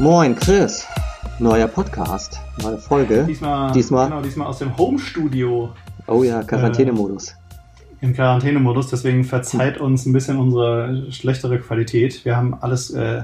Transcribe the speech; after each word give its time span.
Moin 0.00 0.34
Chris, 0.34 0.86
neuer 1.38 1.68
Podcast, 1.68 2.40
neue 2.62 2.78
Folge. 2.78 3.24
Diesmal, 3.24 3.72
Diesmal- 3.72 4.08
Genau, 4.08 4.22
diesmal 4.22 4.46
aus 4.46 4.58
dem 4.58 4.76
Home-Studio 4.76 5.70
Oh 6.06 6.22
ja, 6.22 6.42
Quarantänemodus. 6.42 7.34
im 8.00 8.14
Quarantänemodus. 8.14 8.88
Deswegen 8.88 9.24
verzeiht 9.24 9.78
uns 9.78 10.06
ein 10.06 10.12
bisschen 10.12 10.38
unsere 10.38 11.12
schlechtere 11.12 11.58
Qualität. 11.58 12.24
Wir 12.24 12.36
haben 12.36 12.54
alles 12.60 12.90
äh, 12.90 13.22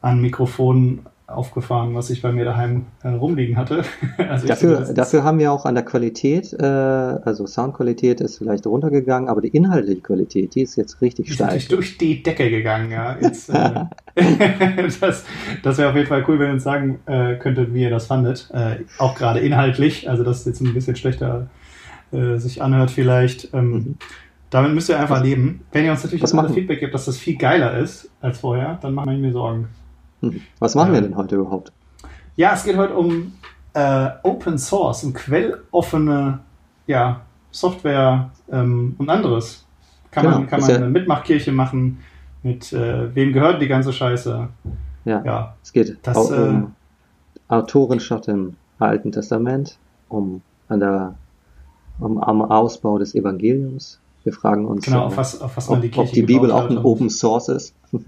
an 0.00 0.20
Mikrofonen 0.20 1.00
aufgefahren, 1.26 1.94
was 1.94 2.10
ich 2.10 2.20
bei 2.20 2.32
mir 2.32 2.44
daheim 2.44 2.86
äh, 3.02 3.08
rumliegen 3.08 3.56
hatte. 3.56 3.84
also 4.28 4.46
Dafür, 4.46 4.92
dafür 4.92 5.24
haben 5.24 5.38
wir 5.38 5.52
auch 5.52 5.64
an 5.64 5.74
der 5.74 5.84
Qualität, 5.84 6.52
äh, 6.52 6.64
also 6.64 7.46
Soundqualität 7.46 8.20
ist 8.20 8.38
vielleicht 8.38 8.66
runtergegangen, 8.66 9.28
aber 9.28 9.40
die 9.40 9.48
inhaltliche 9.48 10.02
Qualität, 10.02 10.54
die 10.54 10.62
ist 10.62 10.76
jetzt 10.76 11.00
richtig 11.00 11.28
ist 11.28 11.34
steil. 11.34 11.58
durch 11.68 11.96
die 11.96 12.22
Decke 12.22 12.50
gegangen, 12.50 12.90
ja. 12.90 13.16
Jetzt, 13.20 13.48
äh, 13.48 13.86
das 15.00 15.24
das 15.62 15.78
wäre 15.78 15.90
auf 15.90 15.96
jeden 15.96 16.08
Fall 16.08 16.24
cool, 16.28 16.38
wenn 16.38 16.48
ihr 16.48 16.54
uns 16.54 16.64
sagen 16.64 17.00
äh, 17.06 17.36
könntet, 17.36 17.72
wie 17.72 17.82
ihr 17.82 17.90
das 17.90 18.06
fandet. 18.06 18.50
Äh, 18.52 18.84
auch 18.98 19.14
gerade 19.14 19.40
inhaltlich, 19.40 20.08
also 20.10 20.24
dass 20.24 20.40
es 20.40 20.44
jetzt 20.44 20.60
ein 20.60 20.74
bisschen 20.74 20.96
schlechter 20.96 21.48
äh, 22.12 22.36
sich 22.36 22.62
anhört 22.62 22.90
vielleicht. 22.90 23.52
Ähm, 23.54 23.74
Mhm. 23.74 23.96
Damit 24.50 24.72
müsst 24.72 24.88
ihr 24.88 25.00
einfach 25.00 25.22
leben. 25.22 25.62
Wenn 25.72 25.84
ihr 25.84 25.90
uns 25.90 26.04
natürlich 26.04 26.32
machen? 26.32 26.54
Feedback 26.54 26.78
gibt, 26.78 26.94
dass 26.94 27.06
das 27.06 27.18
viel 27.18 27.36
geiler 27.36 27.76
ist 27.76 28.08
als 28.20 28.38
vorher, 28.38 28.78
dann 28.80 28.94
machen 28.94 29.10
wir 29.10 29.18
mir 29.18 29.32
Sorgen. 29.32 29.68
Was 30.58 30.74
machen 30.74 30.92
wir 30.92 31.00
Ja. 31.00 31.06
denn 31.06 31.16
heute 31.16 31.36
überhaupt? 31.36 31.72
Ja, 32.36 32.52
es 32.54 32.64
geht 32.64 32.76
heute 32.76 32.94
um 32.94 33.32
äh, 33.74 34.08
Open 34.22 34.58
Source, 34.58 35.04
um 35.04 35.12
quelloffene 35.12 36.40
ja, 36.86 37.20
Software 37.50 38.30
ähm, 38.50 38.94
und 38.98 39.08
anderes. 39.08 39.64
Kann 40.10 40.24
Genau, 40.24 40.38
man, 40.38 40.46
kann 40.48 40.60
man 40.60 40.70
ja- 40.70 40.76
eine 40.76 40.88
Mitmachkirche 40.88 41.52
machen, 41.52 41.98
mit 42.42 42.72
äh, 42.72 43.14
wem 43.14 43.32
gehört 43.32 43.60
die 43.62 43.68
ganze 43.68 43.92
Scheiße. 43.92 44.48
Ja, 45.06 45.22
Ja, 45.24 45.54
es 45.62 45.72
geht 45.72 45.96
Das, 46.02 46.16
auch 46.16 46.30
äh, 46.30 46.34
um 46.48 46.74
Autorenschaft 47.48 48.28
im 48.28 48.56
Alten 48.78 49.12
Testament, 49.12 49.78
um 50.08 50.42
an 50.68 50.80
der 50.80 51.14
um, 52.00 52.18
am 52.22 52.42
Ausbau 52.42 52.98
des 52.98 53.14
Evangeliums. 53.14 54.00
Wir 54.24 54.32
fragen 54.32 54.64
uns, 54.66 54.84
genau, 54.84 55.02
äh, 55.02 55.04
auf 55.04 55.16
was, 55.18 55.40
auf 55.40 55.56
was 55.56 55.68
man 55.68 55.78
ob, 55.78 55.82
die 55.82 55.98
ob 55.98 56.10
die 56.10 56.22
Bibel 56.22 56.50
auch 56.50 56.68
ein 56.68 56.78
Open 56.78 57.10
Source 57.10 57.48
ist. 57.48 57.74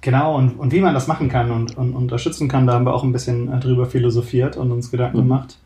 Genau, 0.00 0.36
und, 0.36 0.58
und 0.58 0.72
wie 0.72 0.80
man 0.80 0.94
das 0.94 1.08
machen 1.08 1.28
kann 1.28 1.50
und, 1.50 1.76
und 1.76 1.94
unterstützen 1.94 2.48
kann, 2.48 2.66
da 2.66 2.74
haben 2.74 2.84
wir 2.86 2.94
auch 2.94 3.02
ein 3.04 3.12
bisschen 3.12 3.52
äh, 3.52 3.58
drüber 3.58 3.86
philosophiert 3.86 4.56
und 4.56 4.70
uns 4.70 4.90
Gedanken 4.90 5.18
Mhm. 5.18 5.22
gemacht. 5.22 5.58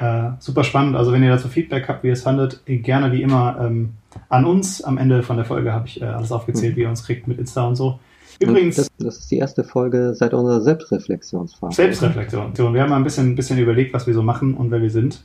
Äh, 0.00 0.30
super 0.40 0.64
spannend. 0.64 0.96
Also 0.96 1.12
wenn 1.12 1.22
ihr 1.22 1.30
dazu 1.30 1.48
Feedback 1.48 1.88
habt, 1.88 2.02
wie 2.02 2.08
ihr 2.08 2.12
es 2.14 2.22
fandet, 2.22 2.62
gerne 2.66 3.12
wie 3.12 3.22
immer 3.22 3.56
ähm, 3.60 3.90
an 4.28 4.44
uns. 4.44 4.82
Am 4.82 4.98
Ende 4.98 5.22
von 5.22 5.36
der 5.36 5.46
Folge 5.46 5.72
habe 5.72 5.86
ich 5.86 6.02
äh, 6.02 6.04
alles 6.04 6.32
aufgezählt, 6.32 6.72
Mhm. 6.74 6.76
wie 6.76 6.82
ihr 6.82 6.88
uns 6.88 7.04
kriegt 7.04 7.28
mit 7.28 7.38
Insta 7.38 7.66
und 7.66 7.76
so. 7.76 7.98
Übrigens, 8.38 8.76
Das, 8.76 8.88
das 8.98 9.18
ist 9.18 9.30
die 9.30 9.38
erste 9.38 9.64
Folge 9.64 10.14
seit 10.14 10.34
unserer 10.34 10.60
Selbstreflexionsphase. 10.60 11.74
Selbstreflexion. 11.76 12.52
Wir 12.74 12.82
haben 12.82 12.90
mal 12.90 12.96
ein 12.96 13.04
bisschen, 13.04 13.30
ein 13.30 13.34
bisschen 13.36 13.58
überlegt, 13.58 13.94
was 13.94 14.06
wir 14.06 14.12
so 14.14 14.22
machen 14.22 14.54
und 14.54 14.70
wer 14.70 14.82
wir 14.82 14.90
sind. 14.90 15.22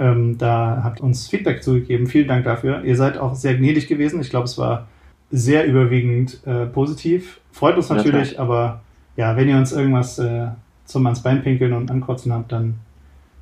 Ähm, 0.00 0.38
da 0.38 0.80
habt 0.82 1.00
ihr 1.00 1.04
uns 1.04 1.28
Feedback 1.28 1.62
zugegeben. 1.62 2.06
Vielen 2.06 2.26
Dank 2.26 2.44
dafür. 2.44 2.82
Ihr 2.84 2.96
seid 2.96 3.18
auch 3.18 3.34
sehr 3.34 3.54
gnädig 3.54 3.86
gewesen. 3.86 4.20
Ich 4.22 4.30
glaube, 4.30 4.46
es 4.46 4.56
war 4.56 4.88
sehr 5.30 5.66
überwiegend 5.66 6.44
äh, 6.46 6.64
positiv. 6.66 7.38
Freut 7.52 7.76
uns 7.76 7.90
Ja, 7.90 7.96
natürlich, 7.96 8.40
aber 8.40 8.80
ja, 9.16 9.36
wenn 9.36 9.48
ihr 9.48 9.56
uns 9.56 9.72
irgendwas 9.72 10.18
äh, 10.18 10.48
zum 10.86 11.06
ans 11.06 11.22
Bein 11.22 11.42
pinkeln 11.42 11.74
und 11.74 11.90
ankotzen 11.90 12.32
habt, 12.32 12.50
dann 12.50 12.76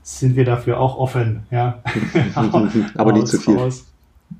sind 0.02 0.34
wir 0.34 0.44
dafür 0.44 0.80
auch 0.80 0.98
offen. 0.98 1.44
Ja. 1.50 1.82
Aber 2.96 3.12
nicht 3.12 3.28
zu 3.28 3.38
viel. 3.38 3.58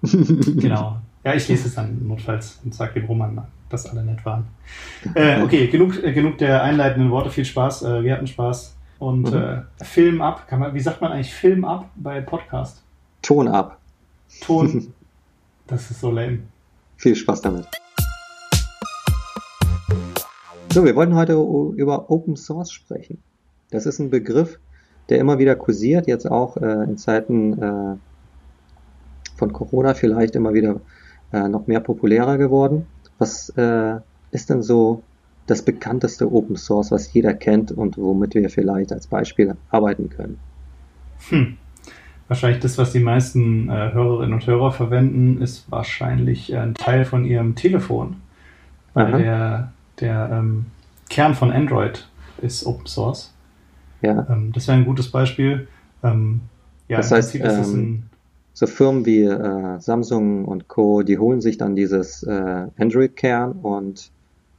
Genau. 0.61 0.99
Ja, 1.25 1.35
ich 1.35 1.49
lese 1.49 1.69
es 1.69 1.75
dann 1.75 2.07
notfalls 2.07 2.61
und 2.65 2.75
sage 2.75 3.01
dem 3.01 3.07
Roman, 3.07 3.43
dass 3.69 3.87
alle 3.87 4.03
nett 4.05 4.25
waren. 4.25 4.45
Äh, 5.15 5.43
okay, 5.43 5.67
genug, 5.69 6.03
äh, 6.03 6.13
genug 6.13 6.39
der 6.39 6.63
einleitenden 6.63 7.11
Worte. 7.11 7.31
Viel 7.31 7.45
Spaß. 7.45 7.83
Äh, 7.83 8.05
wir 8.05 8.13
hatten 8.15 8.27
Spaß. 8.27 8.77
Und 8.99 9.31
Mhm. 9.31 9.37
äh, 9.37 9.85
Film 9.85 10.21
ab. 10.23 10.49
Kann 10.49 10.59
man, 10.61 10.75
wie 10.75 10.81
sagt 10.81 11.01
man 11.01 11.13
eigentlich 11.13 11.33
Film 11.33 11.65
ab 11.65 11.91
bei 11.97 12.21
Podcast? 12.21 12.83
Ton 13.23 13.49
ab. 13.49 13.79
Ton. 14.41 14.93
das 15.67 15.91
ist 15.91 16.01
so 16.01 16.11
lame. 16.11 16.41
Viel 16.97 17.15
Spaß 17.15 17.43
damit. 17.43 17.67
So, 20.73 20.85
wir 20.85 20.95
wollten 20.97 21.15
heute 21.15 21.33
über 21.33 22.11
Open 22.11 22.37
Source 22.37 22.71
sprechen. 22.73 23.19
Das 23.71 23.87
ist 23.87 23.99
ein 24.01 24.11
Begriff, 24.11 24.59
der 25.09 25.19
immer 25.19 25.39
wieder 25.39 25.57
kursiert, 25.57 26.07
jetzt 26.07 26.31
auch 26.31 26.57
äh, 26.57 26.85
in 26.85 26.99
Zeiten 26.99 27.61
äh, 27.63 27.97
von 29.37 29.53
Corona 29.53 29.95
vielleicht 29.95 30.37
immer 30.37 30.53
wieder 30.55 30.81
äh, 31.33 31.49
noch 31.49 31.67
mehr 31.67 31.81
populärer 31.81 32.37
geworden. 32.39 32.87
Was 33.19 33.49
äh, 33.57 33.97
ist 34.31 34.51
denn 34.51 34.63
so 34.63 35.03
das 35.49 35.63
bekannteste 35.63 36.31
Open 36.31 36.57
Source, 36.57 36.91
was 36.91 37.13
jeder 37.13 37.35
kennt 37.35 37.73
und 37.73 37.97
womit 37.99 38.35
wir 38.35 38.49
vielleicht 38.51 38.93
als 38.93 39.07
Beispiel 39.07 39.57
arbeiten 39.71 40.11
können? 40.11 40.39
Hm. 41.31 41.57
Wahrscheinlich 42.29 42.61
das, 42.61 42.77
was 42.77 42.93
die 42.93 43.01
meisten 43.01 43.71
äh, 43.71 43.93
Hörerinnen 43.93 44.35
und 44.35 44.47
Hörer 44.47 44.71
verwenden, 44.71 45.41
ist 45.41 45.71
wahrscheinlich 45.71 46.55
ein 46.55 46.75
Teil 46.75 47.07
von 47.07 47.25
ihrem 47.25 47.55
Telefon. 47.55 48.17
Weil 48.93 49.07
Aha. 49.07 49.19
der, 49.19 49.73
der 50.01 50.31
ähm, 50.33 50.67
Kern 51.09 51.35
von 51.35 51.51
Android 51.51 52.07
ist 52.43 52.67
Open 52.67 52.87
Source. 52.87 53.33
Ja, 54.03 54.27
Ähm, 54.29 54.53
das 54.53 54.69
wäre 54.69 54.77
ein 54.77 54.85
gutes 54.85 55.11
Beispiel. 55.11 55.67
Ähm, 56.05 56.43
ja, 56.89 56.99
Das 56.99 57.11
heißt, 57.11 57.35
ähm, 57.37 58.05
so 58.53 58.67
Firmen 58.67 59.07
wie 59.07 59.23
äh, 59.23 59.81
Samsung 59.81 60.45
und 60.45 60.69
Co., 60.69 61.03
die 61.03 61.19
holen 61.19 61.41
sich 61.41 61.57
dann 61.57 61.75
dieses 61.75 62.23
äh, 62.25 62.67
Android-Kern 62.79 63.53
und 63.53 64.11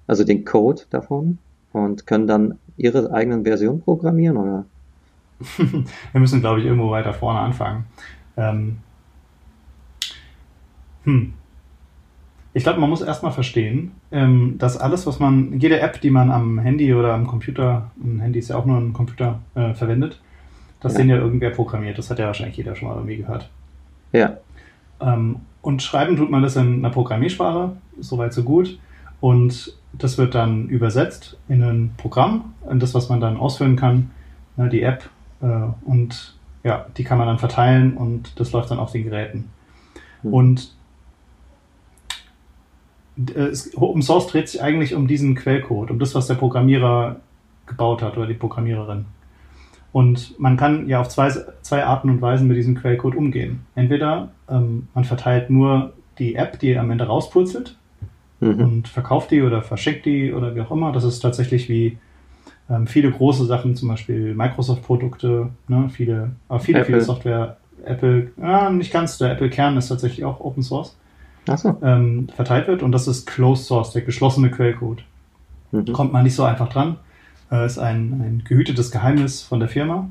also 0.09 0.23
den 0.23 0.43
Code 0.43 0.81
davon 0.89 1.37
und 1.71 2.07
können 2.07 2.25
dann 2.25 2.57
ihre 2.77 3.13
eigenen 3.13 3.43
Versionen 3.43 3.81
programmieren 3.81 4.37
oder? 4.37 4.65
wir 5.57 6.19
müssen, 6.19 6.41
glaube 6.41 6.59
ich, 6.59 6.65
irgendwo 6.65 6.89
weiter 6.89 7.13
vorne 7.13 7.39
anfangen. 7.39 7.85
Ähm, 8.35 8.77
hm. 11.03 11.33
Ich 12.53 12.63
glaube, 12.63 12.79
man 12.79 12.89
muss 12.89 13.01
erstmal 13.01 13.31
verstehen, 13.31 13.91
ähm, 14.11 14.55
dass 14.57 14.77
alles, 14.77 15.05
was 15.05 15.19
man, 15.19 15.59
jede 15.59 15.79
App, 15.79 16.01
die 16.01 16.09
man 16.09 16.31
am 16.31 16.57
Handy 16.57 16.93
oder 16.93 17.13
am 17.13 17.27
Computer, 17.27 17.91
ein 18.03 18.19
Handy 18.19 18.39
ist 18.39 18.49
ja 18.49 18.57
auch 18.57 18.65
nur 18.65 18.79
ein 18.79 18.91
Computer, 18.93 19.39
äh, 19.53 19.75
verwendet, 19.75 20.19
das 20.81 20.93
Ja. 20.93 20.99
den 20.99 21.09
ja 21.09 21.17
irgendwer 21.17 21.51
programmiert. 21.51 21.99
Das 21.99 22.09
hat 22.09 22.17
ja 22.17 22.25
wahrscheinlich 22.25 22.57
jeder 22.57 22.75
schon 22.75 22.87
mal 22.87 22.95
irgendwie 22.95 23.17
gehört. 23.17 23.47
Ja, 24.11 24.37
Ähm, 25.01 25.37
und 25.61 25.81
schreiben 25.83 26.17
tut 26.17 26.31
man 26.31 26.41
das 26.41 26.55
in 26.55 26.79
einer 26.79 26.89
Programmiersprache, 26.89 27.77
soweit 27.99 28.33
so 28.33 28.43
gut. 28.43 28.79
Und 29.21 29.78
das 29.93 30.17
wird 30.17 30.35
dann 30.35 30.67
übersetzt 30.67 31.37
in 31.47 31.63
ein 31.63 31.93
Programm, 31.97 32.53
in 32.69 32.79
das, 32.79 32.93
was 32.93 33.09
man 33.09 33.19
dann 33.19 33.37
ausführen 33.37 33.75
kann, 33.75 34.11
ne, 34.55 34.69
die 34.69 34.83
App. 34.83 35.09
Äh, 35.41 35.67
und 35.85 36.35
ja, 36.63 36.85
die 36.97 37.03
kann 37.03 37.17
man 37.17 37.27
dann 37.27 37.39
verteilen 37.39 37.95
und 37.95 38.39
das 38.39 38.51
läuft 38.51 38.71
dann 38.71 38.79
auf 38.79 38.91
den 38.91 39.03
Geräten. 39.05 39.49
Hm. 40.21 40.33
Und 40.33 40.75
äh, 43.35 43.51
Open 43.75 44.01
Source 44.01 44.27
dreht 44.27 44.49
sich 44.49 44.61
eigentlich 44.61 44.95
um 44.95 45.07
diesen 45.07 45.35
Quellcode, 45.35 45.91
um 45.91 45.99
das, 45.99 46.15
was 46.15 46.27
der 46.27 46.35
Programmierer 46.35 47.17
gebaut 47.65 48.01
hat 48.01 48.17
oder 48.17 48.27
die 48.27 48.33
Programmiererin. 48.33 49.05
Und 49.91 50.39
man 50.39 50.55
kann 50.55 50.87
ja 50.87 51.01
auf 51.01 51.09
zwei, 51.09 51.31
zwei 51.61 51.83
Arten 51.83 52.09
und 52.09 52.21
Weisen 52.21 52.47
mit 52.47 52.57
diesem 52.57 52.75
Quellcode 52.75 53.15
umgehen. 53.15 53.65
Entweder 53.73 54.31
ähm, 54.47 54.87
man 54.93 55.03
verteilt 55.03 55.49
nur 55.49 55.93
die 56.19 56.35
App, 56.35 56.59
die 56.59 56.77
am 56.77 56.91
Ende 56.91 57.07
rauspurzelt 57.07 57.75
mhm. 58.39 58.59
und 58.59 58.87
verkauft 58.87 59.31
die 59.31 59.41
oder 59.41 59.61
verschickt 59.61 60.05
die 60.05 60.33
oder 60.33 60.55
wie 60.55 60.61
auch 60.61 60.71
immer. 60.71 60.91
Das 60.91 61.03
ist 61.03 61.19
tatsächlich 61.19 61.69
wie 61.69 61.97
ähm, 62.69 62.87
viele 62.87 63.11
große 63.11 63.45
Sachen, 63.45 63.75
zum 63.75 63.89
Beispiel 63.89 64.33
Microsoft-Produkte, 64.33 65.49
ne, 65.67 65.89
viele, 65.91 66.31
aber 66.47 66.59
viele, 66.59 66.79
Apple. 66.79 66.93
viele 66.93 67.01
Software, 67.05 67.57
Apple, 67.85 68.31
ja, 68.41 68.69
nicht 68.69 68.91
ganz, 68.91 69.17
der 69.17 69.31
Apple-Kern 69.31 69.77
ist 69.77 69.87
tatsächlich 69.87 70.25
auch 70.25 70.39
Open 70.39 70.63
Source, 70.63 70.95
Achso. 71.47 71.77
ähm, 71.81 72.27
verteilt 72.35 72.67
wird 72.67 72.83
und 72.83 72.91
das 72.91 73.07
ist 73.07 73.25
Closed 73.25 73.65
Source, 73.65 73.93
der 73.93 74.01
geschlossene 74.03 74.51
Quellcode 74.51 75.03
Mhm. 75.71 75.93
kommt 75.93 76.13
man 76.13 76.23
nicht 76.23 76.35
so 76.35 76.43
einfach 76.43 76.69
dran. 76.69 76.97
Äh, 77.51 77.65
ist 77.65 77.79
ein, 77.79 78.11
ein 78.21 78.43
gehütetes 78.47 78.91
Geheimnis 78.91 79.41
von 79.41 79.59
der 79.59 79.69
Firma. 79.69 80.09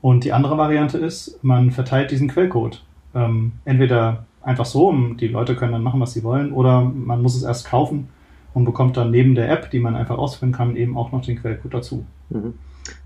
Und 0.00 0.24
die 0.24 0.32
andere 0.32 0.56
Variante 0.56 0.98
ist, 0.98 1.42
man 1.42 1.70
verteilt 1.70 2.10
diesen 2.10 2.28
Quellcode. 2.28 2.82
Ähm, 3.14 3.52
entweder 3.64 4.24
einfach 4.42 4.66
so, 4.66 4.92
die 5.20 5.28
Leute 5.28 5.56
können 5.56 5.72
dann 5.72 5.82
machen, 5.82 6.00
was 6.00 6.12
sie 6.12 6.22
wollen, 6.22 6.52
oder 6.52 6.82
man 6.82 7.22
muss 7.22 7.36
es 7.36 7.42
erst 7.42 7.66
kaufen 7.66 8.08
und 8.54 8.64
bekommt 8.64 8.96
dann 8.96 9.10
neben 9.10 9.34
der 9.34 9.50
App, 9.50 9.70
die 9.70 9.80
man 9.80 9.96
einfach 9.96 10.18
ausführen 10.18 10.52
kann, 10.52 10.76
eben 10.76 10.96
auch 10.96 11.12
noch 11.12 11.24
den 11.24 11.40
Quellcode 11.40 11.74
dazu. 11.74 12.04
Mhm. 12.30 12.54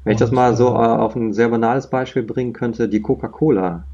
Wenn 0.05 0.13
ich 0.13 0.19
das 0.19 0.31
mal 0.31 0.57
so 0.57 0.69
äh, 0.69 0.83
äh, 0.83 0.87
auf 0.87 1.17
ein 1.17 1.33
sehr 1.33 1.49
banales 1.49 1.89
Beispiel 1.89 2.23
bringen 2.23 2.53
könnte, 2.53 2.89
die 2.89 3.01
Coca-Cola. 3.01 3.85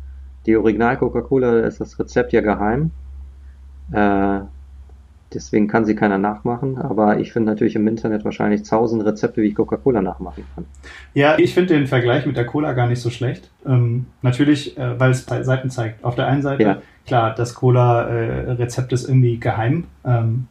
Die 0.47 0.57
Original 0.57 0.97
Coca-Cola 0.97 1.61
ist 1.61 1.81
das 1.81 1.99
Rezept 1.99 2.33
ja 2.33 2.41
geheim. 2.41 2.91
Äh, 3.93 4.41
deswegen 5.33 5.69
kann 5.69 5.85
sie 5.85 5.95
keiner 5.95 6.19
nachmachen, 6.19 6.79
aber 6.79 7.19
ich 7.19 7.33
finde 7.33 7.51
natürlich 7.51 7.77
im 7.77 7.87
Internet 7.87 8.25
wahrscheinlich 8.25 8.63
tausend 8.63 9.05
Rezepte, 9.05 9.43
wie 9.43 9.49
ich 9.49 9.55
Coca-Cola 9.55 10.01
nachmachen 10.03 10.45
kann. 10.55 10.65
Ja, 11.15 11.39
ich 11.39 11.55
finde 11.55 11.75
den 11.75 11.87
Vergleich 11.87 12.27
mit 12.27 12.37
der 12.37 12.47
Cola 12.47 12.73
gar 12.73 12.89
nicht 12.89 13.01
so 13.01 13.11
schlecht. 13.11 13.51
Ähm, 13.67 14.07
natürlich, 14.23 14.77
äh, 14.79 14.99
weil 14.99 15.11
es 15.11 15.27
Seiten 15.27 15.71
zeigt. 15.71 16.05
Auf 16.05 16.15
der 16.15 16.27
einen 16.27 16.43
Seite, 16.43 16.63
Ja. 16.63 16.83
Klar, 17.07 17.35
das 17.35 17.55
Cola-Rezept 17.55 18.93
ist 18.93 19.09
irgendwie 19.09 19.39
geheim. 19.39 19.85
Ähm, 20.05 20.47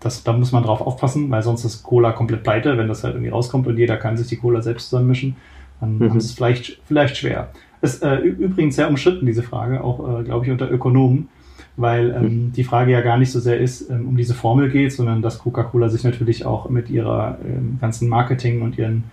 das, 0.00 0.24
da 0.24 0.32
muss 0.32 0.52
man 0.52 0.62
drauf 0.62 0.80
aufpassen, 0.80 1.30
weil 1.30 1.42
sonst 1.42 1.64
ist 1.64 1.82
Cola 1.82 2.12
komplett 2.12 2.42
pleite, 2.42 2.78
wenn 2.78 2.88
das 2.88 3.04
halt 3.04 3.14
irgendwie 3.14 3.30
rauskommt 3.30 3.66
und 3.66 3.76
jeder 3.76 3.98
kann 3.98 4.16
sich 4.16 4.28
die 4.28 4.36
Cola 4.36 4.62
selbst 4.62 4.88
zusammenmischen. 4.88 5.36
Dann 5.80 5.98
mhm. 5.98 6.16
ist 6.16 6.24
es 6.24 6.32
vielleicht, 6.32 6.80
vielleicht 6.86 7.16
schwer. 7.16 7.50
Ist 7.82 8.02
äh, 8.02 8.16
übrigens 8.16 8.76
sehr 8.76 8.88
umstritten, 8.88 9.26
diese 9.26 9.42
Frage, 9.42 9.82
auch, 9.82 10.20
äh, 10.20 10.24
glaube 10.24 10.44
ich, 10.44 10.50
unter 10.50 10.70
Ökonomen, 10.70 11.28
weil 11.76 12.10
ähm, 12.10 12.22
mhm. 12.22 12.52
die 12.52 12.64
Frage 12.64 12.92
ja 12.92 13.00
gar 13.02 13.18
nicht 13.18 13.30
so 13.30 13.40
sehr 13.40 13.58
ist, 13.58 13.90
ähm, 13.90 14.08
um 14.08 14.16
diese 14.16 14.34
Formel 14.34 14.70
geht, 14.70 14.92
sondern 14.92 15.22
dass 15.22 15.38
Coca-Cola 15.38 15.88
sich 15.88 16.04
natürlich 16.04 16.44
auch 16.44 16.68
mit 16.68 16.90
ihrer 16.90 17.38
ähm, 17.44 17.78
ganzen 17.80 18.08
Marketing 18.08 18.62
und 18.62 18.78
ihren 18.78 19.04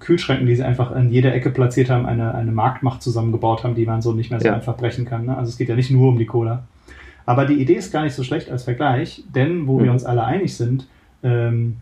Kühlschränken, 0.00 0.46
die 0.46 0.56
sie 0.56 0.64
einfach 0.64 0.90
an 0.90 1.10
jeder 1.10 1.32
Ecke 1.32 1.50
platziert 1.50 1.88
haben, 1.88 2.04
eine, 2.04 2.34
eine 2.34 2.50
Marktmacht 2.50 3.00
zusammengebaut 3.00 3.64
haben, 3.64 3.74
die 3.74 3.86
man 3.86 4.02
so 4.02 4.12
nicht 4.12 4.30
mehr 4.30 4.40
so 4.40 4.46
ja. 4.46 4.54
einfach 4.54 4.76
brechen 4.76 5.04
kann. 5.04 5.26
Ne? 5.26 5.36
Also 5.36 5.50
es 5.50 5.56
geht 5.56 5.68
ja 5.68 5.76
nicht 5.76 5.90
nur 5.90 6.08
um 6.08 6.18
die 6.18 6.26
Cola. 6.26 6.64
Aber 7.26 7.46
die 7.46 7.54
Idee 7.54 7.74
ist 7.74 7.92
gar 7.92 8.02
nicht 8.02 8.14
so 8.14 8.24
schlecht 8.24 8.50
als 8.50 8.64
Vergleich, 8.64 9.22
denn 9.32 9.68
wo 9.68 9.78
mhm. 9.78 9.84
wir 9.84 9.92
uns 9.92 10.04
alle 10.04 10.24
einig 10.24 10.56
sind, 10.56 10.88
ähm, 11.22 11.76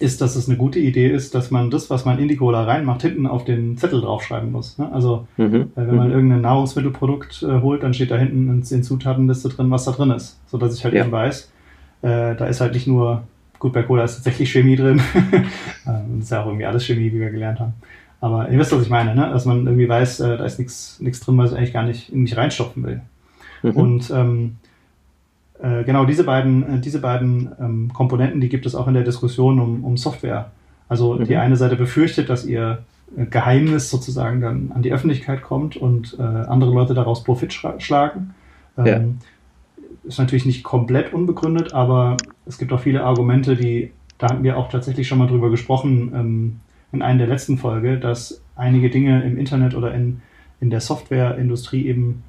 ist, 0.00 0.20
dass 0.20 0.34
es 0.34 0.48
eine 0.48 0.58
gute 0.58 0.80
Idee 0.80 1.08
ist, 1.08 1.36
dass 1.36 1.52
man 1.52 1.70
das, 1.70 1.88
was 1.88 2.04
man 2.04 2.18
in 2.18 2.26
die 2.26 2.36
Cola 2.36 2.64
reinmacht, 2.64 3.02
hinten 3.02 3.28
auf 3.28 3.44
den 3.44 3.76
Zettel 3.76 4.00
draufschreiben 4.00 4.50
muss. 4.50 4.78
Ne? 4.78 4.90
Also 4.92 5.28
mhm. 5.36 5.54
äh, 5.54 5.86
wenn 5.86 5.94
man 5.94 6.08
mhm. 6.08 6.14
irgendein 6.14 6.40
Nahrungsmittelprodukt 6.40 7.44
äh, 7.44 7.60
holt, 7.60 7.84
dann 7.84 7.94
steht 7.94 8.10
da 8.10 8.16
hinten 8.16 8.48
in, 8.48 8.62
in 8.68 8.82
Zutatenliste 8.82 9.50
drin, 9.50 9.70
was 9.70 9.84
da 9.84 9.92
drin 9.92 10.10
ist, 10.10 10.40
so 10.46 10.58
dass 10.58 10.76
ich 10.76 10.82
halt 10.82 10.94
ja. 10.94 11.02
eben 11.02 11.12
weiß, 11.12 11.52
äh, 12.02 12.34
da 12.34 12.46
ist 12.46 12.60
halt 12.60 12.74
nicht 12.74 12.88
nur 12.88 13.22
gut 13.62 13.72
bei 13.72 13.84
Cola 13.84 14.02
ist 14.04 14.16
tatsächlich 14.16 14.50
Chemie 14.50 14.74
drin, 14.74 15.00
ähm, 15.86 16.16
das 16.16 16.24
ist 16.24 16.30
ja 16.30 16.42
auch 16.42 16.46
irgendwie 16.46 16.66
alles 16.66 16.84
Chemie, 16.84 17.12
wie 17.12 17.20
wir 17.20 17.30
gelernt 17.30 17.60
haben. 17.60 17.74
Aber 18.20 18.50
ihr 18.50 18.58
wisst, 18.58 18.72
was 18.72 18.82
ich 18.82 18.90
meine, 18.90 19.14
ne? 19.14 19.30
dass 19.32 19.44
man 19.44 19.66
irgendwie 19.66 19.88
weiß, 19.88 20.20
äh, 20.20 20.36
da 20.36 20.44
ist 20.44 20.58
nichts 20.58 21.20
drin, 21.20 21.38
was 21.38 21.52
ich 21.52 21.58
eigentlich 21.58 21.72
gar 21.72 21.84
nicht, 21.84 22.12
nicht 22.12 22.36
reinstopfen 22.36 22.82
will. 22.84 23.00
Mhm. 23.62 23.70
Und 23.70 24.10
ähm, 24.10 24.56
äh, 25.62 25.84
genau 25.84 26.04
diese 26.04 26.24
beiden, 26.24 26.78
äh, 26.78 26.80
diese 26.80 27.00
beiden 27.00 27.52
ähm, 27.60 27.92
Komponenten, 27.92 28.40
die 28.40 28.48
gibt 28.48 28.66
es 28.66 28.74
auch 28.74 28.88
in 28.88 28.94
der 28.94 29.04
Diskussion 29.04 29.60
um, 29.60 29.84
um 29.84 29.96
Software. 29.96 30.50
Also 30.88 31.14
mhm. 31.14 31.24
die 31.24 31.36
eine 31.36 31.56
Seite 31.56 31.76
befürchtet, 31.76 32.28
dass 32.30 32.44
ihr 32.44 32.82
äh, 33.16 33.26
Geheimnis 33.26 33.90
sozusagen 33.90 34.40
dann 34.40 34.72
an 34.74 34.82
die 34.82 34.92
Öffentlichkeit 34.92 35.42
kommt 35.42 35.76
und 35.76 36.16
äh, 36.18 36.22
andere 36.22 36.72
Leute 36.72 36.94
daraus 36.94 37.22
Profit 37.22 37.52
schlagen. 37.52 38.34
Ähm, 38.76 38.86
ja. 38.86 39.00
Ist 40.04 40.18
natürlich 40.18 40.46
nicht 40.46 40.64
komplett 40.64 41.12
unbegründet, 41.12 41.74
aber 41.74 42.16
es 42.46 42.58
gibt 42.58 42.72
auch 42.72 42.80
viele 42.80 43.04
Argumente, 43.04 43.56
die, 43.56 43.92
da 44.18 44.30
hatten 44.30 44.42
wir 44.42 44.56
auch 44.56 44.68
tatsächlich 44.68 45.06
schon 45.06 45.18
mal 45.18 45.28
drüber 45.28 45.50
gesprochen 45.50 46.12
ähm, 46.14 46.60
in 46.92 47.02
einer 47.02 47.18
der 47.18 47.28
letzten 47.28 47.58
Folge, 47.58 47.98
dass 47.98 48.42
einige 48.56 48.90
Dinge 48.90 49.22
im 49.22 49.38
Internet 49.38 49.74
oder 49.74 49.94
in, 49.94 50.20
in 50.60 50.70
der 50.70 50.80
Softwareindustrie 50.80 51.86
eben 51.86 52.22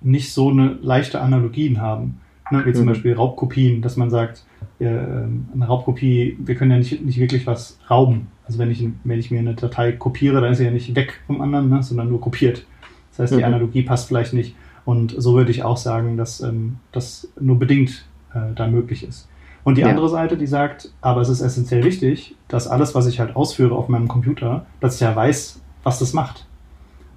nicht 0.00 0.32
so 0.32 0.50
eine 0.50 0.78
leichte 0.82 1.20
Analogien 1.20 1.80
haben. 1.80 2.20
Ne, 2.50 2.66
wie 2.66 2.72
zum 2.72 2.84
mhm. 2.84 2.88
Beispiel 2.88 3.14
Raubkopien, 3.14 3.80
dass 3.80 3.96
man 3.96 4.10
sagt, 4.10 4.44
äh, 4.78 4.86
eine 4.86 5.66
Raubkopie, 5.66 6.36
wir 6.38 6.54
können 6.54 6.70
ja 6.72 6.76
nicht, 6.76 7.02
nicht 7.02 7.18
wirklich 7.18 7.46
was 7.46 7.78
rauben. 7.88 8.26
Also 8.44 8.58
wenn 8.58 8.70
ich, 8.70 8.86
wenn 9.04 9.18
ich 9.18 9.30
mir 9.30 9.38
eine 9.38 9.54
Datei 9.54 9.92
kopiere, 9.92 10.40
dann 10.40 10.52
ist 10.52 10.58
sie 10.58 10.64
ja 10.64 10.70
nicht 10.70 10.94
weg 10.94 11.20
vom 11.26 11.40
anderen, 11.40 11.70
ne, 11.70 11.82
sondern 11.82 12.08
nur 12.08 12.20
kopiert. 12.20 12.66
Das 13.10 13.20
heißt, 13.20 13.32
die 13.34 13.38
mhm. 13.38 13.44
Analogie 13.44 13.82
passt 13.82 14.08
vielleicht 14.08 14.34
nicht. 14.34 14.54
Und 14.84 15.14
so 15.16 15.34
würde 15.34 15.50
ich 15.50 15.62
auch 15.62 15.76
sagen, 15.76 16.16
dass 16.16 16.40
ähm, 16.40 16.78
das 16.90 17.28
nur 17.40 17.58
bedingt 17.58 18.04
äh, 18.34 18.54
da 18.54 18.66
möglich 18.66 19.06
ist. 19.06 19.28
Und 19.64 19.78
die 19.78 19.82
ja. 19.82 19.88
andere 19.88 20.08
Seite, 20.08 20.36
die 20.36 20.46
sagt, 20.46 20.90
aber 21.00 21.20
es 21.20 21.28
ist 21.28 21.40
essentiell 21.40 21.84
wichtig, 21.84 22.34
dass 22.48 22.66
alles, 22.66 22.94
was 22.94 23.06
ich 23.06 23.20
halt 23.20 23.36
ausführe 23.36 23.76
auf 23.76 23.88
meinem 23.88 24.08
Computer, 24.08 24.66
dass 24.80 24.96
ich 24.96 25.00
ja 25.02 25.14
weiß, 25.14 25.60
was 25.84 25.98
das 26.00 26.12
macht. 26.12 26.46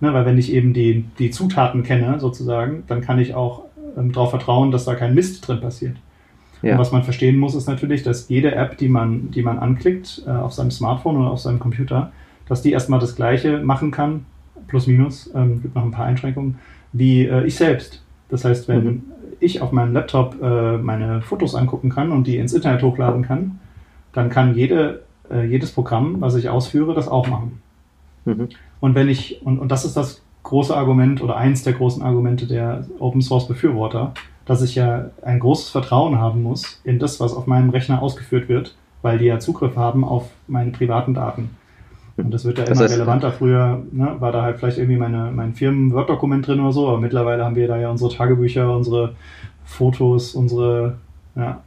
Ne, 0.01 0.13
weil 0.13 0.25
wenn 0.25 0.37
ich 0.37 0.51
eben 0.51 0.73
die, 0.73 1.05
die 1.17 1.31
Zutaten 1.31 1.83
kenne, 1.83 2.19
sozusagen, 2.19 2.83
dann 2.87 3.01
kann 3.01 3.17
ich 3.17 3.33
auch 3.33 3.63
ähm, 3.97 4.11
darauf 4.11 4.29
vertrauen, 4.29 4.71
dass 4.71 4.85
da 4.85 4.93
kein 4.93 5.15
Mist 5.15 5.47
drin 5.47 5.61
passiert. 5.61 5.95
Ja. 6.61 6.73
Und 6.73 6.79
was 6.79 6.91
man 6.91 7.03
verstehen 7.03 7.37
muss, 7.37 7.55
ist 7.55 7.67
natürlich, 7.67 8.03
dass 8.03 8.27
jede 8.27 8.53
App, 8.53 8.77
die 8.77 8.89
man, 8.89 9.31
die 9.31 9.41
man 9.41 9.57
anklickt 9.57 10.23
äh, 10.27 10.31
auf 10.31 10.53
seinem 10.53 10.71
Smartphone 10.71 11.17
oder 11.17 11.31
auf 11.31 11.39
seinem 11.39 11.59
Computer, 11.59 12.11
dass 12.47 12.61
die 12.61 12.71
erstmal 12.71 12.99
das 12.99 13.15
Gleiche 13.15 13.59
machen 13.59 13.91
kann, 13.91 14.25
plus 14.67 14.87
minus, 14.87 15.31
ähm, 15.33 15.61
gibt 15.61 15.75
noch 15.75 15.83
ein 15.83 15.91
paar 15.91 16.05
Einschränkungen, 16.05 16.59
wie 16.97 17.25
äh, 17.25 17.45
ich 17.45 17.55
selbst. 17.55 18.01
Das 18.29 18.45
heißt, 18.45 18.67
wenn 18.67 18.83
mhm. 18.83 19.03
ich 19.39 19.61
auf 19.61 19.71
meinem 19.71 19.93
Laptop 19.93 20.41
äh, 20.41 20.77
meine 20.77 21.21
Fotos 21.21 21.55
angucken 21.55 21.89
kann 21.89 22.11
und 22.11 22.25
die 22.25 22.37
ins 22.37 22.53
Internet 22.53 22.83
hochladen 22.83 23.21
kann, 23.23 23.59
dann 24.13 24.29
kann 24.29 24.55
jede, 24.55 25.03
äh, 25.29 25.45
jedes 25.45 25.71
Programm, 25.71 26.21
was 26.21 26.35
ich 26.35 26.49
ausführe, 26.49 26.93
das 26.93 27.07
auch 27.07 27.27
machen. 27.27 27.61
Mhm. 28.23 28.49
Und 28.79 28.95
wenn 28.95 29.09
ich, 29.09 29.45
und, 29.45 29.59
und 29.59 29.71
das 29.71 29.85
ist 29.85 29.97
das 29.97 30.21
große 30.43 30.75
Argument 30.75 31.21
oder 31.21 31.37
eins 31.37 31.63
der 31.63 31.73
großen 31.73 32.01
Argumente 32.01 32.47
der 32.47 32.85
Open 32.99 33.21
Source 33.21 33.47
Befürworter, 33.47 34.13
dass 34.45 34.61
ich 34.61 34.75
ja 34.75 35.09
ein 35.23 35.39
großes 35.39 35.69
Vertrauen 35.69 36.19
haben 36.19 36.43
muss 36.43 36.79
in 36.83 36.99
das, 36.99 37.19
was 37.19 37.33
auf 37.33 37.47
meinem 37.47 37.71
Rechner 37.71 38.01
ausgeführt 38.01 38.47
wird, 38.47 38.75
weil 39.01 39.17
die 39.17 39.25
ja 39.25 39.39
Zugriff 39.39 39.75
haben 39.75 40.03
auf 40.03 40.29
meine 40.47 40.71
privaten 40.71 41.13
Daten. 41.13 41.49
Und 42.17 42.31
das 42.31 42.45
wird 42.45 42.57
ja 42.57 42.63
immer 42.63 42.81
heißt, 42.81 42.93
relevanter. 42.93 43.31
Früher 43.31 43.83
ne, 43.91 44.15
war 44.19 44.31
da 44.31 44.43
halt 44.43 44.57
vielleicht 44.57 44.77
irgendwie 44.77 44.97
meine, 44.97 45.31
mein 45.31 45.53
Firmen-Word-Dokument 45.53 46.47
drin 46.47 46.61
oder 46.61 46.71
so, 46.71 46.87
aber 46.87 46.99
mittlerweile 46.99 47.43
haben 47.43 47.55
wir 47.55 47.67
da 47.67 47.77
ja 47.77 47.89
unsere 47.89 48.11
Tagebücher, 48.11 48.73
unsere 48.73 49.15
Fotos, 49.65 50.35
unsere 50.35 50.97
ja, 51.35 51.61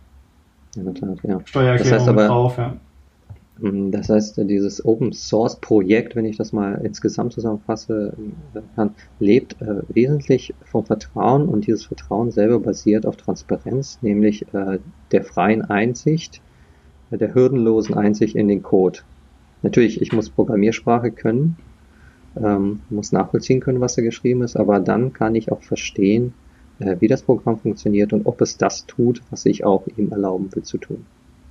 ja. 0.75 1.41
Steuererklärung 1.45 1.79
das 1.79 1.93
heißt 1.93 2.09
aber, 2.09 2.27
drauf. 2.27 2.59
Ja. 2.59 2.77
Mm, 3.61 3.91
das 3.91 4.09
heißt, 4.09 4.39
dieses 4.39 4.85
Open 4.85 5.13
Source 5.13 5.57
Projekt, 5.57 6.17
wenn 6.17 6.25
ich 6.25 6.37
das 6.37 6.53
mal 6.53 6.81
insgesamt 6.83 7.33
zusammenfasse, 7.33 8.15
kann, 8.77 8.95
lebt 9.19 9.61
äh, 9.61 9.83
wesentlich 9.89 10.55
vom 10.65 10.85
Vertrauen 10.85 11.49
und 11.49 11.67
dieses 11.67 11.87
Vertrauen 11.87 12.31
selber 12.31 12.59
basiert 12.61 13.05
auf 13.05 13.17
Transparenz, 13.17 13.99
nämlich 14.01 14.47
äh, 14.55 14.79
der 15.13 15.25
freien 15.25 15.63
Einsicht, 15.63 16.41
äh, 17.11 17.19
der 17.19 17.35
hürdenlosen 17.35 17.95
Einsicht 17.95 18.37
in 18.37 18.49
den 18.49 18.63
Code. 18.63 19.01
Natürlich, 19.63 20.01
ich 20.01 20.13
muss 20.13 20.31
Programmiersprache 20.31 21.11
können, 21.11 21.57
ähm, 22.43 22.81
muss 22.91 23.13
nachvollziehen 23.13 23.61
können, 23.61 23.81
was 23.81 23.97
da 23.97 24.03
geschrieben 24.03 24.43
ist, 24.43 24.57
aber 24.57 24.81
dann 24.81 25.13
kann 25.13 25.35
ich 25.35 25.51
auch 25.51 25.63
verstehen, 25.63 26.35
äh, 26.79 26.97
wie 27.01 27.09
das 27.09 27.23
Programm 27.23 27.59
funktioniert 27.59 28.13
und 28.13 28.27
ob 28.27 28.41
es 28.41 28.57
das 28.57 28.87
tut, 28.87 29.23
was 29.31 29.47
ich 29.47 29.65
auch 29.65 29.87
ihm 29.97 30.13
erlauben 30.13 30.55
will 30.55 30.63
zu 30.63 30.79
tun. 30.79 31.05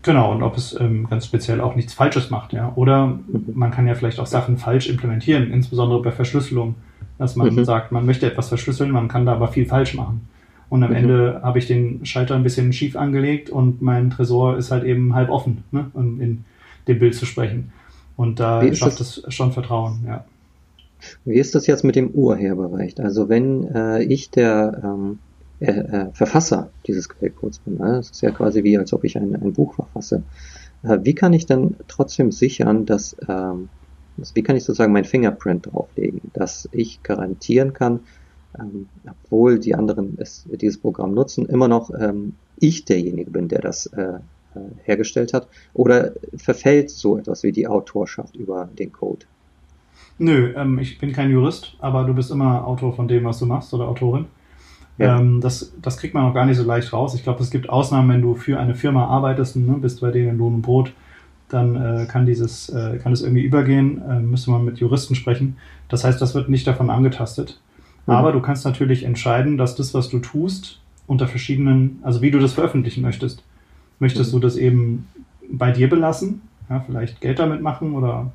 Genau, 0.03 0.31
und 0.31 0.43
ob 0.43 0.55
es 0.55 0.79
ähm, 0.79 1.07
ganz 1.09 1.25
speziell 1.25 1.59
auch 1.59 1.75
nichts 1.75 1.93
Falsches 1.93 2.29
macht, 2.29 2.53
ja. 2.53 2.71
Oder 2.75 3.07
mhm. 3.07 3.45
man 3.53 3.71
kann 3.71 3.87
ja 3.87 3.95
vielleicht 3.95 4.19
auch 4.19 4.25
Sachen 4.25 4.57
falsch 4.57 4.87
implementieren, 4.89 5.51
insbesondere 5.51 6.01
bei 6.01 6.11
Verschlüsselung, 6.11 6.75
dass 7.17 7.35
man 7.35 7.53
mhm. 7.53 7.65
sagt, 7.65 7.91
man 7.91 8.05
möchte 8.05 8.25
etwas 8.25 8.47
verschlüsseln, 8.47 8.91
man 8.91 9.09
kann 9.09 9.25
da 9.25 9.33
aber 9.33 9.49
viel 9.49 9.65
falsch 9.65 9.95
machen. 9.95 10.21
Und 10.69 10.83
am 10.83 10.91
mhm. 10.91 10.95
Ende 10.95 11.41
habe 11.43 11.59
ich 11.59 11.67
den 11.67 12.05
Schalter 12.05 12.35
ein 12.35 12.43
bisschen 12.43 12.71
schief 12.71 12.95
angelegt 12.95 13.49
und 13.49 13.81
mein 13.81 14.09
Tresor 14.09 14.57
ist 14.57 14.71
halt 14.71 14.83
eben 14.83 15.13
halb 15.13 15.29
offen, 15.29 15.63
ne, 15.71 15.89
um 15.93 16.21
in 16.21 16.45
dem 16.87 16.99
Bild 16.99 17.15
zu 17.15 17.25
sprechen. 17.25 17.71
Und 18.17 18.39
da 18.39 18.73
schafft 18.73 18.99
es 18.99 19.23
schon 19.29 19.53
Vertrauen, 19.53 20.03
ja. 20.05 20.25
Wie 21.23 21.37
ist 21.37 21.53
das 21.53 21.67
jetzt 21.67 21.83
mit 21.83 21.95
dem 21.95 22.09
Urheberrecht? 22.09 22.99
Also 22.99 23.29
wenn 23.29 23.63
äh, 23.73 24.01
ich 24.03 24.31
der 24.31 24.81
ähm, 24.83 25.19
äh, 25.59 25.71
äh, 25.71 26.11
Verfasser 26.13 26.69
dieses 26.85 27.09
Quellcodes 27.09 27.59
bin. 27.59 27.77
Ne? 27.77 27.93
Das 27.93 28.11
ist 28.11 28.21
ja 28.21 28.29
quasi 28.29 28.63
wie, 28.63 28.77
als 28.77 28.93
ob 28.93 29.03
ich 29.03 29.17
ein, 29.17 29.35
ein 29.35 29.53
Buch 29.53 29.73
verfasse. 29.73 30.21
Äh, 30.83 30.99
wie 31.01 31.15
kann 31.15 31.33
ich 31.33 31.47
dann 31.47 31.75
trotzdem 31.87 32.31
sichern, 32.31 32.85
dass, 32.85 33.15
ähm, 33.27 33.69
wie 34.35 34.43
kann 34.43 34.55
ich 34.55 34.65
sozusagen 34.65 34.93
mein 34.93 35.05
Fingerprint 35.05 35.65
drauflegen, 35.65 36.21
dass 36.33 36.69
ich 36.71 37.01
garantieren 37.01 37.73
kann, 37.73 38.01
ähm, 38.59 38.87
obwohl 39.09 39.57
die 39.57 39.73
anderen 39.73 40.15
es, 40.19 40.45
dieses 40.51 40.79
Programm 40.79 41.15
nutzen, 41.15 41.47
immer 41.47 41.67
noch 41.67 41.89
ähm, 41.89 42.35
ich 42.59 42.85
derjenige 42.85 43.31
bin, 43.31 43.47
der 43.47 43.61
das 43.61 43.87
äh, 43.87 44.19
hergestellt 44.83 45.33
hat? 45.33 45.47
Oder 45.73 46.11
verfällt 46.37 46.89
so 46.89 47.17
etwas 47.17 47.43
wie 47.43 47.51
die 47.51 47.67
Autorschaft 47.67 48.35
über 48.35 48.69
den 48.77 48.91
Code? 48.91 49.25
Nö, 50.19 50.53
ähm, 50.55 50.79
ich 50.79 50.99
bin 50.99 51.11
kein 51.11 51.29
Jurist, 51.29 51.75
aber 51.79 52.03
du 52.03 52.13
bist 52.13 52.31
immer 52.31 52.65
Autor 52.65 52.93
von 52.93 53.07
dem, 53.07 53.23
was 53.25 53.39
du 53.39 53.45
machst 53.45 53.73
oder 53.73 53.87
Autorin. 53.87 54.25
Ja. 54.97 55.19
Ähm, 55.19 55.41
das, 55.41 55.73
das 55.81 55.97
kriegt 55.97 56.13
man 56.13 56.25
auch 56.25 56.33
gar 56.33 56.45
nicht 56.45 56.57
so 56.57 56.63
leicht 56.63 56.91
raus. 56.91 57.13
Ich 57.13 57.23
glaube, 57.23 57.43
es 57.43 57.51
gibt 57.51 57.69
Ausnahmen, 57.69 58.09
wenn 58.09 58.21
du 58.21 58.35
für 58.35 58.59
eine 58.59 58.75
Firma 58.75 59.05
arbeitest 59.05 59.55
und 59.55 59.67
ne, 59.67 59.73
bist 59.73 60.01
bei 60.01 60.11
denen 60.11 60.29
in 60.29 60.37
Lohn 60.37 60.55
und 60.55 60.61
Brot, 60.63 60.91
dann 61.49 61.75
äh, 61.75 62.05
kann 62.07 62.25
dieses, 62.25 62.69
äh, 62.69 62.97
kann 62.97 63.13
es 63.13 63.21
irgendwie 63.21 63.43
übergehen, 63.43 64.01
äh, 64.09 64.19
müsste 64.19 64.51
man 64.51 64.65
mit 64.65 64.79
Juristen 64.79 65.15
sprechen. 65.15 65.57
Das 65.87 66.03
heißt, 66.03 66.21
das 66.21 66.35
wird 66.35 66.49
nicht 66.49 66.67
davon 66.67 66.89
angetastet. 66.89 67.59
Mhm. 68.05 68.13
Aber 68.13 68.31
du 68.31 68.41
kannst 68.41 68.65
natürlich 68.65 69.03
entscheiden, 69.03 69.57
dass 69.57 69.75
das, 69.75 69.93
was 69.93 70.09
du 70.09 70.19
tust, 70.19 70.79
unter 71.05 71.27
verschiedenen, 71.27 71.99
also 72.01 72.21
wie 72.21 72.31
du 72.31 72.39
das 72.39 72.53
veröffentlichen 72.53 73.01
möchtest. 73.01 73.43
Möchtest 73.99 74.33
du 74.33 74.39
das 74.39 74.55
eben 74.55 75.07
bei 75.49 75.71
dir 75.71 75.89
belassen, 75.89 76.41
ja, 76.69 76.83
vielleicht 76.85 77.21
Geld 77.21 77.39
damit 77.39 77.61
machen 77.61 77.93
oder 77.93 78.31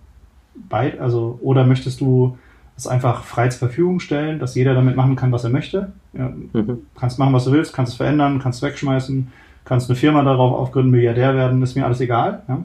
bei, 0.69 0.99
also, 1.01 1.39
oder 1.43 1.65
möchtest 1.65 2.01
du 2.01 2.37
es 2.77 2.87
einfach 2.87 3.25
frei 3.25 3.49
zur 3.49 3.69
Verfügung 3.69 4.01
stellen, 4.01 4.39
dass 4.39 4.55
jeder 4.55 4.75
damit 4.75 4.97
machen 4.97 5.17
kann, 5.17 5.33
was 5.33 5.45
er 5.45 5.51
möchte. 5.51 5.93
Ja, 6.15 6.33
mhm. 6.53 6.87
Kannst 6.99 7.19
machen, 7.19 7.33
was 7.33 7.45
du 7.45 7.53
willst, 7.53 7.73
kannst 7.73 7.93
es 7.93 7.97
verändern, 7.97 8.39
kannst 8.39 8.63
es 8.63 8.69
wegschmeißen, 8.69 9.31
kannst 9.65 9.89
eine 9.89 9.97
Firma 9.97 10.23
darauf 10.23 10.59
aufgründen, 10.59 10.91
Milliardär 10.91 11.35
werden, 11.35 11.63
ist 11.63 11.77
mir 11.77 11.85
alles 11.85 12.01
egal. 12.01 12.43
Ja? 12.49 12.65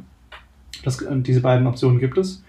Das, 0.84 1.04
diese 1.10 1.42
beiden 1.42 1.68
Optionen 1.68 2.00
gibt 2.00 2.18
es. 2.18 2.44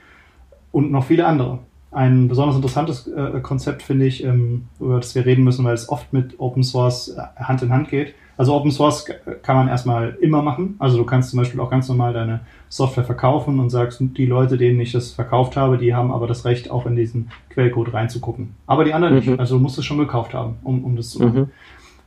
Und 0.71 0.91
noch 0.93 1.05
viele 1.05 1.27
andere. 1.27 1.61
Ein 1.91 2.29
besonders 2.29 2.57
interessantes 2.57 3.07
äh, 3.07 3.41
Konzept, 3.41 3.83
finde 3.83 4.07
ich, 4.07 4.23
ähm, 4.23 4.67
über 4.79 4.97
das 4.97 5.15
wir 5.15 5.25
reden 5.25 5.45
müssen, 5.45 5.65
weil 5.65 5.75
es 5.75 5.89
oft 5.89 6.13
mit 6.13 6.39
Open 6.39 6.63
Source 6.63 7.09
äh, 7.09 7.23
Hand 7.43 7.63
in 7.63 7.73
Hand 7.73 7.89
geht. 7.89 8.15
Also 8.37 8.55
Open 8.55 8.71
Source 8.71 9.07
kann 9.43 9.57
man 9.57 9.69
erstmal 9.69 10.17
immer 10.21 10.43
machen. 10.43 10.77
Also 10.79 10.97
du 10.97 11.05
kannst 11.05 11.31
zum 11.31 11.41
Beispiel 11.41 11.59
auch 11.59 11.71
ganz 11.71 11.89
normal 11.89 12.13
deine 12.13 12.41
Software 12.69 13.05
verkaufen 13.05 13.59
und 13.59 13.71
sagst, 13.71 14.01
die 14.01 14.27
Leute, 14.27 14.57
denen 14.57 14.79
ich 14.79 14.93
das 14.93 15.11
verkauft 15.11 15.57
habe, 15.57 15.77
die 15.77 15.93
haben 15.93 16.13
aber 16.13 16.29
das 16.29 16.45
Recht, 16.45 16.71
auch 16.71 16.87
in 16.87 16.95
diesen 16.95 17.31
Quellcode 17.51 17.93
reinzugucken. 17.93 18.55
Aber 18.67 18.85
die 18.85 18.95
anderen 18.95 19.15
mhm. 19.15 19.21
nicht. 19.21 19.41
Also 19.41 19.57
du 19.57 19.63
musst 19.63 19.77
es 19.79 19.85
schon 19.85 19.99
gekauft 19.99 20.35
haben, 20.35 20.57
um, 20.63 20.85
um 20.85 20.95
das 20.95 21.11
zu 21.11 21.21
machen. 21.21 21.51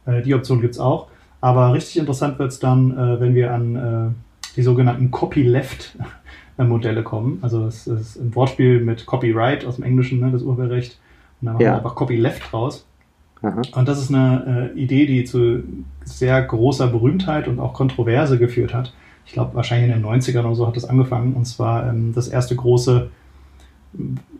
Mhm. 0.05 0.13
Äh, 0.13 0.21
die 0.21 0.33
Option 0.33 0.61
gibt's 0.61 0.79
auch. 0.79 1.07
Aber 1.41 1.73
richtig 1.73 1.97
interessant 1.97 2.39
wird's 2.39 2.59
dann, 2.59 2.91
äh, 2.91 3.19
wenn 3.19 3.35
wir 3.35 3.53
an 3.53 3.75
äh, 3.75 4.55
die 4.55 4.61
sogenannten 4.61 5.11
Copyleft-Modelle 6.61 7.03
kommen. 7.03 7.39
Also 7.41 7.65
es 7.65 7.87
ist 7.87 8.17
ein 8.17 8.33
Wortspiel 8.35 8.81
mit 8.81 9.05
Copyright 9.05 9.65
aus 9.65 9.75
dem 9.75 9.83
Englischen, 9.83 10.19
ne, 10.19 10.31
das 10.31 10.43
Urheberrecht. 10.43 10.99
Und 11.41 11.47
dann 11.47 11.53
machen 11.53 11.63
ja. 11.63 11.71
wir 11.71 11.77
einfach 11.77 11.95
Copyleft 11.95 12.53
raus. 12.53 12.85
Aha. 13.41 13.61
Und 13.73 13.87
das 13.87 13.99
ist 13.99 14.13
eine 14.13 14.71
äh, 14.75 14.79
Idee, 14.79 15.05
die 15.05 15.23
zu 15.23 15.63
sehr 16.03 16.41
großer 16.41 16.87
Berühmtheit 16.87 17.47
und 17.47 17.59
auch 17.59 17.73
Kontroverse 17.73 18.37
geführt 18.37 18.73
hat. 18.73 18.93
Ich 19.25 19.33
glaube, 19.33 19.55
wahrscheinlich 19.55 19.89
in 19.89 20.01
den 20.01 20.05
90ern 20.05 20.41
oder 20.41 20.55
so 20.55 20.67
hat 20.67 20.75
das 20.75 20.85
angefangen. 20.85 21.33
Und 21.33 21.45
zwar 21.45 21.89
ähm, 21.89 22.13
das 22.13 22.27
erste 22.27 22.55
große, 22.55 23.09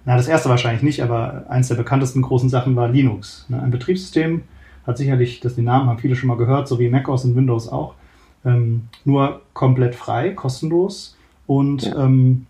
na, 0.06 0.18
das 0.18 0.28
erste 0.28 0.50
wahrscheinlich 0.50 0.84
nicht, 0.84 1.01
aber 1.01 1.46
eins 1.50 1.68
der 1.68 1.75
bekanntesten 1.75 2.22
großen 2.22 2.50
Sachen 2.50 2.75
war 2.75 2.90
Linux. 2.90 3.46
Ne? 3.50 3.62
Ein 3.62 3.72
Betriebssystem 3.72 4.44
hat 4.86 4.98
sicherlich, 4.98 5.40
das 5.40 5.56
die 5.56 5.62
Namen 5.62 5.90
haben 5.90 6.00
viele 6.00 6.16
schon 6.16 6.28
mal 6.28 6.38
gehört, 6.38 6.68
so 6.68 6.80
wie 6.80 6.90
macOS 6.90 7.25
und 7.25 7.36
Windows 7.36 7.68
auch. 7.68 7.96
Ähm, 8.44 8.88
nur 9.06 9.42
komplett 9.54 9.96
frei, 9.96 10.32
kostenlos 10.32 11.16
und 11.51 11.84
ja. 11.84 12.05
ähm, 12.05 12.46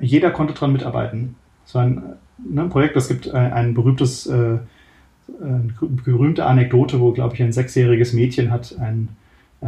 jeder 0.00 0.32
konnte 0.32 0.52
dran 0.52 0.72
mitarbeiten. 0.72 1.36
Es 1.64 1.76
war 1.76 1.84
ein, 1.84 2.02
ne, 2.38 2.62
ein 2.62 2.68
Projekt, 2.68 2.96
es 2.96 3.06
gibt 3.06 3.32
ein, 3.32 3.52
ein 3.52 3.74
berühmtes 3.74 4.26
äh, 4.26 4.58
eine 5.40 5.72
berühmte 5.80 6.44
Anekdote, 6.44 7.00
wo, 7.00 7.12
glaube 7.12 7.34
ich, 7.34 7.42
ein 7.42 7.52
sechsjähriges 7.52 8.12
Mädchen 8.12 8.50
hat 8.50 8.76
ein, 8.80 9.08
äh, 9.60 9.66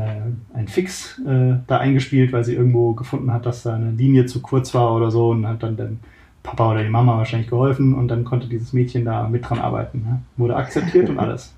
ein 0.54 0.66
Fix 0.66 1.20
äh, 1.20 1.54
da 1.68 1.78
eingespielt, 1.78 2.32
weil 2.32 2.44
sie 2.44 2.54
irgendwo 2.54 2.94
gefunden 2.94 3.32
hat, 3.32 3.46
dass 3.46 3.62
da 3.62 3.74
eine 3.74 3.92
Linie 3.92 4.26
zu 4.26 4.42
kurz 4.42 4.74
war 4.74 4.94
oder 4.94 5.10
so 5.10 5.30
und 5.30 5.46
hat 5.46 5.62
dann 5.62 5.76
dem 5.76 6.00
Papa 6.42 6.72
oder 6.72 6.82
die 6.82 6.90
Mama 6.90 7.16
wahrscheinlich 7.16 7.48
geholfen 7.48 7.94
und 7.94 8.08
dann 8.08 8.24
konnte 8.24 8.48
dieses 8.48 8.72
Mädchen 8.72 9.04
da 9.04 9.28
mit 9.28 9.48
dran 9.48 9.60
arbeiten. 9.60 10.04
Ja? 10.06 10.20
Wurde 10.36 10.56
akzeptiert 10.56 11.08
und 11.08 11.18
alles. 11.20 11.54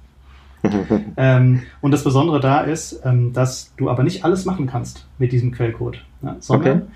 ähm, 1.17 1.62
und 1.81 1.91
das 1.91 2.05
Besondere 2.05 2.41
da 2.41 2.61
ist, 2.61 3.00
ähm, 3.05 3.33
dass 3.33 3.73
du 3.77 3.91
aber 3.91 4.03
nicht 4.03 4.25
alles 4.25 4.45
machen 4.45 4.67
kannst 4.67 5.07
mit 5.19 5.33
diesem 5.33 5.53
Quellcode, 5.53 6.05
ja? 6.23 6.37
sondern 6.41 6.79
okay. 6.79 6.87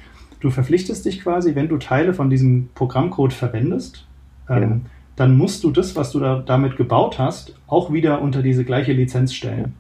du 0.40 0.50
verpflichtest 0.50 1.04
dich 1.04 1.23
quasi, 1.23 1.54
wenn 1.54 1.69
du 1.69 1.78
Teile 1.78 2.14
von 2.14 2.31
diesem 2.31 2.69
Programmcode 2.75 3.33
verwendest, 3.33 4.07
ähm, 4.49 4.62
ja 4.62 4.81
dann 5.16 5.37
musst 5.37 5.64
du 5.64 5.71
das, 5.71 5.95
was 5.97 6.11
du 6.11 6.21
da, 6.21 6.42
damit 6.45 6.76
gebaut 6.76 7.19
hast, 7.19 7.54
auch 7.66 7.92
wieder 7.92 8.23
unter 8.23 8.42
diese 8.42 8.64
gleiche 8.64 8.92
Lizenz 8.92 9.35
stellen. 9.35 9.75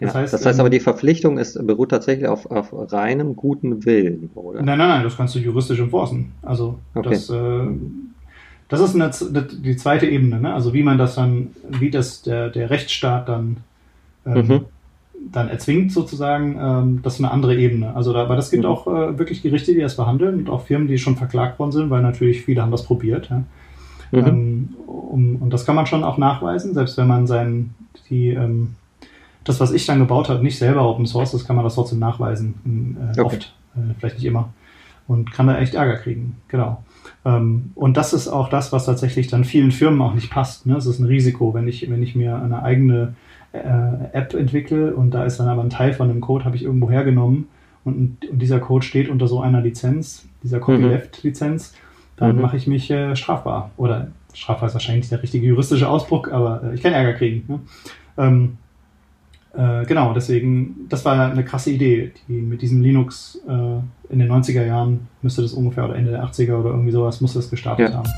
Das, 0.00 0.14
ja, 0.14 0.20
heißt, 0.20 0.32
das 0.32 0.46
heißt 0.46 0.60
aber, 0.60 0.68
ähm, 0.68 0.72
die 0.72 0.80
Verpflichtung 0.80 1.38
ist, 1.38 1.66
beruht 1.66 1.90
tatsächlich 1.90 2.28
auf, 2.28 2.46
auf 2.50 2.72
reinem 2.92 3.34
guten 3.34 3.84
Willen, 3.84 4.30
oder? 4.34 4.62
Nein, 4.62 4.78
nein, 4.78 4.88
nein, 4.88 5.04
das 5.04 5.16
kannst 5.16 5.34
du 5.34 5.38
juristisch 5.38 5.80
enforcen. 5.80 6.32
Also 6.42 6.78
okay. 6.94 7.10
das, 7.10 7.30
äh, 7.30 7.66
das 8.68 8.80
ist 8.80 8.94
eine, 8.94 9.10
die 9.10 9.76
zweite 9.76 10.06
Ebene, 10.06 10.40
ne? 10.40 10.52
Also 10.52 10.74
wie 10.74 10.82
man 10.82 10.98
das 10.98 11.14
dann, 11.14 11.48
wie 11.68 11.90
das 11.90 12.22
der, 12.22 12.50
der 12.50 12.68
Rechtsstaat 12.68 13.28
dann, 13.28 13.58
ähm, 14.26 14.46
mhm. 14.46 14.64
dann 15.32 15.48
erzwingt 15.48 15.90
sozusagen, 15.90 16.58
ähm, 16.60 17.00
das 17.02 17.14
ist 17.14 17.20
eine 17.20 17.30
andere 17.30 17.56
Ebene. 17.56 17.96
Also 17.96 18.12
da, 18.12 18.22
aber 18.22 18.36
das 18.36 18.50
gibt 18.50 18.64
mhm. 18.64 18.70
auch 18.70 18.86
äh, 18.86 19.18
wirklich 19.18 19.42
Gerichte, 19.42 19.72
die 19.72 19.80
das 19.80 19.96
behandeln 19.96 20.40
und 20.40 20.50
auch 20.50 20.66
Firmen, 20.66 20.86
die 20.86 20.98
schon 20.98 21.16
verklagt 21.16 21.58
worden 21.58 21.72
sind, 21.72 21.88
weil 21.88 22.02
natürlich 22.02 22.42
viele 22.42 22.60
haben 22.60 22.70
das 22.70 22.84
probiert. 22.84 23.30
Ja? 23.30 23.42
Mhm. 24.10 24.26
Ähm, 24.26 24.68
um, 24.86 25.36
und 25.36 25.50
das 25.50 25.64
kann 25.64 25.74
man 25.74 25.86
schon 25.86 26.04
auch 26.04 26.18
nachweisen, 26.18 26.74
selbst 26.74 26.98
wenn 26.98 27.08
man 27.08 27.26
sein, 27.26 27.74
die, 28.10 28.28
ähm, 28.28 28.74
das, 29.44 29.60
was 29.60 29.72
ich 29.72 29.86
dann 29.86 29.98
gebaut 29.98 30.28
habe, 30.28 30.42
nicht 30.42 30.58
selber 30.58 30.86
Open 30.86 31.06
Source, 31.06 31.32
das 31.32 31.46
kann 31.46 31.56
man 31.56 31.64
das 31.64 31.74
trotzdem 31.74 32.00
nachweisen. 32.00 32.96
Äh, 33.16 33.20
okay. 33.20 33.36
Oft, 33.36 33.54
äh, 33.76 33.94
vielleicht 33.98 34.16
nicht 34.16 34.26
immer. 34.26 34.50
Und 35.06 35.32
kann 35.32 35.46
da 35.46 35.58
echt 35.58 35.72
Ärger 35.72 35.96
kriegen. 35.96 36.36
Genau. 36.48 36.82
Ähm, 37.24 37.72
und 37.74 37.96
das 37.96 38.12
ist 38.12 38.28
auch 38.28 38.48
das, 38.48 38.72
was 38.72 38.86
tatsächlich 38.86 39.28
dann 39.28 39.44
vielen 39.44 39.70
Firmen 39.70 40.00
auch 40.02 40.14
nicht 40.14 40.30
passt. 40.30 40.66
Ne? 40.66 40.74
Das 40.74 40.86
ist 40.86 40.98
ein 40.98 41.06
Risiko, 41.06 41.54
wenn 41.54 41.68
ich, 41.68 41.88
wenn 41.90 42.02
ich 42.02 42.14
mir 42.14 42.36
eine 42.36 42.62
eigene 42.62 43.14
äh, 43.52 43.58
App 44.12 44.34
entwickle 44.34 44.94
und 44.94 45.12
da 45.12 45.24
ist 45.24 45.38
dann 45.38 45.48
aber 45.48 45.62
ein 45.62 45.70
Teil 45.70 45.92
von 45.92 46.08
dem 46.08 46.20
Code, 46.20 46.44
habe 46.44 46.56
ich 46.56 46.64
irgendwo 46.64 46.90
hergenommen 46.90 47.48
und, 47.84 48.18
und 48.30 48.38
dieser 48.38 48.60
Code 48.60 48.84
steht 48.84 49.08
unter 49.08 49.26
so 49.26 49.40
einer 49.40 49.60
Lizenz, 49.60 50.26
dieser 50.42 50.60
Copyleft-Lizenz. 50.60 51.72
Mhm 51.72 51.88
dann 52.18 52.36
mhm. 52.36 52.42
mache 52.42 52.56
ich 52.56 52.66
mich 52.66 52.90
äh, 52.90 53.16
strafbar. 53.16 53.70
Oder 53.76 54.08
strafbar 54.34 54.68
ist 54.68 54.74
wahrscheinlich 54.74 55.04
nicht 55.04 55.12
der 55.12 55.22
richtige 55.22 55.46
juristische 55.46 55.88
Ausdruck, 55.88 56.32
aber 56.32 56.62
äh, 56.64 56.74
ich 56.74 56.82
kann 56.82 56.92
Ärger 56.92 57.14
kriegen. 57.14 57.44
Ne? 57.48 57.60
Ähm, 58.18 58.58
äh, 59.58 59.84
genau, 59.86 60.14
deswegen, 60.14 60.86
das 60.88 61.04
war 61.04 61.32
eine 61.32 61.44
krasse 61.44 61.72
Idee, 61.72 62.12
die 62.28 62.34
mit 62.34 62.62
diesem 62.62 62.80
Linux 62.80 63.40
äh, 63.48 63.52
in 64.08 64.20
den 64.20 64.30
90er 64.30 64.64
Jahren 64.64 65.08
müsste 65.20 65.42
das 65.42 65.52
ungefähr 65.52 65.84
oder 65.84 65.96
Ende 65.96 66.12
der 66.12 66.22
80er 66.22 66.60
oder 66.60 66.70
irgendwie 66.70 66.92
sowas, 66.92 67.20
muss 67.20 67.34
das 67.34 67.50
gestartet 67.50 67.90
ja. 67.90 67.96
haben. 67.96 68.08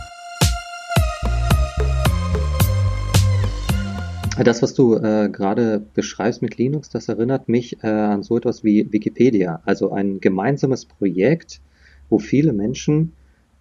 Das, 4.45 4.61
was 4.61 4.75
du 4.75 4.97
äh, 4.97 5.31
gerade 5.33 5.83
beschreibst 5.95 6.43
mit 6.43 6.59
Linux, 6.59 6.91
das 6.91 7.09
erinnert 7.09 7.49
mich 7.49 7.83
äh, 7.83 7.89
an 7.89 8.23
so 8.23 8.37
etwas 8.37 8.63
wie 8.63 8.93
Wikipedia, 8.93 9.63
also 9.65 9.93
ein 9.93 10.21
gemeinsames 10.21 10.85
Projekt, 10.85 11.63
wo 12.11 12.19
viele 12.19 12.53
Menschen 12.53 13.13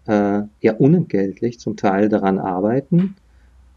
äh, 0.05 0.41
ja 0.59 0.73
unentgeltlich 0.77 1.61
zum 1.61 1.77
Teil 1.77 2.09
daran 2.09 2.39
arbeiten 2.39 3.15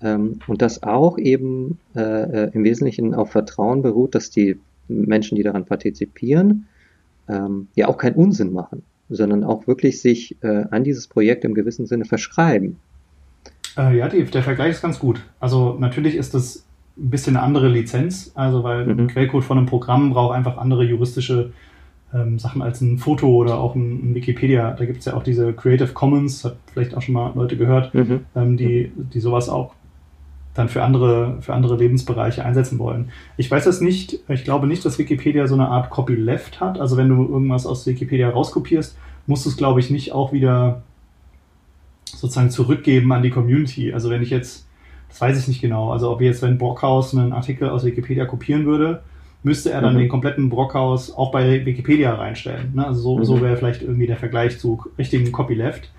ähm, 0.02 0.40
und 0.46 0.62
das 0.62 0.82
auch 0.82 1.18
eben 1.18 1.78
äh, 1.94 2.00
äh, 2.00 2.50
im 2.52 2.64
Wesentlichen 2.64 3.14
auf 3.14 3.30
Vertrauen 3.30 3.82
beruht, 3.82 4.14
dass 4.14 4.30
die 4.30 4.58
Menschen, 4.88 5.36
die 5.36 5.42
daran 5.42 5.64
partizipieren, 5.64 6.66
ähm, 7.28 7.68
ja 7.74 7.88
auch 7.88 7.98
keinen 7.98 8.16
Unsinn 8.16 8.52
machen, 8.52 8.82
sondern 9.08 9.44
auch 9.44 9.66
wirklich 9.66 10.00
sich 10.00 10.36
äh, 10.42 10.64
an 10.70 10.84
dieses 10.84 11.06
Projekt 11.06 11.44
im 11.44 11.54
gewissen 11.54 11.86
Sinne 11.86 12.04
verschreiben. 12.04 12.76
Äh, 13.76 13.96
ja, 13.96 14.08
die, 14.08 14.24
der 14.24 14.42
Vergleich 14.42 14.72
ist 14.72 14.82
ganz 14.82 14.98
gut. 14.98 15.22
Also 15.40 15.76
natürlich 15.78 16.16
ist 16.16 16.34
das 16.34 16.66
ein 16.96 17.10
bisschen 17.10 17.36
eine 17.36 17.44
andere 17.44 17.68
Lizenz, 17.68 18.32
also 18.34 18.64
weil 18.64 18.86
mhm. 18.86 18.98
ein 18.98 19.06
Quellcode 19.08 19.44
von 19.44 19.56
einem 19.56 19.66
Programm 19.66 20.10
braucht 20.10 20.34
einfach 20.34 20.58
andere 20.58 20.84
juristische 20.84 21.52
ähm, 22.12 22.38
Sachen 22.38 22.60
als 22.60 22.80
ein 22.80 22.98
Foto 22.98 23.28
oder 23.28 23.58
auch 23.58 23.74
ein, 23.74 24.10
ein 24.10 24.14
Wikipedia. 24.14 24.72
Da 24.72 24.84
gibt 24.84 24.98
es 24.98 25.06
ja 25.06 25.14
auch 25.14 25.22
diese 25.22 25.52
Creative 25.54 25.92
Commons, 25.92 26.44
hat 26.44 26.56
vielleicht 26.72 26.94
auch 26.94 27.02
schon 27.02 27.14
mal 27.14 27.32
Leute 27.34 27.56
gehört, 27.56 27.94
mhm. 27.94 28.20
ähm, 28.34 28.56
die, 28.56 28.92
die 28.96 29.20
sowas 29.20 29.48
auch 29.48 29.74
dann 30.54 30.68
für 30.68 30.82
andere, 30.82 31.38
für 31.40 31.54
andere 31.54 31.76
Lebensbereiche 31.76 32.44
einsetzen 32.44 32.78
wollen. 32.78 33.10
Ich 33.36 33.50
weiß 33.50 33.64
das 33.64 33.80
nicht, 33.80 34.18
ich 34.28 34.44
glaube 34.44 34.66
nicht, 34.66 34.84
dass 34.84 34.98
Wikipedia 34.98 35.46
so 35.46 35.54
eine 35.54 35.68
Art 35.68 35.90
Copyleft 35.90 36.60
hat. 36.60 36.78
Also 36.78 36.96
wenn 36.96 37.08
du 37.08 37.26
irgendwas 37.26 37.66
aus 37.66 37.86
Wikipedia 37.86 38.28
rauskopierst, 38.28 38.96
musst 39.26 39.46
du 39.46 39.50
es, 39.50 39.56
glaube 39.56 39.80
ich, 39.80 39.90
nicht 39.90 40.12
auch 40.12 40.32
wieder 40.32 40.82
sozusagen 42.04 42.50
zurückgeben 42.50 43.12
an 43.12 43.22
die 43.22 43.30
Community. 43.30 43.92
Also 43.92 44.10
wenn 44.10 44.22
ich 44.22 44.30
jetzt, 44.30 44.66
das 45.08 45.20
weiß 45.20 45.38
ich 45.38 45.48
nicht 45.48 45.62
genau, 45.62 45.90
also 45.90 46.10
ob 46.10 46.20
jetzt, 46.20 46.42
wenn 46.42 46.58
Brockhaus 46.58 47.14
einen 47.14 47.32
Artikel 47.32 47.70
aus 47.70 47.84
Wikipedia 47.84 48.26
kopieren 48.26 48.66
würde, 48.66 49.02
müsste 49.42 49.70
er 49.70 49.80
dann 49.80 49.94
mhm. 49.94 50.00
den 50.00 50.08
kompletten 50.08 50.48
Brockhaus 50.50 51.14
auch 51.14 51.32
bei 51.32 51.64
Wikipedia 51.64 52.14
reinstellen. 52.14 52.74
Ne? 52.74 52.86
Also 52.86 53.00
so, 53.00 53.18
mhm. 53.18 53.24
so 53.24 53.40
wäre 53.40 53.56
vielleicht 53.56 53.82
irgendwie 53.82 54.06
der 54.06 54.16
Vergleich 54.16 54.58
zu 54.58 54.82
richtigen 54.98 55.32
Copyleft. 55.32 55.90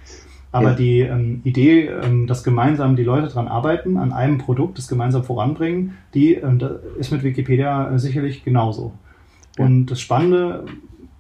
Aber 0.53 0.69
ja. 0.69 0.75
die 0.75 0.99
ähm, 0.99 1.41
Idee, 1.43 1.87
ähm, 1.87 2.27
dass 2.27 2.43
gemeinsam 2.43 2.95
die 2.95 3.03
Leute 3.03 3.27
dran 3.27 3.47
arbeiten, 3.47 3.97
an 3.97 4.13
einem 4.13 4.37
Produkt, 4.37 4.77
das 4.77 4.87
gemeinsam 4.87 5.23
voranbringen, 5.23 5.97
die 6.13 6.35
ähm, 6.35 6.61
ist 6.99 7.11
mit 7.11 7.23
Wikipedia 7.23 7.91
äh, 7.91 7.97
sicherlich 7.97 8.45
genauso. 8.45 8.93
Ja. 9.57 9.65
Und 9.65 9.87
das 9.87 9.99
Spannende, 9.99 10.65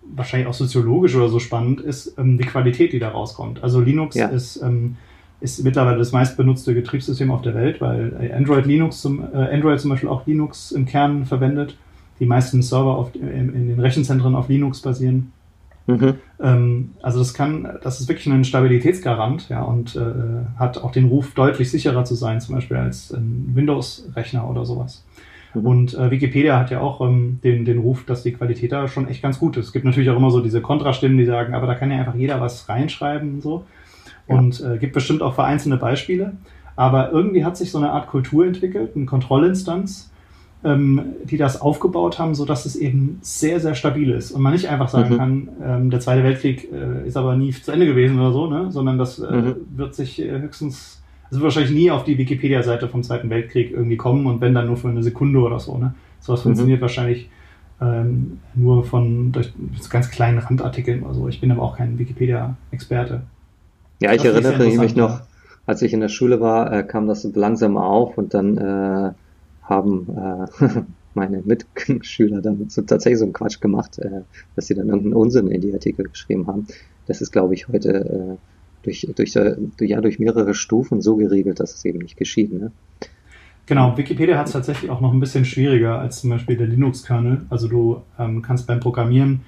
wahrscheinlich 0.03 0.47
auch 0.47 0.53
soziologisch 0.53 1.15
oder 1.15 1.29
so 1.29 1.39
spannend, 1.39 1.81
ist 1.81 2.15
ähm, 2.19 2.37
die 2.37 2.45
Qualität, 2.45 2.93
die 2.93 2.99
da 2.99 3.09
rauskommt. 3.09 3.63
Also 3.63 3.81
Linux 3.81 4.15
ja. 4.15 4.27
ist, 4.27 4.61
ähm, 4.61 4.97
ist 5.41 5.63
mittlerweile 5.63 5.97
das 5.97 6.11
meistbenutzte 6.11 6.73
Betriebssystem 6.75 7.31
auf 7.31 7.41
der 7.41 7.55
Welt, 7.55 7.81
weil 7.81 8.31
Android 8.37 8.67
Linux 8.67 9.01
zum, 9.01 9.23
äh, 9.33 9.51
Android 9.51 9.79
zum 9.79 9.89
Beispiel 9.89 10.09
auch 10.09 10.27
Linux 10.27 10.71
im 10.71 10.85
Kern 10.85 11.25
verwendet 11.25 11.75
die 12.19 12.25
meisten 12.27 12.61
Server 12.61 12.95
auf, 12.97 13.15
in, 13.15 13.53
in 13.53 13.67
den 13.67 13.79
Rechenzentren 13.79 14.35
auf 14.35 14.47
Linux 14.47 14.81
basieren. 14.81 15.31
Mhm. 15.85 16.15
Ähm, 16.39 16.93
also 17.01 17.19
das 17.19 17.33
kann, 17.33 17.77
das 17.81 17.99
ist 17.99 18.07
wirklich 18.07 18.27
ein 18.27 18.45
Stabilitätsgarant, 18.45 19.49
ja, 19.49 19.61
und 19.63 19.95
äh, 19.95 20.59
hat 20.59 20.77
auch 20.77 20.91
den 20.91 21.07
Ruf, 21.07 21.33
deutlich 21.33 21.69
sicherer 21.69 22.05
zu 22.05 22.15
sein, 22.15 22.39
zum 22.39 22.55
Beispiel 22.55 22.77
als 22.77 23.11
ein 23.11 23.51
Windows-Rechner 23.53 24.49
oder 24.49 24.65
sowas. 24.65 25.03
Mhm. 25.53 25.65
Und 25.65 25.93
äh, 25.95 26.09
Wikipedia 26.11 26.57
hat 26.57 26.71
ja 26.71 26.79
auch 26.79 27.01
ähm, 27.01 27.39
den, 27.43 27.65
den 27.65 27.79
Ruf, 27.79 28.05
dass 28.05 28.23
die 28.23 28.33
Qualität 28.33 28.71
da 28.71 28.87
schon 28.87 29.07
echt 29.07 29.21
ganz 29.21 29.39
gut 29.39 29.57
ist. 29.57 29.67
Es 29.67 29.73
gibt 29.73 29.85
natürlich 29.85 30.09
auch 30.09 30.17
immer 30.17 30.31
so 30.31 30.41
diese 30.41 30.61
Kontrastimmen, 30.61 31.17
die 31.17 31.25
sagen, 31.25 31.53
aber 31.53 31.67
da 31.67 31.75
kann 31.75 31.91
ja 31.91 31.97
einfach 31.97 32.15
jeder 32.15 32.39
was 32.39 32.69
reinschreiben 32.69 33.35
und 33.35 33.41
so. 33.41 33.65
Ja. 34.27 34.35
Und 34.35 34.61
äh, 34.61 34.77
gibt 34.77 34.93
bestimmt 34.93 35.21
auch 35.21 35.35
vereinzelte 35.35 35.77
Beispiele. 35.77 36.33
Aber 36.75 37.11
irgendwie 37.11 37.45
hat 37.45 37.57
sich 37.57 37.71
so 37.71 37.77
eine 37.77 37.91
Art 37.91 38.07
Kultur 38.07 38.45
entwickelt, 38.45 38.95
eine 38.95 39.05
Kontrollinstanz, 39.05 40.11
ähm, 40.63 41.01
die 41.25 41.37
das 41.37 41.59
aufgebaut 41.61 42.19
haben, 42.19 42.35
so 42.35 42.45
dass 42.45 42.65
es 42.65 42.75
eben 42.75 43.19
sehr, 43.21 43.59
sehr 43.59 43.75
stabil 43.75 44.11
ist 44.11 44.31
und 44.31 44.41
man 44.41 44.53
nicht 44.53 44.69
einfach 44.69 44.89
sagen 44.89 45.13
Mhm. 45.13 45.17
kann, 45.17 45.49
ähm, 45.63 45.89
der 45.89 45.99
Zweite 45.99 46.23
Weltkrieg 46.23 46.71
äh, 46.71 47.07
ist 47.07 47.17
aber 47.17 47.35
nie 47.35 47.51
zu 47.51 47.71
Ende 47.71 47.85
gewesen 47.85 48.19
oder 48.19 48.31
so, 48.31 48.47
ne? 48.47 48.71
sondern 48.71 48.97
das 48.97 49.19
äh, 49.19 49.31
Mhm. 49.35 49.55
wird 49.75 49.93
sich 49.95 50.21
äh, 50.21 50.39
höchstens, 50.39 51.01
wird 51.29 51.43
wahrscheinlich 51.43 51.71
nie 51.73 51.91
auf 51.91 52.03
die 52.03 52.17
Wikipedia-Seite 52.17 52.87
vom 52.87 53.03
Zweiten 53.03 53.29
Weltkrieg 53.29 53.71
irgendwie 53.71 53.97
kommen 53.97 54.25
und 54.27 54.39
wenn 54.41 54.53
dann 54.53 54.67
nur 54.67 54.77
für 54.77 54.89
eine 54.89 55.03
Sekunde 55.03 55.39
oder 55.39 55.59
so. 55.59 55.77
Ne? 55.77 55.93
Sowas 56.21 56.41
Mhm. 56.41 56.43
funktioniert 56.43 56.81
wahrscheinlich 56.81 57.29
ähm, 57.81 58.39
nur 58.55 58.83
von 58.85 59.31
durch 59.31 59.51
so 59.79 59.89
ganz 59.89 60.09
kleinen 60.11 60.37
Randartikeln 60.37 61.03
oder 61.03 61.13
so. 61.13 61.27
Ich 61.27 61.41
bin 61.41 61.51
aber 61.51 61.63
auch 61.63 61.75
kein 61.77 61.97
Wikipedia-Experte. 61.99 63.23
Ja, 64.01 64.11
ich 64.13 64.21
Das 64.21 64.31
erinnere 64.33 64.77
mich 64.77 64.95
noch, 64.95 65.21
als 65.65 65.81
ich 65.81 65.93
in 65.93 65.99
der 65.99 66.09
Schule 66.09 66.39
war, 66.39 66.71
äh, 66.71 66.83
kam 66.83 67.07
das 67.07 67.23
langsam 67.33 67.77
auf 67.77 68.17
und 68.17 68.33
dann 68.33 68.57
äh, 68.57 69.11
haben 69.63 70.07
äh, 70.17 70.81
meine 71.13 71.43
Mitschüler 71.43 72.41
damit 72.41 72.71
so 72.71 72.81
tatsächlich 72.81 73.19
so 73.19 73.25
einen 73.25 73.33
Quatsch 73.33 73.61
gemacht, 73.61 73.99
äh, 73.99 74.21
dass 74.55 74.67
sie 74.67 74.75
dann 74.75 74.87
irgendeinen 74.87 75.13
Unsinn 75.13 75.47
in 75.47 75.61
die 75.61 75.73
Artikel 75.73 76.07
geschrieben 76.07 76.47
haben. 76.47 76.67
Das 77.07 77.21
ist, 77.21 77.31
glaube 77.31 77.53
ich, 77.53 77.67
heute 77.67 78.37
äh, 78.39 78.83
durch, 78.83 79.07
durch, 79.15 79.35
äh, 79.35 79.55
ja, 79.81 80.01
durch 80.01 80.19
mehrere 80.19 80.53
Stufen 80.53 81.01
so 81.01 81.15
geregelt, 81.15 81.59
dass 81.59 81.73
es 81.73 81.85
eben 81.85 81.99
nicht 81.99 82.17
geschieht. 82.17 82.53
Ne? 82.53 82.71
Genau, 83.65 83.97
Wikipedia 83.97 84.37
hat 84.37 84.47
es 84.47 84.53
tatsächlich 84.53 84.91
auch 84.91 84.99
noch 84.99 85.13
ein 85.13 85.19
bisschen 85.19 85.45
schwieriger 85.45 85.99
als 85.99 86.21
zum 86.21 86.29
Beispiel 86.29 86.57
der 86.57 86.67
Linux-Kernel. 86.67 87.45
Also 87.49 87.67
du 87.67 88.01
ähm, 88.19 88.41
kannst 88.41 88.67
beim 88.67 88.81
Programmieren 88.81 89.41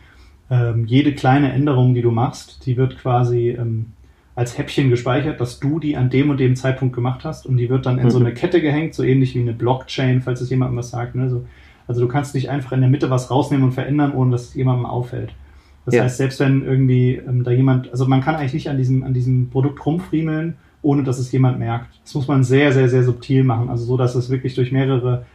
ähm, 0.50 0.86
jede 0.86 1.13
kleine 1.13 1.51
Änderung, 1.51 1.93
die 1.93 2.01
du 2.01 2.12
machst, 2.12 2.65
die 2.65 2.77
wird 2.77 2.98
quasi 2.98 3.50
ähm, 3.50 3.88
als 4.36 4.58
Häppchen 4.58 4.89
gespeichert, 4.89 5.39
dass 5.39 5.60
du 5.60 5.80
die 5.80 5.96
an 5.96 6.10
dem 6.10 6.30
und 6.30 6.39
dem 6.39 6.56
Zeitpunkt 6.56 6.94
gemacht 6.94 7.24
hast 7.24 7.46
und 7.46 7.58
die 7.58 7.70
wird 7.70 7.86
dann 7.86 8.00
in 8.00 8.10
so 8.10 8.20
Mhm. 8.20 8.25
eine 8.25 8.36
Kette 8.36 8.62
gehängt, 8.62 8.94
so 8.94 9.04
ähnlich 9.04 9.34
wie 9.36 9.39
eine 9.39 9.54
Blockchain, 9.54 10.22
falls 10.22 10.42
es 10.42 10.50
jemandem 10.50 10.77
was 10.77 10.89
sagt. 10.89 11.15
Ne? 11.15 11.30
So, 11.30 11.46
also 11.88 12.01
du 12.01 12.08
kannst 12.08 12.36
nicht 12.36 12.50
einfach 12.50 12.74
in 12.74 12.82
der 12.82 12.89
Mitte 12.89 13.10
was 13.10 13.32
rausnehmen 13.32 13.65
und 13.65 13.72
verändern, 13.72 14.13
ohne 14.13 14.32
dass 14.32 14.50
es 14.50 14.54
jemandem 14.56 14.86
auffällt. 14.86 15.32
Das 15.86 15.96
Ja. 15.96 16.04
heißt, 16.04 16.18
selbst 16.18 16.39
wenn 16.42 16.65
irgendwie 16.65 17.15
ähm, 17.15 17.44
da 17.44 17.51
jemand, 17.51 17.92
also 17.92 18.06
man 18.08 18.22
kann 18.22 18.36
eigentlich 18.36 18.54
nicht 18.56 18.70
an 18.70 18.77
diesem, 18.77 19.04
an 19.04 19.13
diesem 19.13 19.50
Produkt 19.51 19.86
rumfriemeln, 19.86 20.56
ohne 20.82 21.04
dass 21.04 21.18
es 21.20 21.32
jemand 21.32 21.58
merkt. 21.58 21.88
Das 22.04 22.13
muss 22.15 22.27
man 22.27 22.44
sehr, 22.44 22.72
sehr, 22.74 22.89
sehr 22.89 23.04
subtil 23.04 23.44
machen, 23.44 23.70
also 23.70 23.86
so, 23.86 23.96
dass 23.98 24.15
es 24.15 24.30
wirklich 24.30 24.54
durch 24.56 24.72
mehrere 24.72 25.25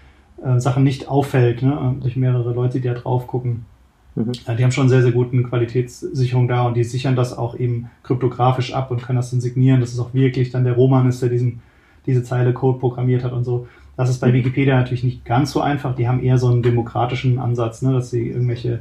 äh, 0.44 0.58
Sachen 0.60 0.84
nicht 0.84 1.08
auffällt, 1.08 1.62
ne? 1.62 1.96
Durch 2.00 2.16
mehrere 2.16 2.52
Leute, 2.52 2.80
die 2.80 2.88
da 2.88 2.94
drauf 2.94 3.26
gucken. 3.26 3.64
Mhm. 4.14 4.32
Äh, 4.46 4.56
die 4.56 4.64
haben 4.64 4.72
schon 4.72 4.88
sehr, 4.88 5.02
sehr 5.02 5.12
guten 5.12 5.42
Qualitätssicherung 5.44 6.48
da 6.48 6.66
und 6.66 6.76
die 6.76 6.84
sichern 6.84 7.16
das 7.16 7.36
auch 7.36 7.58
eben 7.58 7.90
kryptografisch 8.02 8.72
ab 8.74 8.90
und 8.90 9.02
können 9.02 9.16
das 9.16 9.30
dann 9.30 9.40
signieren, 9.40 9.80
dass 9.80 9.92
es 9.92 9.98
auch 9.98 10.14
wirklich 10.14 10.50
dann 10.50 10.64
der 10.64 10.74
Roman 10.74 11.08
ist, 11.08 11.22
der 11.22 11.28
diesen, 11.28 11.60
diese 12.06 12.22
Zeile 12.22 12.52
Code 12.52 12.78
programmiert 12.78 13.24
hat 13.24 13.32
und 13.32 13.44
so. 13.44 13.66
Das 13.96 14.08
ist 14.08 14.18
bei 14.18 14.32
Wikipedia 14.32 14.76
natürlich 14.76 15.04
nicht 15.04 15.24
ganz 15.24 15.52
so 15.52 15.60
einfach. 15.60 15.94
Die 15.94 16.08
haben 16.08 16.22
eher 16.22 16.38
so 16.38 16.48
einen 16.48 16.62
demokratischen 16.62 17.38
Ansatz, 17.38 17.82
ne? 17.82 17.92
dass 17.92 18.10
sie 18.10 18.28
irgendwelche, 18.28 18.80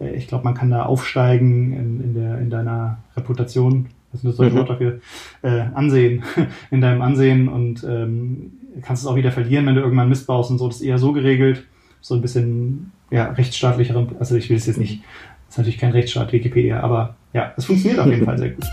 äh, 0.00 0.16
ich 0.16 0.28
glaube, 0.28 0.44
man 0.44 0.54
kann 0.54 0.70
da 0.70 0.84
aufsteigen 0.84 1.72
in, 1.72 2.00
in, 2.00 2.14
der, 2.14 2.38
in 2.38 2.50
deiner 2.50 2.98
Reputation, 3.16 3.86
was 4.12 4.24
ist 4.24 4.28
das 4.30 4.36
deutsche 4.36 4.54
Mhm. 4.54 4.58
Wort 4.58 4.70
dafür, 4.70 5.00
äh, 5.42 5.64
Ansehen, 5.74 6.22
in 6.70 6.80
deinem 6.80 7.02
Ansehen 7.02 7.48
und 7.48 7.84
ähm, 7.84 8.52
kannst 8.82 9.02
es 9.02 9.06
auch 9.06 9.16
wieder 9.16 9.32
verlieren, 9.32 9.66
wenn 9.66 9.74
du 9.74 9.80
irgendwann 9.80 10.08
Mist 10.08 10.26
baust 10.26 10.50
und 10.50 10.58
so. 10.58 10.66
Das 10.68 10.76
ist 10.76 10.82
eher 10.82 10.98
so 10.98 11.12
geregelt, 11.12 11.66
so 12.00 12.14
ein 12.14 12.22
bisschen 12.22 12.92
ja, 13.10 13.26
rechtsstaatlicheren, 13.30 14.16
also 14.18 14.36
ich 14.36 14.48
will 14.50 14.56
es 14.56 14.66
jetzt 14.66 14.78
nicht, 14.78 15.02
das 15.46 15.54
ist 15.54 15.58
natürlich 15.58 15.78
kein 15.78 15.92
Rechtsstaat, 15.92 16.32
Wikipedia, 16.32 16.80
aber 16.80 17.14
ja, 17.32 17.52
es 17.56 17.64
funktioniert 17.64 18.00
auf 18.00 18.06
jeden 18.06 18.24
Fall 18.24 18.38
sehr 18.38 18.50
gut. 18.50 18.64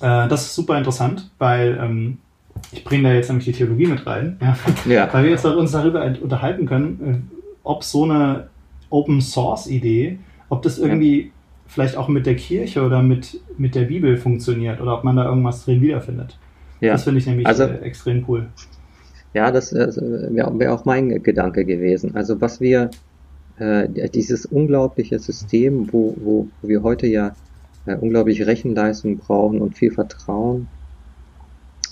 Äh, 0.00 0.28
das 0.28 0.42
ist 0.46 0.54
super 0.54 0.76
interessant, 0.78 1.30
weil 1.38 1.78
ähm, 1.80 2.18
ich 2.72 2.84
bringe 2.84 3.08
da 3.08 3.14
jetzt 3.14 3.28
nämlich 3.28 3.44
die 3.44 3.52
Theologie 3.52 3.86
mit 3.86 4.06
rein, 4.06 4.36
ja, 4.40 4.56
Ja, 4.86 5.08
weil 5.12 5.24
wir 5.24 5.30
jetzt 5.30 5.44
uns 5.44 5.72
darüber 5.72 6.04
unterhalten 6.20 6.66
können, 6.66 7.00
äh, 7.32 7.36
ob 7.64 7.84
so 7.84 8.04
eine 8.04 8.48
Open 8.90 9.20
Source 9.20 9.66
Idee, 9.68 10.18
ob 10.48 10.62
das 10.62 10.78
irgendwie 10.78 11.32
vielleicht 11.66 11.96
auch 11.96 12.08
mit 12.08 12.26
der 12.26 12.36
Kirche 12.36 12.84
oder 12.84 13.02
mit, 13.02 13.40
mit 13.56 13.74
der 13.74 13.82
Bibel 13.82 14.16
funktioniert 14.16 14.80
oder 14.80 14.94
ob 14.94 15.04
man 15.04 15.16
da 15.16 15.24
irgendwas 15.24 15.64
drin 15.64 15.80
wiederfindet. 15.80 16.36
ja. 16.80 16.92
Das 16.92 17.04
finde 17.04 17.20
ich 17.20 17.26
nämlich 17.26 17.46
Also- 17.46 17.64
äh, 17.64 17.78
extrem 17.78 18.24
cool. 18.28 18.46
Ja, 19.34 19.50
das 19.50 19.72
äh, 19.72 19.88
wäre 20.30 20.58
wär 20.58 20.74
auch 20.74 20.84
mein 20.84 21.22
Gedanke 21.22 21.64
gewesen. 21.64 22.14
Also 22.14 22.40
was 22.40 22.60
wir, 22.60 22.90
äh, 23.58 23.88
dieses 24.10 24.46
unglaubliche 24.46 25.18
System, 25.18 25.92
wo, 25.92 26.14
wo 26.18 26.48
wir 26.62 26.82
heute 26.82 27.06
ja 27.06 27.34
äh, 27.86 27.96
unglaubliche 27.96 28.46
Rechenleistung 28.46 29.18
brauchen 29.18 29.60
und 29.60 29.76
viel 29.76 29.90
Vertrauen, 29.90 30.68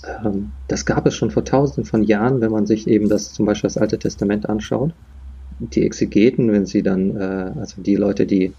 ähm, 0.03 0.51
das 0.67 0.85
gab 0.85 1.05
es 1.05 1.15
schon 1.15 1.31
vor 1.31 1.45
tausenden 1.45 1.85
von 1.85 2.03
Jahren, 2.03 2.41
wenn 2.41 2.51
man 2.51 2.65
sich 2.65 2.87
eben 2.87 3.09
das 3.09 3.33
zum 3.33 3.45
Beispiel 3.45 3.67
das 3.69 3.77
Alte 3.77 3.99
Testament 3.99 4.47
anschaut. 4.49 4.93
Die 5.59 5.83
Exegeten, 5.83 6.51
wenn 6.51 6.65
sie 6.65 6.83
dann, 6.83 7.15
äh, 7.15 7.51
also 7.59 7.81
die 7.81 7.95
Leute, 7.95 8.25
die 8.25 8.53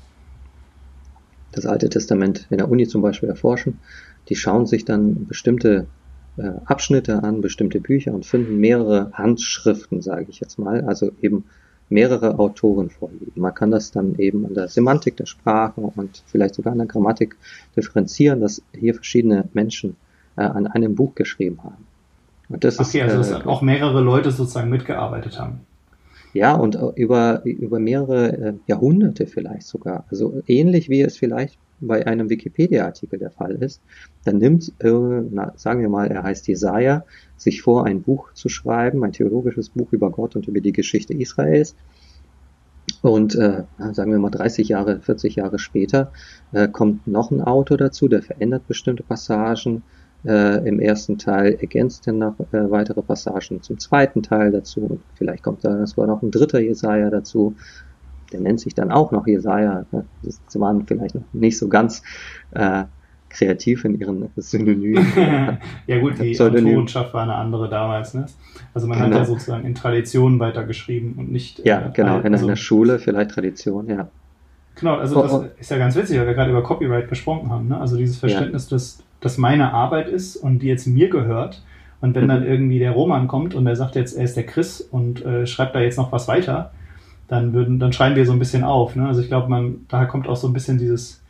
das 1.53 1.66
Alte 1.66 1.88
Testament 1.88 2.47
in 2.51 2.59
der 2.59 2.71
Uni 2.71 2.87
zum 2.87 3.03
Beispiel 3.03 3.29
erforschen, 3.29 3.79
die 4.29 4.37
schauen 4.37 4.66
sich 4.66 4.85
dann 4.85 5.27
bestimmte 5.27 5.87
Abschnitte 6.64 7.23
an, 7.23 7.40
bestimmte 7.42 7.81
Bücher 7.81 8.14
und 8.14 8.25
finden 8.25 8.59
mehrere 8.59 9.12
Handschriften, 9.12 10.01
sage 10.01 10.27
ich 10.29 10.40
jetzt 10.40 10.59
mal, 10.59 10.83
also 10.83 11.11
eben 11.21 11.45
mehrere 11.90 12.38
Autoren 12.38 12.90
vorliegen. 12.90 13.33
Man 13.40 13.55
kann 13.55 13.71
das 13.71 13.90
dann 13.90 14.14
eben 14.18 14.47
an 14.47 14.55
der 14.55 14.68
Semantik 14.68 15.16
der 15.16 15.27
Sprache 15.27 15.81
und 15.81 16.23
vielleicht 16.27 16.55
sogar 16.55 16.73
an 16.73 16.79
der 16.79 16.87
Grammatik 16.87 17.37
differenzieren, 17.77 18.40
dass 18.40 18.62
hier 18.73 18.95
verschiedene 18.95 19.49
Menschen 19.53 19.97
äh, 20.37 20.42
an 20.42 20.66
einem 20.66 20.95
Buch 20.95 21.14
geschrieben 21.14 21.59
haben. 21.62 21.87
Und 22.49 22.64
das 22.64 22.79
Okay, 22.79 23.03
also 23.03 23.21
ist 23.21 23.31
dass 23.31 23.42
äh, 23.42 23.49
auch 23.49 23.62
mehrere 23.62 24.01
Leute 24.01 24.31
sozusagen 24.31 24.71
mitgearbeitet 24.71 25.38
haben. 25.38 25.61
ja, 26.33 26.55
und 26.55 26.77
äh, 26.77 26.92
über, 26.97 27.45
über 27.45 27.79
mehrere 27.79 28.33
äh, 28.33 28.55
Jahrhunderte 28.66 29.27
vielleicht 29.27 29.66
sogar. 29.66 30.05
Also 30.11 30.42
ähnlich 30.47 30.88
wie 30.88 31.03
es 31.03 31.18
vielleicht 31.18 31.59
bei 31.83 32.07
einem 32.07 32.31
Wikipedia-Artikel 32.31 33.18
der 33.18 33.31
Fall 33.31 33.53
ist. 33.57 33.83
Dann 34.25 34.38
nimmt, 34.38 34.73
äh, 34.79 34.90
na, 34.90 35.53
sagen 35.57 35.81
wir 35.81 35.88
mal, 35.88 36.09
er 36.09 36.23
heißt 36.23 36.49
Jesaja, 36.49 37.05
sich 37.37 37.62
vor, 37.62 37.87
ein 37.87 38.03
Buch 38.03 38.33
zu 38.33 38.49
schreiben, 38.49 39.05
ein 39.05 39.12
theologisches 39.12 39.71
Buch 39.71 39.92
über 39.92 40.11
Gott 40.11 40.37
und 40.37 40.49
über 40.49 40.61
die 40.61 40.73
Geschichte 40.73 41.14
Israels. 41.14 41.75
Und 43.01 43.35
äh, 43.35 43.64
sagen 43.92 44.12
wir 44.12 44.18
mal 44.18 44.31
30 44.31 44.68
Jahre, 44.68 45.01
40 45.01 45.37
Jahre 45.37 45.59
später 45.59 46.12
äh, 46.53 46.68
kommt 46.68 47.07
noch 47.07 47.31
ein 47.31 47.40
Autor 47.40 47.77
dazu, 47.77 48.09
der 48.09 48.23
verändert 48.23 48.66
bestimmte 48.66 49.03
Passagen, 49.03 49.83
äh, 50.25 50.66
im 50.68 50.79
ersten 50.79 51.18
Teil 51.18 51.55
ergänzt 51.61 52.07
er 52.07 52.12
noch 52.12 52.38
äh, 52.53 52.71
weitere 52.71 53.03
Passagen 53.03 53.61
zum 53.62 53.79
zweiten 53.79 54.23
Teil 54.23 54.53
dazu. 54.53 55.01
Vielleicht 55.14 55.42
kommt 55.42 55.64
da 55.64 55.85
sogar 55.87 56.07
noch 56.07 56.23
ein 56.23 56.31
dritter 56.31 56.61
Jesaja 56.61 57.11
dazu. 57.11 57.57
Der 58.33 58.40
nennt 58.40 58.61
sich 58.61 58.75
dann 58.75 58.90
auch 58.90 59.12
noch 59.12 59.27
Jesaja. 59.27 59.85
ne? 59.92 60.05
Das 60.23 60.40
waren 60.61 60.87
vielleicht 60.87 61.14
noch 61.14 61.23
nicht 61.33 61.59
so 61.59 61.68
ganz 61.68 62.03
äh, 62.53 62.85
kreativ 63.29 63.85
in 63.85 63.99
ihren 63.99 64.29
Synonymen. 64.37 65.07
ja 65.87 65.99
gut, 66.01 66.18
die. 66.21 66.38
Autorenschaft 66.38 67.14
war 67.14 67.23
eine 67.23 67.35
andere 67.35 67.68
damals. 67.68 68.14
Ne? 68.14 68.27
Also 68.75 68.87
man 68.87 68.99
hat 68.99 69.07
Genau. 69.07 69.18
ja 69.18 69.25
sozusagen 69.25 69.64
in 69.66 69.75
Traditionen 69.75 70.38
weitergeschrieben 70.38 71.14
und 71.14 71.33
nicht... 71.33 71.64
ja, 71.64 71.87
äh, 71.87 71.90
genau, 71.95 72.21
in 72.21 72.33
also, 72.33 72.47
einer 72.47 72.57
Schule, 72.57 72.99
vielleicht 72.99 73.31
Tradition, 73.31 73.87
ja. 73.88 74.09
Genau, 74.75 74.97
also 74.97 75.18
Oh, 75.18 75.23
das 75.23 75.33
oh. 75.33 75.45
ist 75.59 75.71
ja 75.71 75.79
ganz 75.79 75.97
witzig, 75.97 76.18
weil 76.18 76.27
wir 76.27 76.35
gerade 76.35 76.51
über 76.51 76.62
Copyright 76.62 77.09
gesprochen 77.09 77.51
haben. 77.51 77.68
Ne? 77.68 77.79
Also 77.81 77.97
dieses 77.97 78.16
Verständnis, 78.18 78.68
dass 78.68 79.03
das 79.21 79.38
meine 79.38 79.73
Arbeit 79.73 80.09
ist 80.09 80.37
und 80.37 80.61
die 80.61 80.66
jetzt 80.68 80.87
mir 80.87 81.09
gehört. 81.09 81.62
Und 82.01 82.14
wenn 82.14 82.25
Mhm. 82.25 82.29
dann 82.29 82.47
irgendwie 82.47 82.79
der 82.81 82.90
Roman 82.92 83.29
kommt 83.29 83.55
und 83.55 83.66
er 83.66 83.77
sagt 83.77 83.95
jetzt, 83.97 84.16
er 84.16 84.25
ist 84.25 84.37
der 84.37 84.45
Chris 84.45 84.81
und 84.81 85.25
äh, 85.25 85.47
schreibt 85.47 85.75
da 85.75 85.81
jetzt 85.81 85.99
noch 85.99 86.11
was 86.11 86.27
weiter, 86.27 86.73
dann 87.33 87.55
würden, 87.55 87.79
dann 87.79 87.95
schreien 87.95 88.14
wir 88.14 88.27
so 88.27 88.33
ein 88.33 88.38
bisschen 88.38 88.62
auf. 88.62 88.95
Ne? 88.95 89.07
Also 89.07 89.23
ich 89.23 89.29
glaube, 89.29 89.49
man, 89.49 89.87
daher 89.88 90.07
kommt 90.07 90.29
auch 90.29 90.37
so 90.37 90.47
ein 90.47 90.53
bisschen 90.53 90.77
dieses, 90.77 91.23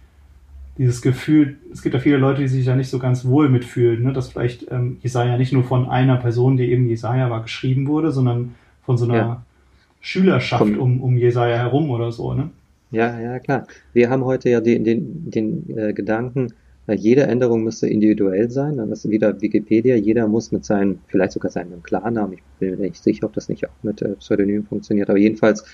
dieses 0.76 1.00
Gefühl, 1.00 1.58
es 1.72 1.80
gibt 1.80 1.94
ja 1.94 2.00
viele 2.00 2.16
Leute, 2.16 2.40
die 2.42 2.48
sich 2.48 2.64
da 2.66 2.74
nicht 2.74 2.90
so 2.90 2.98
ganz 2.98 3.24
wohl 3.24 3.48
mitfühlen, 3.48 4.02
ne? 4.02 4.12
dass 4.12 4.30
vielleicht 4.30 4.66
ähm, 4.72 4.96
Jesaja 5.00 5.38
nicht 5.38 5.52
nur 5.52 5.62
von 5.62 5.88
einer 5.88 6.16
Person, 6.16 6.56
die 6.56 6.72
eben 6.72 6.88
Jesaja 6.88 7.30
war, 7.30 7.42
geschrieben 7.42 7.86
wurde, 7.86 8.10
sondern 8.10 8.56
von 8.84 8.98
so 8.98 9.04
einer 9.04 9.16
Ja. 9.16 9.42
Schülerschaft 10.00 10.76
um, 10.76 11.00
um 11.00 11.16
Jesaja 11.16 11.56
herum 11.56 11.88
oder 11.90 12.10
so. 12.10 12.34
Ne? 12.34 12.50
Ja, 12.90 13.20
ja, 13.20 13.38
klar. 13.38 13.68
Wir 13.92 14.10
haben 14.10 14.24
heute 14.24 14.50
ja 14.50 14.60
den, 14.60 14.82
den, 14.82 15.30
den 15.30 15.78
äh, 15.78 15.92
Gedanken, 15.92 16.52
jede 16.88 17.22
Änderung 17.22 17.62
müsste 17.64 17.88
individuell 17.88 18.50
sein. 18.50 18.76
Dann 18.76 18.90
ist 18.92 19.08
wieder 19.08 19.40
Wikipedia. 19.40 19.96
Jeder 19.96 20.28
muss 20.28 20.52
mit 20.52 20.64
seinem, 20.64 21.02
vielleicht 21.06 21.32
sogar 21.32 21.50
seinem 21.50 21.82
Klarnamen, 21.82 22.34
ich 22.34 22.44
bin 22.58 22.70
mir 22.70 22.76
nicht 22.78 23.02
sicher, 23.02 23.26
ob 23.26 23.32
das 23.34 23.48
nicht 23.48 23.66
auch 23.68 23.76
mit 23.82 24.02
äh, 24.02 24.16
Pseudonym 24.16 24.64
funktioniert, 24.64 25.08
aber 25.10 25.18
jedenfalls 25.18 25.64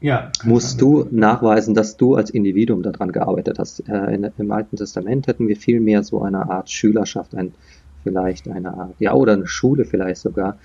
Ja. 0.00 0.32
musst 0.44 0.80
du 0.80 1.06
nachweisen, 1.10 1.74
dass 1.74 1.96
du 1.96 2.14
als 2.14 2.30
Individuum 2.30 2.82
daran 2.82 3.12
gearbeitet 3.12 3.58
hast. 3.58 3.86
Äh, 3.88 4.14
in, 4.14 4.24
Im 4.24 4.50
Alten 4.50 4.76
Testament 4.76 5.26
hätten 5.26 5.46
wir 5.48 5.56
viel 5.56 5.80
mehr 5.80 6.02
so 6.02 6.22
eine 6.22 6.48
Art 6.50 6.70
Schülerschaft, 6.70 7.34
ein, 7.34 7.54
vielleicht 8.02 8.48
eine 8.48 8.74
Art, 8.74 8.96
ja, 9.00 9.14
oder 9.14 9.34
eine 9.34 9.46
Schule 9.46 9.84
vielleicht 9.84 10.20
sogar, 10.22 10.58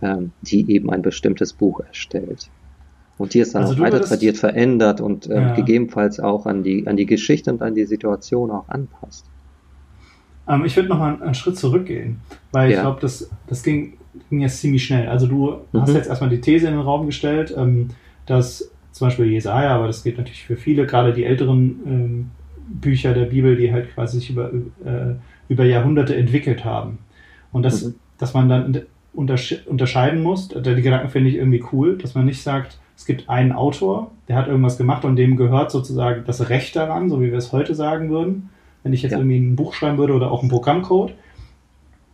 ähm, 0.00 0.32
die 0.40 0.70
eben 0.72 0.90
ein 0.90 1.02
bestimmtes 1.02 1.54
Buch 1.54 1.80
erstellt. 1.80 2.50
Und 3.20 3.34
die 3.34 3.40
es 3.40 3.52
dann 3.52 3.64
Also 3.64 3.74
auch 3.74 3.80
weiter 3.80 4.00
tradiert 4.00 4.38
verändert 4.38 5.02
und 5.02 5.26
äh, 5.26 5.34
Ja. 5.34 5.54
gegebenenfalls 5.54 6.20
auch 6.20 6.46
an 6.46 6.62
die, 6.62 6.86
an 6.86 6.96
die 6.96 7.04
Geschichte 7.04 7.52
und 7.52 7.60
an 7.60 7.74
die 7.74 7.84
Situation 7.84 8.50
auch 8.50 8.66
anpasst. 8.68 9.26
Ähm, 10.48 10.64
ich 10.64 10.74
würde 10.74 10.88
noch 10.88 10.98
mal 10.98 11.20
einen 11.20 11.34
Schritt 11.34 11.58
zurückgehen, 11.58 12.20
weil 12.50 12.70
ja. 12.70 12.76
ich 12.76 12.82
glaube, 12.82 12.98
das, 13.02 13.28
das 13.46 13.62
ging, 13.62 13.98
ging 14.30 14.40
jetzt 14.40 14.60
ziemlich 14.60 14.84
schnell. 14.84 15.06
Also 15.06 15.26
du 15.26 15.58
mhm. 15.70 15.82
hast 15.82 15.92
jetzt 15.92 16.08
erstmal 16.08 16.30
die 16.30 16.40
These 16.40 16.66
in 16.66 16.72
den 16.72 16.80
Raum 16.80 17.04
gestellt, 17.04 17.54
ähm, 17.54 17.88
dass 18.24 18.70
zum 18.92 19.08
Beispiel 19.08 19.26
Jesaja, 19.26 19.74
aber 19.74 19.86
das 19.86 20.02
geht 20.02 20.16
natürlich 20.16 20.44
für 20.44 20.56
viele, 20.56 20.86
gerade 20.86 21.12
die 21.12 21.24
älteren 21.24 21.80
ähm, 21.84 22.30
Bücher 22.68 23.12
der 23.12 23.26
Bibel, 23.26 23.54
die 23.54 23.70
halt 23.70 23.92
quasi 23.94 24.18
sich 24.18 24.30
über, 24.30 24.50
äh, 24.50 25.14
über 25.50 25.64
Jahrhunderte 25.64 26.16
entwickelt 26.16 26.64
haben. 26.64 26.98
Und 27.52 27.64
das, 27.64 27.84
mhm. 27.84 27.96
dass 28.16 28.32
man 28.32 28.48
dann 28.48 28.80
untersche 29.12 29.60
unterscheiden 29.66 30.22
muss, 30.22 30.48
die 30.48 30.82
Gedanken 30.82 31.10
finde 31.10 31.28
ich 31.28 31.36
irgendwie 31.36 31.62
cool, 31.72 31.98
dass 31.98 32.14
man 32.14 32.24
nicht 32.24 32.42
sagt, 32.42 32.78
es 33.00 33.06
gibt 33.06 33.30
einen 33.30 33.52
Autor, 33.52 34.10
der 34.28 34.36
hat 34.36 34.46
irgendwas 34.46 34.76
gemacht 34.76 35.06
und 35.06 35.16
dem 35.16 35.38
gehört 35.38 35.70
sozusagen 35.70 36.24
das 36.26 36.50
Recht 36.50 36.76
daran, 36.76 37.08
so 37.08 37.22
wie 37.22 37.30
wir 37.30 37.38
es 37.38 37.50
heute 37.50 37.74
sagen 37.74 38.10
würden, 38.10 38.50
wenn 38.82 38.92
ich 38.92 39.00
jetzt 39.00 39.12
ja. 39.12 39.18
irgendwie 39.18 39.38
ein 39.38 39.56
Buch 39.56 39.72
schreiben 39.72 39.96
würde 39.96 40.12
oder 40.12 40.30
auch 40.30 40.42
ein 40.42 40.50
Programmcode, 40.50 41.14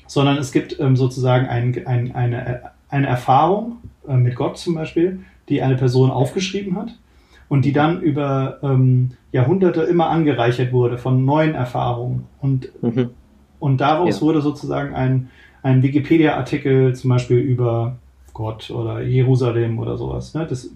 sondern 0.07 0.39
es 0.39 0.53
gibt 0.53 0.79
ähm, 0.79 0.95
sozusagen 0.95 1.49
ein, 1.49 1.85
ein, 1.89 2.15
eine, 2.15 2.71
eine 2.89 3.07
Erfahrung 3.09 3.79
äh, 4.07 4.17
mit 4.17 4.37
Gott 4.37 4.59
zum 4.59 4.77
Beispiel, 4.77 5.25
die 5.49 5.61
eine 5.61 5.75
Person 5.75 6.13
aufgeschrieben 6.13 6.77
hat 6.77 6.97
und 7.49 7.65
die 7.65 7.73
dann 7.73 8.01
über 8.01 8.61
ähm, 8.63 9.11
Jahrhunderte 9.33 9.83
immer 9.83 10.09
angereichert 10.09 10.73
wurde 10.73 10.99
von 10.99 11.25
neuen 11.25 11.57
Erfahrungen. 11.57 12.27
Und, 12.41 12.71
mhm. 12.81 13.11
und 13.59 13.81
daraus 13.81 14.21
ja. 14.21 14.23
wurde 14.23 14.41
sozusagen 14.41 14.95
ein, 14.95 15.31
ein 15.65 15.83
Wikipedia-Artikel 15.83 16.95
zum 16.95 17.11
Beispiel 17.11 17.39
über 17.39 17.97
Gott 18.37 18.71
oder 18.71 19.01
Jerusalem 19.01 19.79
oder 19.79 19.97
sowas. 19.97 20.35
Ne? 20.35 20.47
Das, 20.47 20.69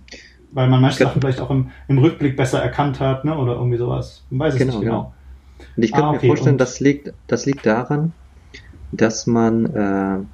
weil 0.53 0.66
man 0.68 0.81
manche 0.81 1.05
Sachen 1.05 1.20
vielleicht 1.20 1.40
auch 1.40 1.51
im, 1.51 1.70
im 1.88 1.99
Rückblick 1.99 2.35
besser 2.35 2.62
erkannt 2.62 3.01
hat 3.01 3.27
ne? 3.27 3.37
oder 3.37 3.57
irgendwie 3.57 3.77
sowas. 3.77 4.25
Man 4.31 4.46
weiß 4.46 4.55
es 4.55 4.59
genau, 4.59 4.73
nicht 4.73 4.81
genau. 4.81 5.12
genau. 5.59 5.66
Und 5.77 5.83
ich 5.83 5.92
kann 5.92 6.05
ah, 6.05 6.11
okay. 6.11 6.27
mir 6.27 6.29
vorstellen, 6.29 6.57
das 6.57 6.81
liegt, 6.81 7.12
das 7.27 7.44
liegt 7.44 7.66
daran, 7.66 8.14
dass 8.92 9.27
man, 9.27 9.66
äh, 9.66 10.25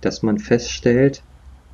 dass 0.00 0.22
man 0.22 0.38
feststellt, 0.38 1.22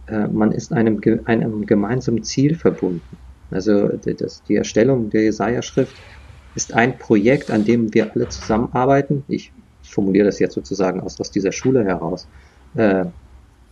äh, 0.09 0.27
man 0.27 0.51
ist 0.51 0.73
einem, 0.73 1.01
einem 1.27 1.65
gemeinsamen 1.65 2.25
Ziel 2.25 2.57
verbunden. 2.57 3.17
Also 3.53 3.87
das, 3.89 4.43
die 4.49 4.57
Erstellung 4.57 5.11
der 5.11 5.23
Jesaja-Schrift 5.23 5.95
ist 6.57 6.75
ein 6.75 6.99
Projekt, 6.99 7.53
an 7.53 7.65
dem 7.65 7.95
wir 7.95 8.11
alle 8.13 8.29
zusammenarbeiten. 8.29 9.23
Ich 9.29 9.53
formuliere 9.83 10.27
das 10.27 10.41
jetzt 10.41 10.55
sozusagen 10.55 11.01
aus, 11.01 11.21
aus 11.21 11.31
dieser 11.31 11.53
Schule 11.53 11.85
heraus. 11.85 12.27
Äh, 12.75 13.05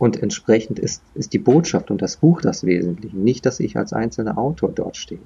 und 0.01 0.19
entsprechend 0.19 0.79
ist, 0.79 1.03
ist 1.13 1.31
die 1.31 1.37
Botschaft 1.37 1.91
und 1.91 2.01
das 2.01 2.17
Buch 2.17 2.41
das 2.41 2.65
Wesentliche, 2.65 3.15
nicht, 3.15 3.45
dass 3.45 3.59
ich 3.59 3.77
als 3.77 3.93
einzelner 3.93 4.35
Autor 4.39 4.71
dort 4.73 4.97
stehe. 4.97 5.21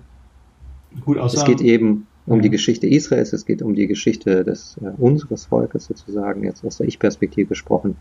Gut, 1.06 1.18
außer, 1.18 1.38
es 1.38 1.46
geht 1.46 1.62
eben 1.62 2.08
um 2.26 2.38
ja. 2.38 2.42
die 2.42 2.50
Geschichte 2.50 2.86
Israels, 2.86 3.32
es 3.32 3.46
geht 3.46 3.62
um 3.62 3.74
die 3.74 3.88
Geschichte 3.88 4.44
des 4.44 4.78
äh, 4.84 4.90
unseres 4.98 5.46
Volkes 5.46 5.86
sozusagen, 5.86 6.44
jetzt 6.44 6.66
aus 6.66 6.80
der 6.80 6.90
Ich-Perspektive 6.90 7.48
gesprochen. 7.48 7.96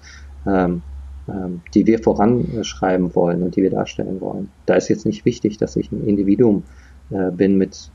Ähm, 0.47 0.83
ähm, 1.29 1.63
die 1.75 1.87
wir 1.87 2.01
voranschreiben 2.01 3.15
wollen 3.15 3.45
und 3.45 3.55
die 3.55 3.63
wir 3.63 3.71
darstellen 3.71 4.21
wollen. 4.21 4.51
Da 4.67 4.75
ist 4.75 4.89
jetzt 4.89 5.07
nicht 5.07 5.25
wichtig, 5.25 5.57
dass 5.57 5.77
ich 5.77 5.93
ein 5.93 6.05
Individuum 6.05 6.65
äh, 7.11 7.31
bin 7.31 7.57
mit 7.57 7.91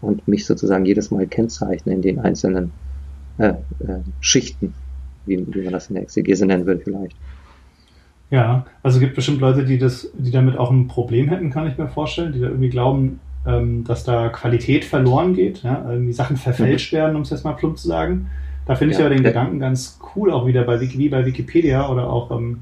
und 0.00 0.26
mich 0.26 0.44
sozusagen 0.44 0.84
jedes 0.84 1.12
Mal 1.12 1.28
kennzeichne 1.28 1.94
in 1.94 2.02
den 2.02 2.18
einzelnen 2.18 2.72
äh, 3.38 3.50
äh, 3.50 3.54
Schichten, 4.20 4.74
wie, 5.24 5.46
wie 5.54 5.62
man 5.62 5.72
das 5.72 5.88
in 5.88 5.94
der 5.94 6.02
Exegese 6.02 6.44
nennen 6.46 6.66
würde 6.66 6.82
vielleicht. 6.82 7.16
Ja, 8.30 8.66
also 8.82 8.96
es 8.96 9.00
gibt 9.00 9.14
bestimmt 9.14 9.40
Leute, 9.40 9.64
die 9.64 9.78
das, 9.78 10.10
die 10.14 10.30
damit 10.30 10.58
auch 10.58 10.70
ein 10.70 10.86
Problem 10.86 11.28
hätten, 11.28 11.50
kann 11.50 11.66
ich 11.66 11.78
mir 11.78 11.88
vorstellen, 11.88 12.32
die 12.32 12.40
da 12.40 12.48
irgendwie 12.48 12.68
glauben, 12.68 13.20
ähm, 13.46 13.84
dass 13.84 14.04
da 14.04 14.28
Qualität 14.28 14.84
verloren 14.84 15.34
geht, 15.34 15.62
ja? 15.62 15.86
irgendwie 15.88 16.12
Sachen 16.12 16.36
verfälscht 16.36 16.92
mhm. 16.92 16.98
werden, 16.98 17.16
um 17.16 17.22
es 17.22 17.30
jetzt 17.30 17.44
mal 17.44 17.54
plump 17.54 17.78
zu 17.78 17.88
sagen. 17.88 18.28
Da 18.66 18.74
finde 18.74 18.92
ich 18.92 18.98
ja, 18.98 19.06
aber 19.06 19.14
den. 19.14 19.24
Gedanken 19.24 19.60
ganz 19.60 19.98
cool 20.14 20.30
auch 20.30 20.46
wieder 20.46 20.64
bei, 20.64 20.78
wie 20.80 21.08
bei 21.08 21.24
Wikipedia 21.24 21.88
oder 21.88 22.10
auch 22.10 22.30
ähm, 22.30 22.60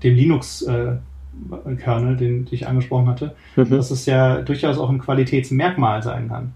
dem 0.00 0.14
Linux-Kernel, 0.14 2.14
äh, 2.14 2.16
den, 2.16 2.44
den 2.44 2.54
ich 2.54 2.68
angesprochen 2.68 3.08
hatte, 3.08 3.34
mhm. 3.56 3.70
dass 3.70 3.90
es 3.90 4.06
ja 4.06 4.42
durchaus 4.42 4.78
auch 4.78 4.90
ein 4.90 5.00
Qualitätsmerkmal 5.00 6.04
sein 6.04 6.28
kann. 6.28 6.54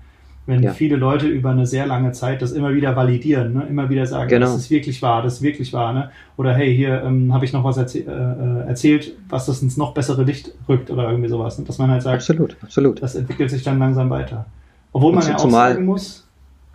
Wenn 0.49 0.63
ja. 0.63 0.73
viele 0.73 0.97
Leute 0.97 1.27
über 1.27 1.51
eine 1.51 1.67
sehr 1.67 1.87
lange 1.87 2.13
Zeit 2.13 2.41
das 2.41 2.53
immer 2.53 2.73
wieder 2.73 2.97
validieren, 2.97 3.53
ne? 3.53 3.67
immer 3.69 3.91
wieder 3.91 4.07
sagen, 4.07 4.31
genau. 4.31 4.47
das 4.47 4.57
ist 4.57 4.71
wirklich 4.71 5.03
wahr, 5.03 5.23
das 5.23 5.35
ist 5.35 5.43
wirklich 5.43 5.75
wahr. 5.75 5.93
Ne? 5.93 6.11
Oder 6.39 6.55
hey, 6.55 6.75
hier 6.75 7.03
ähm, 7.03 7.35
habe 7.35 7.45
ich 7.45 7.53
noch 7.53 7.65
was 7.65 7.77
erzäh 7.77 7.99
äh, 7.99 8.11
äh, 8.11 8.67
erzählt, 8.67 9.15
was 9.29 9.45
das 9.45 9.61
ins 9.61 9.77
noch 9.77 9.93
bessere 9.93 10.25
Licht 10.25 10.53
rückt 10.67 10.91
oder 10.91 11.11
irgendwie 11.11 11.29
sowas. 11.29 11.59
Ne? 11.59 11.67
Dass 11.67 11.77
man 11.77 11.91
halt 11.91 12.01
sagt, 12.01 12.23
absolut, 12.23 12.57
absolut. 12.63 13.03
das 13.03 13.15
entwickelt 13.15 13.51
sich 13.51 13.63
dann 13.63 13.79
langsam 13.79 14.09
weiter. 14.09 14.47
Obwohl 14.93 15.13
man 15.13 15.29
ja 15.29 15.37
auch 15.37 15.51
sagen 15.51 15.85
muss, 15.85 16.27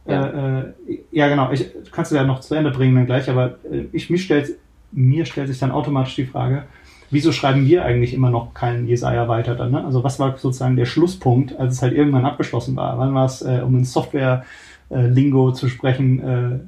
ja, 0.06 0.24
äh, 0.24 0.60
äh, 0.60 1.00
ja 1.10 1.28
genau. 1.28 1.52
Ich, 1.52 1.66
kannst 1.92 2.12
du 2.12 2.16
ja 2.16 2.24
noch 2.24 2.42
zu 2.42 2.54
Ende 2.54 2.70
bringen 2.70 2.94
dann 2.94 3.08
gleich, 3.08 3.28
aber 3.28 3.56
äh, 3.72 3.86
ich, 3.92 4.08
mich 4.12 4.24
stellt, 4.24 4.56
mir 4.92 5.26
stellt 5.26 5.48
sich 5.48 5.58
dann 5.58 5.72
automatisch 5.72 6.14
die 6.14 6.26
Frage, 6.26 6.66
wieso 7.14 7.32
schreiben 7.32 7.66
wir 7.66 7.86
eigentlich 7.86 8.14
immer 8.14 8.30
noch 8.30 8.54
keinen 8.54 8.88
Jesaja 8.88 9.28
weiter 9.28 9.56
dann? 9.56 9.72
Ne? 9.72 9.84
Also 9.84 10.04
was 10.04 10.20
war 10.20 10.38
sozusagen 10.38 10.76
der 10.76 10.86
Schlusspunkt, 10.86 11.58
als 11.60 11.76
es 11.76 11.82
halt 11.82 11.94
irgendwann 11.94 12.26
abgeschlossen 12.26 12.76
war? 12.76 12.98
Wann 12.98 13.14
war 13.14 13.26
es, 13.26 13.42
äh, 13.42 13.62
um 13.64 13.76
in 13.78 13.86
Software-Lingo 13.86 15.52
zu 15.54 15.70
sprechen, 15.70 16.20
äh, 16.20 16.60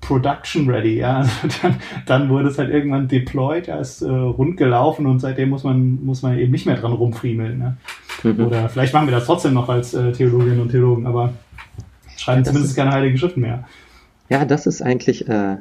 Production 0.00 0.68
ready, 0.68 0.98
ja. 0.98 1.24
Also 1.42 1.58
dann, 1.62 1.76
dann 2.06 2.28
wurde 2.28 2.48
es 2.48 2.58
halt 2.58 2.70
irgendwann 2.70 3.08
deployed, 3.08 3.66
ja, 3.66 3.78
ist 3.78 4.02
äh, 4.02 4.08
rund 4.08 4.56
gelaufen 4.56 5.06
und 5.06 5.20
seitdem 5.20 5.48
muss 5.50 5.64
man, 5.64 6.04
muss 6.04 6.22
man 6.22 6.38
eben 6.38 6.52
nicht 6.52 6.66
mehr 6.66 6.76
dran 6.76 6.92
rumfriemeln. 6.92 7.58
Ne? 7.58 7.76
Mhm. 8.22 8.46
Oder 8.46 8.68
vielleicht 8.68 8.92
machen 8.92 9.06
wir 9.06 9.14
das 9.14 9.26
trotzdem 9.26 9.54
noch 9.54 9.68
als 9.68 9.94
äh, 9.94 10.12
Theologinnen 10.12 10.60
und 10.60 10.70
Theologen, 10.70 11.06
aber 11.06 11.32
schreiben 12.16 12.40
ja, 12.40 12.44
zumindest 12.44 12.72
ist, 12.72 12.76
keine 12.76 12.92
heiligen 12.92 13.18
Schriften 13.18 13.40
mehr. 13.40 13.64
Ja, 14.28 14.44
das 14.44 14.66
ist 14.66 14.82
eigentlich 14.82 15.28
äh, 15.28 15.56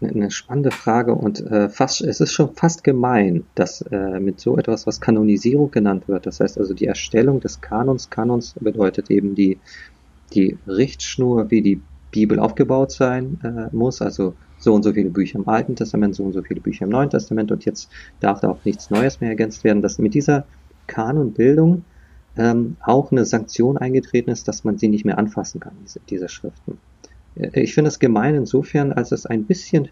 eine 0.00 0.30
spannende 0.30 0.70
Frage 0.70 1.14
und 1.14 1.40
äh, 1.40 1.68
fast, 1.68 2.02
es 2.02 2.20
ist 2.20 2.32
schon 2.32 2.54
fast 2.54 2.84
gemein, 2.84 3.44
dass 3.54 3.82
äh, 3.82 4.20
mit 4.20 4.40
so 4.40 4.56
etwas, 4.56 4.86
was 4.86 5.00
Kanonisierung 5.00 5.70
genannt 5.70 6.08
wird, 6.08 6.26
das 6.26 6.40
heißt 6.40 6.58
also 6.58 6.74
die 6.74 6.86
Erstellung 6.86 7.40
des 7.40 7.60
Kanons, 7.60 8.10
Kanons 8.10 8.54
bedeutet 8.60 9.10
eben 9.10 9.34
die, 9.34 9.58
die 10.34 10.56
Richtschnur, 10.66 11.50
wie 11.50 11.62
die 11.62 11.80
Bibel 12.10 12.38
aufgebaut 12.38 12.92
sein 12.92 13.38
äh, 13.42 13.74
muss, 13.74 14.00
also 14.00 14.34
so 14.58 14.74
und 14.74 14.82
so 14.82 14.92
viele 14.92 15.10
Bücher 15.10 15.38
im 15.38 15.48
Alten 15.48 15.76
Testament, 15.76 16.14
so 16.14 16.24
und 16.24 16.32
so 16.32 16.42
viele 16.42 16.60
Bücher 16.60 16.84
im 16.84 16.90
Neuen 16.90 17.10
Testament 17.10 17.52
und 17.52 17.64
jetzt 17.64 17.90
darf 18.20 18.40
da 18.40 18.50
auch 18.50 18.64
nichts 18.64 18.90
Neues 18.90 19.20
mehr 19.20 19.30
ergänzt 19.30 19.64
werden, 19.64 19.82
dass 19.82 19.98
mit 19.98 20.14
dieser 20.14 20.46
Kanonbildung 20.86 21.84
ähm, 22.36 22.76
auch 22.80 23.10
eine 23.10 23.24
Sanktion 23.24 23.76
eingetreten 23.76 24.30
ist, 24.30 24.48
dass 24.48 24.64
man 24.64 24.78
sie 24.78 24.88
nicht 24.88 25.04
mehr 25.04 25.18
anfassen 25.18 25.60
kann, 25.60 25.72
diese, 25.82 26.00
diese 26.08 26.28
Schriften. 26.28 26.78
Äh, 27.38 27.62
ich 27.62 27.74
finde 27.74 27.88
es 27.88 27.98
gemein 27.98 28.34
insofern, 28.34 28.92
als 28.92 29.12
es 29.12 29.26
ein 29.26 29.44
bisschen 29.44 29.88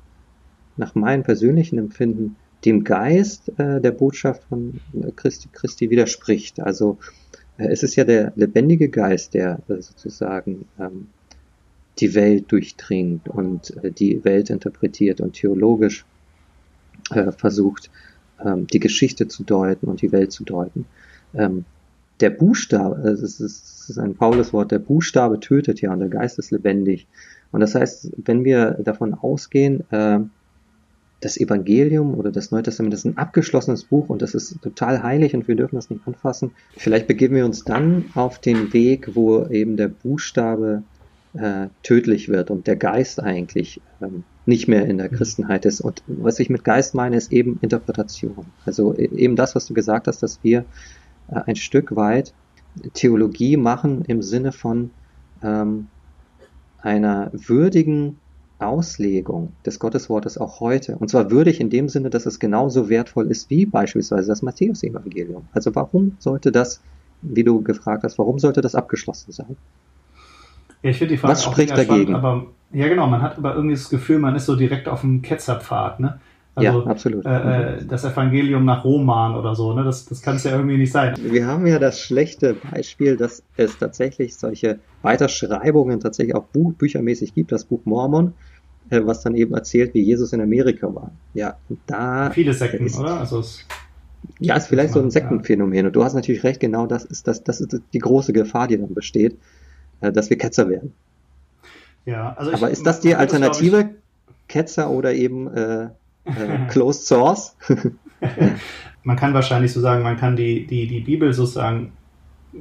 nach 0.76 0.94
meinem 0.94 1.22
persönlichen 1.22 1.78
Empfinden 1.78 2.36
dem 2.64 2.84
Geist 2.84 3.50
äh, 3.58 3.80
der 3.80 3.92
Botschaft 3.92 4.42
von 4.48 4.80
Christi, 5.14 5.48
Christi 5.52 5.90
widerspricht. 5.90 6.60
Also 6.60 6.98
äh, 7.58 7.68
es 7.68 7.82
ist 7.82 7.96
ja 7.96 8.04
der 8.04 8.32
lebendige 8.36 8.88
Geist, 8.88 9.34
der 9.34 9.60
äh, 9.68 9.80
sozusagen 9.80 10.66
ähm, 10.78 11.08
die 11.98 12.14
Welt 12.14 12.50
durchdringt 12.52 13.28
und 13.28 13.76
äh, 13.82 13.90
die 13.90 14.24
Welt 14.24 14.50
interpretiert 14.50 15.20
und 15.20 15.34
theologisch 15.34 16.04
äh, 17.10 17.32
versucht, 17.32 17.90
ähm, 18.44 18.66
die 18.66 18.80
Geschichte 18.80 19.28
zu 19.28 19.44
deuten 19.44 19.86
und 19.86 20.02
die 20.02 20.12
Welt 20.12 20.32
zu 20.32 20.44
deuten. 20.44 20.86
Ähm, 21.34 21.64
der 22.20 22.30
Buchstabe, 22.30 22.96
es 23.08 23.22
ist, 23.22 23.40
ist 23.90 23.98
ein 23.98 24.14
faules 24.14 24.52
Wort, 24.52 24.70
der 24.70 24.78
Buchstabe 24.78 25.38
tötet 25.38 25.80
ja 25.82 25.92
und 25.92 26.00
der 26.00 26.08
Geist 26.08 26.38
ist 26.38 26.50
lebendig. 26.50 27.06
Und 27.52 27.60
das 27.60 27.74
heißt, 27.74 28.12
wenn 28.24 28.44
wir 28.44 28.72
davon 28.72 29.14
ausgehen, 29.14 29.84
äh, 29.90 30.20
das 31.20 31.38
Evangelium 31.38 32.14
oder 32.14 32.30
das 32.30 32.50
Neue 32.50 32.62
Testament 32.62 32.92
ist 32.92 33.04
ein 33.04 33.16
abgeschlossenes 33.16 33.84
Buch 33.84 34.08
und 34.10 34.20
das 34.20 34.34
ist 34.34 34.60
total 34.62 35.02
heilig 35.02 35.34
und 35.34 35.48
wir 35.48 35.56
dürfen 35.56 35.76
das 35.76 35.88
nicht 35.88 36.06
anfassen. 36.06 36.50
Vielleicht 36.76 37.06
begeben 37.06 37.34
wir 37.34 37.46
uns 37.46 37.64
dann 37.64 38.06
auf 38.14 38.38
den 38.38 38.72
Weg, 38.72 39.14
wo 39.14 39.46
eben 39.46 39.76
der 39.76 39.88
Buchstabe 39.88 40.82
äh, 41.34 41.68
tödlich 41.82 42.28
wird 42.28 42.50
und 42.50 42.66
der 42.66 42.76
Geist 42.76 43.20
eigentlich 43.20 43.80
ähm, 44.02 44.24
nicht 44.44 44.68
mehr 44.68 44.86
in 44.86 44.98
der 44.98 45.08
Christenheit 45.08 45.64
ist. 45.64 45.80
Und 45.80 46.02
was 46.06 46.38
ich 46.38 46.50
mit 46.50 46.64
Geist 46.64 46.94
meine, 46.94 47.16
ist 47.16 47.32
eben 47.32 47.58
Interpretation. 47.62 48.46
Also 48.64 48.94
e-, 48.94 49.08
eben 49.16 49.36
das, 49.36 49.54
was 49.54 49.66
du 49.66 49.74
gesagt 49.74 50.08
hast, 50.08 50.22
dass 50.22 50.38
wir 50.42 50.64
äh, 51.28 51.40
ein 51.46 51.56
Stück 51.56 51.96
weit 51.96 52.32
Theologie 52.92 53.56
machen 53.56 54.04
im 54.06 54.22
Sinne 54.22 54.52
von 54.52 54.90
ähm, 55.42 55.88
einer 56.86 57.30
würdigen 57.32 58.16
Auslegung 58.60 59.52
des 59.66 59.78
Gotteswortes 59.78 60.38
auch 60.38 60.60
heute. 60.60 60.96
Und 60.96 61.08
zwar 61.08 61.30
würdig 61.30 61.60
in 61.60 61.68
dem 61.68 61.88
Sinne, 61.88 62.10
dass 62.10 62.24
es 62.24 62.38
genauso 62.38 62.88
wertvoll 62.88 63.30
ist 63.30 63.50
wie 63.50 63.66
beispielsweise 63.66 64.28
das 64.28 64.40
Matthäus-Evangelium. 64.40 65.48
Also 65.52 65.74
warum 65.74 66.16
sollte 66.20 66.52
das, 66.52 66.80
wie 67.22 67.44
du 67.44 67.60
gefragt 67.60 68.04
hast, 68.04 68.18
warum 68.18 68.38
sollte 68.38 68.60
das 68.60 68.74
abgeschlossen 68.74 69.32
sein? 69.32 69.56
Ja, 70.82 70.90
ich 70.90 70.98
finde 70.98 71.14
die 71.14 71.18
Frage 71.18 71.32
Was 71.32 71.44
spricht 71.44 71.72
dagegen? 71.72 72.14
Spannend, 72.14 72.14
aber 72.14 72.46
ja, 72.72 72.88
genau, 72.88 73.06
man 73.08 73.20
hat 73.20 73.36
aber 73.36 73.56
irgendwie 73.56 73.74
das 73.74 73.88
Gefühl, 73.88 74.20
man 74.20 74.36
ist 74.36 74.46
so 74.46 74.54
direkt 74.54 74.88
auf 74.88 75.00
dem 75.00 75.22
Ketzerpfad, 75.22 76.00
ne? 76.00 76.20
Also, 76.56 76.80
ja, 76.80 76.86
absolut. 76.86 77.26
Äh, 77.26 77.76
äh, 77.76 77.84
das 77.84 78.04
Evangelium 78.04 78.64
nach 78.64 78.82
Roman 78.82 79.34
oder 79.34 79.54
so, 79.54 79.74
ne? 79.74 79.84
Das, 79.84 80.06
das 80.06 80.22
kann 80.22 80.36
es 80.36 80.44
ja 80.44 80.52
irgendwie 80.52 80.78
nicht 80.78 80.90
sein. 80.90 81.14
Wir 81.22 81.46
haben 81.46 81.66
ja 81.66 81.78
das 81.78 82.00
schlechte 82.00 82.54
Beispiel, 82.54 83.18
dass 83.18 83.42
es 83.58 83.78
tatsächlich 83.78 84.36
solche 84.36 84.78
Weiterschreibungen 85.02 86.00
tatsächlich 86.00 86.34
auch 86.34 86.44
Buch, 86.44 86.72
büchermäßig 86.72 87.34
gibt, 87.34 87.52
das 87.52 87.66
Buch 87.66 87.80
Mormon, 87.84 88.32
äh, 88.88 89.02
was 89.04 89.22
dann 89.22 89.34
eben 89.34 89.54
erzählt, 89.54 89.92
wie 89.92 90.00
Jesus 90.00 90.32
in 90.32 90.40
Amerika 90.40 90.94
war. 90.94 91.10
Ja, 91.34 91.58
da. 91.86 92.30
Viele 92.30 92.54
Sekten, 92.54 92.86
ist, 92.86 92.98
oder? 92.98 93.20
Also 93.20 93.40
es, 93.40 93.66
ja, 94.38 94.56
ist 94.56 94.68
vielleicht 94.68 94.94
so 94.94 95.00
ein 95.00 95.10
Sektenphänomen. 95.10 95.74
Ja. 95.74 95.86
Und 95.86 95.92
du 95.94 96.04
hast 96.04 96.14
natürlich 96.14 96.42
recht, 96.42 96.60
genau 96.60 96.86
das 96.86 97.04
ist 97.04 97.28
das, 97.28 97.44
das 97.44 97.60
ist 97.60 97.82
die 97.92 97.98
große 97.98 98.32
Gefahr, 98.32 98.66
die 98.66 98.78
dann 98.78 98.94
besteht, 98.94 99.36
äh, 100.00 100.10
dass 100.10 100.30
wir 100.30 100.38
Ketzer 100.38 100.70
werden. 100.70 100.94
Ja, 102.06 102.34
also 102.38 102.54
Aber 102.54 102.68
ich, 102.68 102.78
ist 102.78 102.86
das 102.86 103.00
die 103.00 103.14
Alternative? 103.14 103.84
Das, 103.84 103.92
Ketzer 104.48 104.90
oder 104.90 105.12
eben 105.12 105.48
äh, 106.26 106.66
Closed 106.68 107.06
Source? 107.06 107.56
man 109.04 109.16
kann 109.16 109.34
wahrscheinlich 109.34 109.72
so 109.72 109.80
sagen, 109.80 110.02
man 110.02 110.16
kann 110.16 110.36
die, 110.36 110.66
die, 110.66 110.86
die 110.86 111.00
Bibel 111.00 111.32
sozusagen 111.32 111.92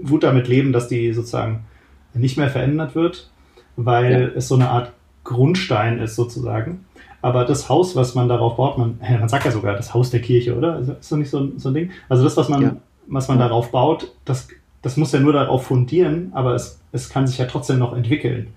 gut 0.07 0.23
damit 0.23 0.47
leben, 0.47 0.73
dass 0.73 0.87
die 0.87 1.13
sozusagen 1.13 1.65
nicht 2.13 2.37
mehr 2.37 2.49
verändert 2.49 2.95
wird, 2.95 3.29
weil 3.75 4.11
ja. 4.11 4.27
es 4.35 4.47
so 4.47 4.55
eine 4.55 4.69
Art 4.69 4.93
Grundstein 5.23 5.99
ist 5.99 6.15
sozusagen. 6.15 6.85
Aber 7.21 7.43
das 7.43 7.69
Haus, 7.69 7.95
was 7.95 8.13
man 8.13 8.29
darauf 8.29 8.57
baut, 8.57 8.77
man, 8.77 8.99
man 9.01 9.29
sagt 9.29 9.45
ja 9.45 9.51
sogar 9.51 9.75
das 9.75 9.93
Haus 9.93 10.11
der 10.11 10.21
Kirche, 10.21 10.55
oder? 10.55 10.79
Ist 10.79 10.89
das 10.89 11.11
nicht 11.11 11.29
so, 11.29 11.51
so 11.57 11.69
ein 11.69 11.73
Ding? 11.73 11.91
Also 12.07 12.23
das, 12.23 12.37
was 12.37 12.49
man, 12.49 12.61
ja. 12.61 12.75
was 13.07 13.27
man 13.27 13.39
darauf 13.39 13.71
baut, 13.71 14.13
das, 14.25 14.47
das 14.83 14.95
muss 14.97 15.11
ja 15.11 15.19
nur 15.19 15.33
darauf 15.33 15.65
fundieren, 15.65 16.29
aber 16.33 16.53
es, 16.53 16.79
es 16.91 17.09
kann 17.09 17.25
sich 17.25 17.39
ja 17.39 17.45
trotzdem 17.45 17.79
noch 17.79 17.97
entwickeln. 17.97 18.49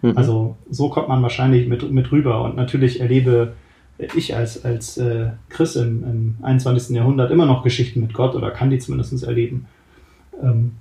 Mhm. 0.00 0.16
Also 0.16 0.56
so 0.70 0.88
kommt 0.88 1.08
man 1.08 1.22
wahrscheinlich 1.22 1.68
mit, 1.68 1.90
mit 1.90 2.10
rüber. 2.10 2.42
Und 2.42 2.56
natürlich 2.56 3.00
erlebe 3.00 3.52
ich 3.98 4.34
als, 4.34 4.64
als 4.64 4.98
äh, 4.98 5.28
Chris 5.48 5.76
im, 5.76 6.04
im 6.04 6.34
21. 6.42 6.94
Jahrhundert 6.94 7.30
immer 7.30 7.46
noch 7.46 7.62
Geschichten 7.62 8.00
mit 8.00 8.12
Gott 8.12 8.34
oder 8.34 8.50
kann 8.50 8.70
die 8.70 8.78
zumindest 8.78 9.22
erleben. 9.24 9.66
Ähm, 10.42 10.72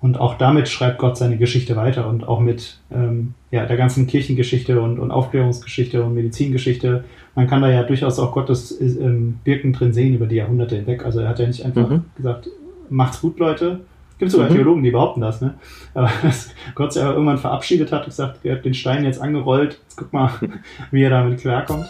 und 0.00 0.20
auch 0.20 0.38
damit 0.38 0.68
schreibt 0.68 0.98
Gott 0.98 1.16
seine 1.16 1.38
Geschichte 1.38 1.74
weiter 1.74 2.08
und 2.08 2.26
auch 2.28 2.38
mit 2.38 2.78
ähm, 2.92 3.34
ja, 3.50 3.66
der 3.66 3.76
ganzen 3.76 4.06
Kirchengeschichte 4.06 4.80
und, 4.80 4.98
und 4.98 5.10
Aufklärungsgeschichte 5.10 6.04
und 6.04 6.14
Medizingeschichte. 6.14 7.04
Man 7.34 7.48
kann 7.48 7.62
da 7.62 7.70
ja 7.70 7.82
durchaus 7.82 8.18
auch 8.20 8.32
Gottes 8.32 8.80
ähm, 8.80 9.40
Wirken 9.44 9.72
drin 9.72 9.92
sehen 9.92 10.14
über 10.14 10.26
die 10.26 10.36
Jahrhunderte 10.36 10.76
hinweg. 10.76 11.04
Also 11.04 11.20
er 11.20 11.28
hat 11.28 11.40
ja 11.40 11.48
nicht 11.48 11.64
einfach 11.64 11.88
mhm. 11.88 12.04
gesagt, 12.16 12.48
macht's 12.90 13.20
gut, 13.20 13.40
Leute. 13.40 13.80
Gibt 14.18 14.30
sogar 14.30 14.50
mhm. 14.50 14.54
Theologen, 14.54 14.82
die 14.82 14.90
behaupten 14.90 15.20
das, 15.20 15.40
ne? 15.40 15.54
Aber 15.94 16.10
dass 16.22 16.50
Gott 16.76 16.92
sich 16.92 17.02
aber 17.02 17.14
irgendwann 17.14 17.38
verabschiedet 17.38 17.90
hat 17.90 18.02
und 18.02 18.10
gesagt, 18.10 18.44
er 18.44 18.56
hat 18.56 18.64
den 18.64 18.74
Stein 18.74 19.04
jetzt 19.04 19.20
angerollt, 19.20 19.80
jetzt 19.82 19.96
guck 19.96 20.12
mal, 20.12 20.30
wie 20.92 21.02
er 21.02 21.10
damit 21.10 21.40
klarkommt. 21.40 21.86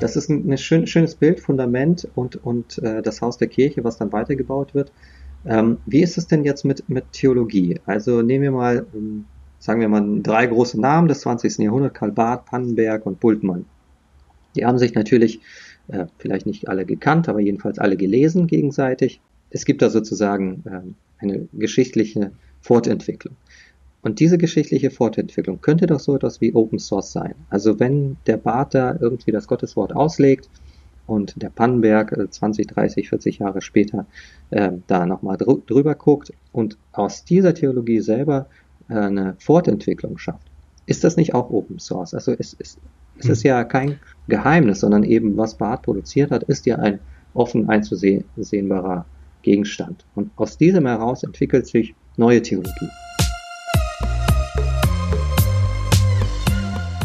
Das 0.00 0.16
ist 0.16 0.30
ein, 0.30 0.50
ein 0.50 0.58
schön, 0.58 0.86
schönes 0.86 1.14
Bild, 1.14 1.40
Fundament 1.40 2.08
und, 2.14 2.36
und 2.44 2.78
äh, 2.78 3.02
das 3.02 3.20
Haus 3.20 3.36
der 3.38 3.48
Kirche, 3.48 3.84
was 3.84 3.98
dann 3.98 4.12
weitergebaut 4.12 4.74
wird. 4.74 4.92
Ähm, 5.44 5.78
wie 5.86 6.02
ist 6.02 6.18
es 6.18 6.26
denn 6.26 6.44
jetzt 6.44 6.64
mit, 6.64 6.88
mit 6.88 7.12
Theologie? 7.12 7.80
Also 7.86 8.22
nehmen 8.22 8.42
wir 8.42 8.50
mal, 8.50 8.86
ähm, 8.94 9.26
sagen 9.58 9.80
wir 9.80 9.88
mal, 9.88 10.20
drei 10.22 10.46
große 10.46 10.80
Namen 10.80 11.08
des 11.08 11.20
20. 11.20 11.58
Jahrhunderts, 11.58 11.98
Karl 11.98 12.12
Barth, 12.12 12.46
Pannenberg 12.46 13.06
und 13.06 13.20
Bultmann. 13.20 13.66
Die 14.56 14.64
haben 14.64 14.78
sich 14.78 14.94
natürlich 14.94 15.40
äh, 15.88 16.06
vielleicht 16.18 16.46
nicht 16.46 16.68
alle 16.68 16.84
gekannt, 16.84 17.28
aber 17.28 17.40
jedenfalls 17.40 17.78
alle 17.78 17.96
gelesen 17.96 18.46
gegenseitig. 18.46 19.20
Es 19.50 19.64
gibt 19.64 19.82
da 19.82 19.90
sozusagen 19.90 20.62
äh, 20.64 21.22
eine 21.22 21.48
geschichtliche 21.52 22.32
Fortentwicklung. 22.60 23.36
Und 24.02 24.18
diese 24.20 24.38
geschichtliche 24.38 24.90
Fortentwicklung 24.90 25.60
könnte 25.60 25.86
doch 25.86 26.00
so 26.00 26.16
etwas 26.16 26.40
wie 26.40 26.54
Open 26.54 26.78
Source 26.78 27.12
sein. 27.12 27.34
Also 27.50 27.78
wenn 27.78 28.16
der 28.26 28.38
Bart 28.38 28.74
da 28.74 28.96
irgendwie 28.98 29.30
das 29.30 29.46
Gotteswort 29.46 29.94
auslegt 29.94 30.48
und 31.06 31.42
der 31.42 31.50
Pannenberg 31.50 32.16
20, 32.30 32.66
30, 32.66 33.08
40 33.10 33.38
Jahre 33.40 33.60
später 33.60 34.06
äh, 34.50 34.72
da 34.86 35.04
nochmal 35.04 35.36
dr 35.36 35.60
drüber 35.66 35.94
guckt 35.94 36.32
und 36.52 36.78
aus 36.92 37.24
dieser 37.24 37.52
Theologie 37.52 38.00
selber 38.00 38.46
äh, 38.88 38.94
eine 38.94 39.36
Fortentwicklung 39.38 40.16
schafft, 40.16 40.46
ist 40.86 41.04
das 41.04 41.16
nicht 41.16 41.34
auch 41.34 41.50
Open 41.50 41.78
Source? 41.78 42.14
Also 42.14 42.32
es, 42.32 42.56
es, 42.58 42.78
es 43.18 43.24
hm. 43.24 43.32
ist 43.32 43.42
ja 43.42 43.64
kein 43.64 43.98
Geheimnis, 44.28 44.80
sondern 44.80 45.04
eben 45.04 45.36
was 45.36 45.56
Barth 45.56 45.82
produziert 45.82 46.30
hat, 46.30 46.44
ist 46.44 46.64
ja 46.64 46.76
ein 46.76 47.00
offen 47.34 47.68
einzusehenbarer 47.68 49.04
Gegenstand. 49.42 50.04
Und 50.14 50.30
aus 50.36 50.58
diesem 50.58 50.86
heraus 50.86 51.22
entwickelt 51.22 51.66
sich 51.66 51.94
neue 52.16 52.42
Theologie. 52.42 52.88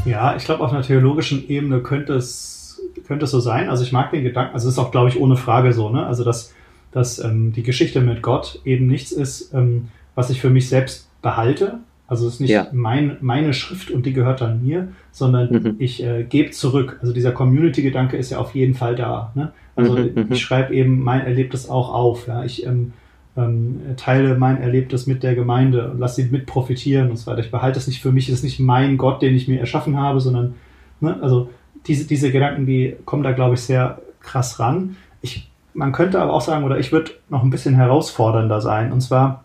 Ja, 0.05 0.35
ich 0.35 0.45
glaube, 0.45 0.63
auf 0.63 0.71
einer 0.71 0.83
theologischen 0.83 1.49
Ebene 1.49 1.81
könnte 1.81 2.13
es, 2.13 2.81
könnte 3.07 3.25
es 3.25 3.31
so 3.31 3.39
sein. 3.39 3.69
Also 3.69 3.83
ich 3.83 3.91
mag 3.91 4.11
den 4.11 4.23
Gedanken, 4.23 4.53
also 4.53 4.67
es 4.67 4.75
ist 4.75 4.79
auch, 4.79 4.91
glaube 4.91 5.09
ich, 5.09 5.19
ohne 5.19 5.35
Frage 5.35 5.73
so, 5.73 5.89
ne? 5.89 6.05
Also 6.05 6.23
dass, 6.23 6.53
dass 6.91 7.19
ähm, 7.19 7.51
die 7.53 7.63
Geschichte 7.63 8.01
mit 8.01 8.21
Gott 8.21 8.61
eben 8.65 8.87
nichts 8.87 9.11
ist, 9.11 9.53
ähm, 9.53 9.89
was 10.13 10.29
ich 10.29 10.39
für 10.39 10.49
mich 10.49 10.69
selbst 10.69 11.09
behalte. 11.21 11.79
Also 12.07 12.27
es 12.27 12.35
ist 12.35 12.39
nicht 12.39 12.51
ja. 12.51 12.67
mein, 12.71 13.17
meine 13.21 13.53
Schrift 13.53 13.89
und 13.89 14.05
die 14.05 14.13
gehört 14.13 14.41
dann 14.41 14.63
mir, 14.63 14.89
sondern 15.11 15.51
mhm. 15.51 15.75
ich 15.79 16.03
äh, 16.03 16.23
gebe 16.23 16.51
zurück. 16.51 16.99
Also 17.01 17.13
dieser 17.13 17.31
Community-Gedanke 17.31 18.15
ist 18.15 18.29
ja 18.29 18.37
auf 18.37 18.53
jeden 18.53 18.75
Fall 18.75 18.95
da. 18.95 19.31
Ne? 19.33 19.51
Also 19.75 19.93
mhm, 19.93 20.11
mhm. 20.13 20.27
ich 20.29 20.41
schreibe 20.41 20.75
eben 20.75 21.03
mein 21.03 21.21
Erlebtes 21.21 21.67
auch 21.67 21.91
auf. 21.91 22.27
Ja? 22.27 22.45
Ich 22.45 22.63
ähm, 22.65 22.93
ähm, 23.37 23.81
teile 23.97 24.37
mein 24.37 24.61
Erlebtes 24.61 25.07
mit 25.07 25.23
der 25.23 25.35
Gemeinde 25.35 25.91
und 25.91 25.99
lasse 25.99 26.21
sie 26.21 26.29
mit 26.29 26.45
profitieren 26.45 27.09
und 27.09 27.17
so 27.17 27.29
weiter. 27.29 27.41
Ich 27.41 27.51
behalte 27.51 27.79
es 27.79 27.87
nicht 27.87 28.01
für 28.01 28.11
mich, 28.11 28.29
es 28.29 28.35
ist 28.35 28.43
nicht 28.43 28.59
mein 28.59 28.97
Gott, 28.97 29.21
den 29.21 29.35
ich 29.35 29.47
mir 29.47 29.59
erschaffen 29.59 29.97
habe, 29.97 30.21
sondern, 30.21 30.55
ne, 31.01 31.17
also 31.21 31.49
diese, 31.87 32.07
diese 32.07 32.31
Gedanken, 32.31 32.65
die 32.65 32.95
kommen 33.05 33.23
da, 33.23 33.33
glaube 33.33 33.55
ich, 33.55 33.61
sehr 33.61 34.01
krass 34.21 34.59
ran. 34.59 34.95
Ich, 35.21 35.49
man 35.73 35.91
könnte 35.91 36.21
aber 36.21 36.33
auch 36.33 36.41
sagen, 36.41 36.63
oder 36.63 36.79
ich 36.79 36.91
würde 36.91 37.11
noch 37.29 37.43
ein 37.43 37.49
bisschen 37.49 37.75
herausfordernder 37.75 38.61
sein, 38.61 38.91
und 38.91 39.01
zwar 39.01 39.43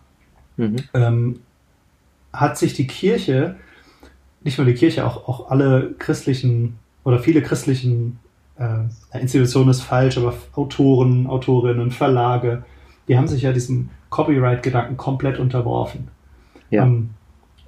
mhm. 0.57 0.77
ähm, 0.95 1.41
hat 2.33 2.59
sich 2.59 2.75
die 2.75 2.87
Kirche, 2.87 3.57
nicht 4.43 4.57
nur 4.57 4.67
die 4.67 4.75
Kirche, 4.75 5.05
auch, 5.05 5.29
auch 5.29 5.51
alle 5.51 5.95
christlichen 5.99 6.79
oder 7.03 7.19
viele 7.19 7.43
christlichen 7.43 8.21
äh, 8.57 9.19
Institutionen 9.19 9.71
ist 9.71 9.81
falsch, 9.81 10.17
aber 10.17 10.35
Autoren, 10.55 11.27
Autorinnen, 11.27 11.91
Verlage, 11.91 12.63
die 13.11 13.19
haben 13.19 13.27
sich 13.27 13.43
ja 13.43 13.53
diesem 13.53 13.89
Copyright-Gedanken 14.11 14.97
komplett 14.97 15.41
unterworfen. 15.41 16.07
Ja. 16.71 16.85
Ähm, 16.85 17.11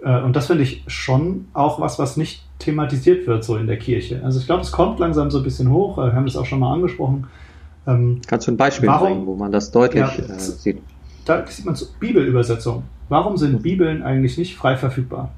äh, 0.00 0.22
und 0.22 0.36
das 0.36 0.46
finde 0.46 0.62
ich 0.62 0.84
schon 0.86 1.46
auch 1.52 1.80
was, 1.80 1.98
was 1.98 2.16
nicht 2.16 2.44
thematisiert 2.60 3.26
wird 3.26 3.42
so 3.42 3.56
in 3.56 3.66
der 3.66 3.76
Kirche. 3.76 4.22
Also 4.22 4.38
ich 4.38 4.46
glaube, 4.46 4.62
es 4.62 4.70
kommt 4.70 5.00
langsam 5.00 5.32
so 5.32 5.38
ein 5.38 5.44
bisschen 5.44 5.72
hoch. 5.72 5.98
Äh, 5.98 6.06
wir 6.06 6.12
haben 6.12 6.26
das 6.26 6.36
auch 6.36 6.46
schon 6.46 6.60
mal 6.60 6.72
angesprochen. 6.72 7.26
Ähm, 7.88 8.20
Kannst 8.24 8.46
du 8.46 8.52
ein 8.52 8.56
Beispiel 8.56 8.88
warum, 8.88 9.08
bringen, 9.08 9.26
wo 9.26 9.34
man 9.34 9.50
das 9.50 9.72
deutlich 9.72 10.04
ja, 10.04 10.12
äh, 10.12 10.38
sieht? 10.38 10.80
Da 11.24 11.44
sieht 11.44 11.66
man 11.66 11.74
so 11.74 11.86
Bibelübersetzung. 11.98 12.84
Warum 13.08 13.36
sind 13.36 13.54
mhm. 13.54 13.62
Bibeln 13.62 14.04
eigentlich 14.04 14.38
nicht 14.38 14.54
frei 14.54 14.76
verfügbar? 14.76 15.32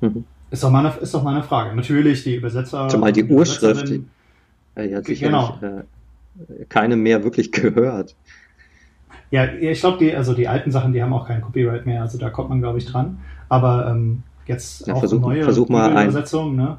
Mhm. 0.00 0.24
Ist, 0.50 0.64
doch 0.64 0.70
meine, 0.70 0.92
ist 1.00 1.14
doch 1.14 1.22
meine 1.22 1.44
Frage. 1.44 1.76
Natürlich, 1.76 2.24
die 2.24 2.34
Übersetzer. 2.34 2.88
Zumal 2.88 3.12
die 3.12 3.22
Urschrift, 3.22 3.88
die 3.88 4.02
hat 4.74 5.06
sicherlich 5.06 5.20
genau. 5.20 5.58
äh, 5.62 6.64
keine 6.68 6.96
mehr 6.96 7.22
wirklich 7.22 7.52
gehört. 7.52 8.16
Ja, 9.30 9.44
ich 9.44 9.80
glaube, 9.80 9.98
die, 9.98 10.14
also 10.14 10.34
die 10.34 10.48
alten 10.48 10.70
Sachen, 10.70 10.92
die 10.92 11.02
haben 11.02 11.12
auch 11.12 11.26
kein 11.26 11.40
Copyright 11.42 11.84
mehr, 11.84 12.02
also 12.02 12.18
da 12.18 12.30
kommt 12.30 12.48
man, 12.48 12.60
glaube 12.60 12.78
ich, 12.78 12.86
dran. 12.86 13.18
Aber 13.48 13.88
ähm, 13.90 14.22
jetzt 14.46 14.86
ja, 14.86 14.94
auch 14.94 15.00
versuch, 15.00 15.20
neue 15.20 15.44
versuch 15.44 15.68
mal 15.68 15.94
ein, 15.94 16.08
Übersetzung, 16.08 16.56
ne? 16.56 16.78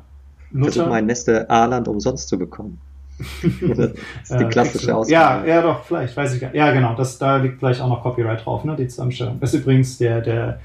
Luther. 0.51 0.71
Versuch 0.71 0.89
mal 0.89 0.95
ein 0.95 1.05
Neste 1.05 1.49
Aland 1.49 1.87
umsonst 1.87 2.27
zu 2.27 2.37
bekommen. 2.37 2.79
das 3.43 3.91
ist 4.29 4.39
die 4.39 4.45
klassische 4.45 4.95
Ausgabe. 4.95 5.47
Ja, 5.47 5.55
ja, 5.55 5.61
doch, 5.61 5.83
vielleicht, 5.83 6.15
weiß 6.15 6.33
ich 6.33 6.41
gar 6.41 6.47
nicht. 6.47 6.57
Ja, 6.57 6.71
genau, 6.71 6.95
das, 6.95 7.17
da 7.17 7.37
liegt 7.37 7.59
vielleicht 7.59 7.81
auch 7.81 7.89
noch 7.89 8.01
Copyright 8.01 8.45
drauf, 8.45 8.63
ne, 8.63 8.75
die 8.75 8.87
Zusammenstellung. 8.87 9.39
Das 9.39 9.53
ist 9.53 9.61
übrigens 9.61 9.97
der, 9.97 10.21
der, 10.21 10.59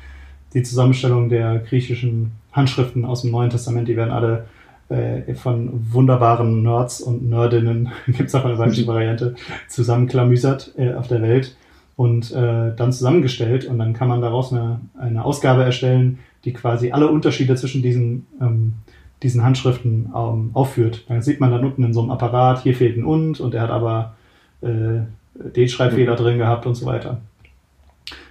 die 0.55 0.63
Zusammenstellung 0.63 1.29
der 1.29 1.59
griechischen 1.59 2.33
Handschriften 2.53 3.05
aus 3.05 3.23
dem 3.23 3.33
Neuen 3.33 3.51
Testament, 3.51 3.89
die 3.89 3.97
werden 3.97 4.11
alle 4.11 4.47
äh, 4.89 5.35
von 5.35 5.71
wunderbaren 5.93 6.63
Nerds 6.63 7.01
und 7.01 7.29
Nerdinnen, 7.29 7.91
gibt 8.07 8.29
es 8.29 8.35
auch 8.35 8.45
eine 8.45 8.57
weibliche 8.57 8.87
Variante, 8.87 9.35
zusammenklamüsert 9.69 10.73
äh, 10.79 10.95
auf 10.95 11.09
der 11.09 11.23
Welt 11.23 11.57
und 11.97 12.33
äh, 12.33 12.75
dann 12.75 12.93
zusammengestellt 12.93 13.67
und 13.67 13.79
dann 13.79 13.93
kann 13.93 14.09
man 14.09 14.21
daraus 14.21 14.53
eine, 14.53 14.81
eine 14.99 15.25
Ausgabe 15.25 15.63
erstellen, 15.63 16.19
die 16.45 16.53
quasi 16.53 16.93
alle 16.93 17.09
Unterschiede 17.09 17.55
zwischen 17.55 17.83
diesen, 17.83 18.27
ähm, 18.41 18.75
diesen 19.23 19.45
Handschriften 19.45 20.13
ähm, 20.15 20.51
aufführt. 20.55 21.05
Dann 21.09 21.23
sieht 21.23 21.41
man 21.41 21.51
dann 21.51 21.65
unten 21.65 21.85
in 21.85 21.95
so 21.95 22.01
einem 22.01 22.11
Apparat, 22.11 22.63
hier 22.63 22.75
fehlt 22.75 22.97
ein 22.97 23.05
und 23.05 23.41
und 23.41 23.55
er 23.55 23.63
hat 23.63 23.71
aber 23.71 24.17
äh, 24.61 25.01
den 25.35 25.69
Schreibfehler 25.69 26.13
mhm. 26.13 26.19
drin 26.19 26.39
gehabt 26.39 26.67
und 26.67 26.75
so 26.75 26.87
weiter. 26.87 27.21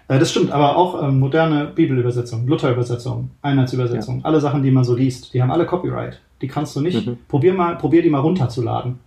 Äh, 0.08 0.20
das 0.20 0.32
stimmt, 0.32 0.52
aber 0.52 0.76
auch 0.76 1.02
ähm, 1.02 1.20
moderne 1.20 1.66
Bibelübersetzung, 1.74 2.46
Lutherübersetzung, 2.48 3.32
Einheitsübersetzung, 3.42 4.20
ja. 4.20 4.26
alle 4.26 4.40
Sachen, 4.42 4.62
die 4.64 4.72
man 4.72 4.84
so 4.84 4.96
liest, 4.96 5.34
die 5.34 5.42
haben 5.42 5.52
alle 5.52 5.66
Copyright. 5.66 6.20
Die 6.42 6.48
kannst 6.48 6.76
du 6.76 6.82
nicht. 6.82 7.08
Mhm. 7.08 7.18
Probier 7.28 7.54
mal, 7.54 7.78
probier 7.78 8.02
die 8.02 8.10
mal 8.10 8.20
runterzuladen. 8.20 9.00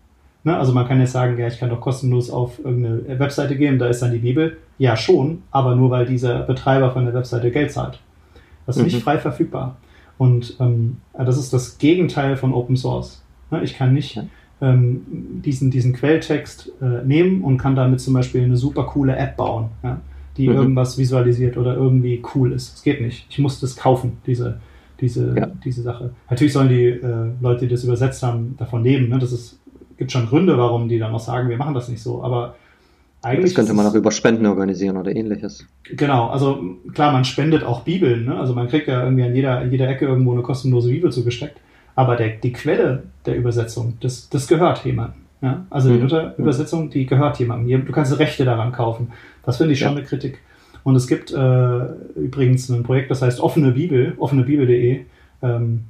Ne? 0.46 0.56
Also 0.56 0.72
man 0.72 0.86
kann 0.86 1.00
jetzt 1.00 1.12
sagen, 1.12 1.38
ja, 1.38 1.46
ich 1.46 1.58
kann 1.58 1.70
doch 1.70 1.80
kostenlos 1.80 2.30
auf 2.30 2.58
irgendeine 2.64 3.18
Webseite 3.18 3.56
gehen, 3.56 3.78
da 3.78 3.88
ist 3.88 4.00
dann 4.00 4.12
die 4.12 4.18
Bibel. 4.18 4.56
Ja, 4.78 4.96
schon, 4.96 5.42
aber 5.50 5.74
nur 5.74 5.90
weil 5.90 6.06
dieser 6.06 6.40
Betreiber 6.40 6.92
von 6.92 7.04
der 7.04 7.14
Webseite 7.14 7.50
Geld 7.50 7.72
zahlt. 7.72 8.00
Das 8.66 8.76
ist 8.76 8.82
mhm. 8.82 8.88
nicht 8.88 9.02
frei 9.02 9.18
verfügbar. 9.18 9.76
Und 10.18 10.56
ähm, 10.60 10.98
das 11.12 11.36
ist 11.36 11.52
das 11.52 11.78
Gegenteil 11.78 12.36
von 12.36 12.54
Open 12.54 12.76
Source. 12.76 13.22
Ne? 13.50 13.62
Ich 13.64 13.76
kann 13.76 13.92
nicht 13.92 14.20
ähm, 14.62 15.04
diesen, 15.44 15.70
diesen 15.70 15.92
Quelltext 15.92 16.72
äh, 16.80 17.04
nehmen 17.04 17.42
und 17.42 17.58
kann 17.58 17.76
damit 17.76 18.00
zum 18.00 18.14
Beispiel 18.14 18.44
eine 18.44 18.56
super 18.56 18.84
coole 18.84 19.16
App 19.16 19.36
bauen. 19.36 19.70
Ja? 19.82 20.00
die 20.36 20.48
mhm. 20.48 20.56
irgendwas 20.56 20.98
visualisiert 20.98 21.56
oder 21.56 21.74
irgendwie 21.74 22.22
cool 22.34 22.52
ist. 22.52 22.74
Es 22.74 22.82
geht 22.82 23.00
nicht. 23.00 23.26
Ich 23.30 23.38
muss 23.38 23.60
das 23.60 23.76
kaufen, 23.76 24.18
diese, 24.26 24.60
diese, 25.00 25.34
ja. 25.36 25.46
diese 25.64 25.82
Sache. 25.82 26.10
Natürlich 26.30 26.52
sollen 26.52 26.68
die 26.68 26.84
äh, 26.84 27.30
Leute, 27.40 27.66
die 27.66 27.72
das 27.72 27.84
übersetzt 27.84 28.22
haben, 28.22 28.54
davon 28.58 28.82
leben. 28.82 29.08
Ne? 29.08 29.18
Das 29.18 29.32
ist, 29.32 29.58
gibt 29.96 30.12
schon 30.12 30.26
Gründe, 30.26 30.58
warum 30.58 30.88
die 30.88 30.98
dann 30.98 31.14
auch 31.14 31.20
sagen, 31.20 31.48
wir 31.48 31.56
machen 31.56 31.74
das 31.74 31.88
nicht 31.88 32.02
so. 32.02 32.22
Aber 32.22 32.56
eigentlich. 33.22 33.54
Das 33.54 33.54
könnte 33.54 33.74
man 33.74 33.86
auch 33.86 33.94
über 33.94 34.10
Spenden 34.10 34.46
organisieren 34.46 34.96
oder 34.96 35.14
ähnliches. 35.14 35.66
Genau, 35.84 36.28
also 36.28 36.76
klar, 36.92 37.12
man 37.12 37.24
spendet 37.24 37.64
auch 37.64 37.80
Bibeln. 37.80 38.26
Ne? 38.26 38.38
Also 38.38 38.54
man 38.54 38.68
kriegt 38.68 38.88
ja 38.88 39.02
irgendwie 39.02 39.24
an 39.24 39.34
jeder, 39.34 39.58
an 39.58 39.70
jeder 39.70 39.88
Ecke 39.88 40.06
irgendwo 40.06 40.32
eine 40.32 40.42
kostenlose 40.42 40.90
Bibel 40.90 41.10
zugesteckt. 41.10 41.58
Aber 41.94 42.16
der, 42.16 42.28
die 42.28 42.52
Quelle 42.52 43.04
der 43.24 43.36
Übersetzung, 43.36 43.96
das, 44.00 44.28
das 44.28 44.46
gehört 44.46 44.84
jemandem. 44.84 45.22
Ja? 45.40 45.66
Also 45.70 45.88
die 45.88 45.96
mhm. 45.96 46.02
Luther-Übersetzung, 46.02 46.90
die 46.90 47.06
gehört 47.06 47.38
jemandem. 47.38 47.86
Du 47.86 47.92
kannst 47.92 48.18
Rechte 48.18 48.44
daran 48.44 48.72
kaufen. 48.72 49.12
Das 49.44 49.56
finde 49.56 49.72
ich 49.72 49.78
schon 49.78 49.92
ja. 49.92 49.98
eine 49.98 50.06
Kritik. 50.06 50.38
Und 50.84 50.94
es 50.94 51.08
gibt 51.08 51.32
äh, 51.32 51.80
übrigens 52.14 52.68
ein 52.68 52.84
Projekt, 52.84 53.10
das 53.10 53.20
heißt 53.20 53.40
offene 53.40 53.72
Bibel, 53.72 54.14
offenebibel.de, 54.18 55.00
ähm, 55.42 55.84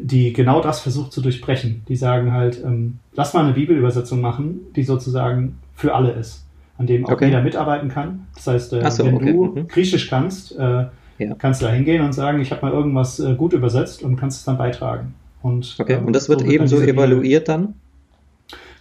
die 0.00 0.32
genau 0.32 0.60
das 0.60 0.80
versucht 0.80 1.12
zu 1.12 1.20
durchbrechen. 1.20 1.82
Die 1.88 1.96
sagen 1.96 2.32
halt, 2.32 2.62
ähm, 2.64 2.98
lass 3.14 3.34
mal 3.34 3.44
eine 3.44 3.52
Bibelübersetzung 3.52 4.20
machen, 4.20 4.60
die 4.76 4.84
sozusagen 4.84 5.58
für 5.74 5.94
alle 5.94 6.12
ist, 6.12 6.44
an 6.76 6.86
dem 6.86 7.06
auch 7.06 7.12
okay. 7.12 7.26
jeder 7.26 7.42
mitarbeiten 7.42 7.88
kann. 7.88 8.26
Das 8.34 8.46
heißt, 8.46 8.72
äh, 8.74 8.90
so, 8.90 9.04
wenn 9.04 9.16
okay. 9.16 9.32
du 9.32 9.44
mhm. 9.44 9.68
Griechisch 9.68 10.08
kannst, 10.08 10.56
äh, 10.58 10.86
ja. 11.18 11.34
kannst 11.38 11.60
du 11.60 11.66
da 11.66 11.72
hingehen 11.72 12.02
und 12.04 12.12
sagen, 12.12 12.40
ich 12.40 12.50
habe 12.50 12.64
mal 12.64 12.72
irgendwas 12.72 13.18
äh, 13.20 13.34
gut 13.34 13.52
übersetzt 13.52 14.02
und 14.02 14.16
kannst 14.16 14.38
es 14.38 14.44
dann 14.44 14.58
beitragen. 14.58 15.14
Und, 15.42 15.76
okay, 15.78 15.94
ähm, 15.94 16.06
und 16.06 16.14
das 16.14 16.28
wird 16.28 16.40
so 16.40 16.46
ebenso 16.46 16.80
evaluiert 16.80 17.48
dann? 17.48 17.74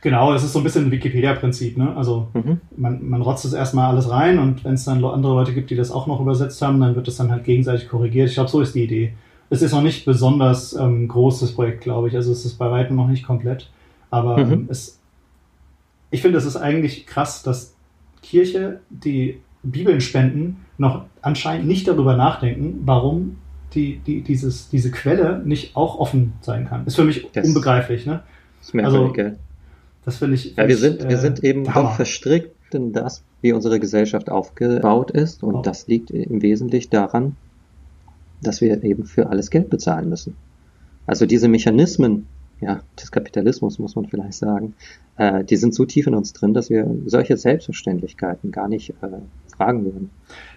Genau, 0.01 0.33
es 0.33 0.43
ist 0.43 0.53
so 0.53 0.59
ein 0.59 0.63
bisschen 0.63 0.85
ein 0.85 0.91
Wikipedia-Prinzip. 0.91 1.77
Ne? 1.77 1.95
Also 1.95 2.27
mhm. 2.33 2.61
man, 2.75 3.09
man 3.09 3.21
rotzt 3.21 3.45
es 3.45 3.53
erstmal 3.53 3.89
alles 3.89 4.09
rein 4.09 4.37
und 4.39 4.63
wenn 4.63 4.75
es 4.75 4.85
dann 4.85 5.03
andere 5.03 5.33
Leute 5.33 5.53
gibt, 5.53 5.69
die 5.69 5.75
das 5.75 5.91
auch 5.91 6.07
noch 6.07 6.21
übersetzt 6.21 6.61
haben, 6.61 6.79
dann 6.79 6.95
wird 6.95 7.07
das 7.07 7.17
dann 7.17 7.31
halt 7.31 7.43
gegenseitig 7.43 7.89
korrigiert. 7.89 8.29
Ich 8.29 8.35
glaube, 8.35 8.49
so 8.49 8.61
ist 8.61 8.75
die 8.75 8.83
Idee. 8.83 9.13
Es 9.49 9.61
ist 9.61 9.71
noch 9.71 9.81
nicht 9.81 10.05
besonders 10.05 10.73
ähm, 10.73 11.07
großes 11.07 11.53
Projekt, 11.53 11.81
glaube 11.81 12.09
ich. 12.09 12.15
Also 12.15 12.31
es 12.31 12.45
ist 12.45 12.55
bei 12.55 12.69
weitem 12.69 12.95
noch 12.95 13.07
nicht 13.07 13.25
komplett. 13.25 13.69
Aber 14.09 14.37
mhm. 14.37 14.51
ähm, 14.51 14.67
es, 14.69 14.99
ich 16.11 16.21
finde, 16.21 16.37
es 16.37 16.45
ist 16.45 16.57
eigentlich 16.57 17.05
krass, 17.07 17.43
dass 17.43 17.75
Kirche, 18.21 18.81
die 18.89 19.39
Bibeln 19.63 20.01
spenden, 20.01 20.65
noch 20.77 21.05
anscheinend 21.21 21.67
nicht 21.67 21.87
darüber 21.87 22.15
nachdenken, 22.15 22.81
warum 22.85 23.37
die, 23.73 23.99
die, 23.99 24.21
dieses, 24.21 24.69
diese 24.69 24.91
Quelle 24.91 25.41
nicht 25.43 25.75
auch 25.75 25.99
offen 25.99 26.33
sein 26.41 26.67
kann. 26.67 26.85
Ist 26.85 26.95
für 26.95 27.03
mich 27.03 27.27
das 27.33 27.47
unbegreiflich. 27.47 28.05
Ne? 28.05 28.21
Ist 28.61 28.75
also, 28.75 29.13
das 30.05 30.17
finde 30.17 30.35
ich. 30.35 30.43
Find 30.43 30.57
ja, 30.57 30.67
wir 30.67 30.77
sind, 30.77 31.01
ich, 31.01 31.09
wir 31.09 31.17
sind 31.17 31.43
äh, 31.43 31.49
eben 31.49 31.63
doch 31.65 31.95
verstrickt 31.95 32.73
in 32.73 32.93
das, 32.93 33.23
wie 33.41 33.53
unsere 33.53 33.79
Gesellschaft 33.79 34.29
aufgebaut 34.29 35.11
ist. 35.11 35.43
Und 35.43 35.55
oh. 35.55 35.61
das 35.61 35.87
liegt 35.87 36.11
im 36.11 36.41
Wesentlichen 36.41 36.91
daran, 36.91 37.35
dass 38.41 38.61
wir 38.61 38.83
eben 38.83 39.05
für 39.05 39.29
alles 39.29 39.49
Geld 39.49 39.69
bezahlen 39.69 40.09
müssen. 40.09 40.35
Also 41.05 41.25
diese 41.25 41.47
Mechanismen, 41.47 42.27
ja, 42.59 42.81
des 42.99 43.11
Kapitalismus 43.11 43.79
muss 43.79 43.95
man 43.95 44.05
vielleicht 44.07 44.33
sagen, 44.33 44.73
äh, 45.17 45.43
die 45.43 45.55
sind 45.55 45.73
so 45.73 45.85
tief 45.85 46.07
in 46.07 46.15
uns 46.15 46.33
drin, 46.33 46.53
dass 46.53 46.69
wir 46.69 46.89
solche 47.05 47.37
Selbstverständlichkeiten 47.37 48.51
gar 48.51 48.67
nicht 48.67 48.89
äh, 48.89 49.07
fragen 49.55 49.85
würden. 49.85 50.09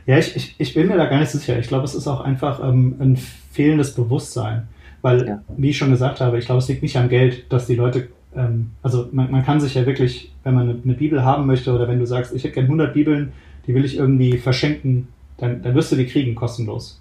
Ja, 0.07 0.19
ich, 0.19 0.35
ich, 0.35 0.55
ich 0.59 0.75
bin 0.75 0.89
mir 0.89 0.97
da 0.97 1.07
gar 1.07 1.21
nicht 1.21 1.31
sicher. 1.31 1.59
Ich 1.59 1.69
glaube, 1.69 1.85
es 1.85 1.95
ist 1.95 2.09
auch 2.09 2.21
einfach 2.21 2.63
ähm, 2.63 2.97
ein 2.99 3.17
fehlendes 3.17 3.95
Bewusstsein. 3.95 4.69
Weil, 5.03 5.27
ja. 5.27 5.43
wie 5.57 5.71
ich 5.71 5.79
schon 5.79 5.91
gesagt 5.91 6.21
habe, 6.21 6.39
ich 6.39 6.45
glaube, 6.45 6.59
es 6.59 6.69
liegt 6.69 6.83
nicht 6.83 6.97
am 6.97 7.09
Geld, 7.09 7.51
dass 7.51 7.67
die 7.67 7.75
Leute 7.75 8.09
ähm, 8.35 8.71
also 8.83 9.09
man, 9.13 9.31
man, 9.31 9.45
kann 9.45 9.61
sich 9.61 9.75
ja 9.75 9.87
wirklich, 9.87 10.33
wenn 10.45 10.55
man 10.55 10.69
eine, 10.69 10.81
eine, 10.83 10.95
Bibel 10.95 11.25
haben 11.25 11.47
möchte 11.47 11.73
oder 11.73 11.89
wenn 11.89 11.99
du 11.99 12.07
sagst, 12.07 12.35
ich 12.35 12.45
hätte 12.45 12.55
gerne 12.55 12.69
100 12.69 12.95
Bibeln, 12.95 13.33
die 13.67 13.75
will 13.75 13.85
ich 13.85 13.97
irgendwie 13.97 14.39
verschenken, 14.39 15.09
dann, 15.39 15.63
dann 15.63 15.75
wirst 15.75 15.93
du 15.93 15.97
die 15.97 16.07
kriegen 16.07 16.35
kostenlos. 16.35 17.01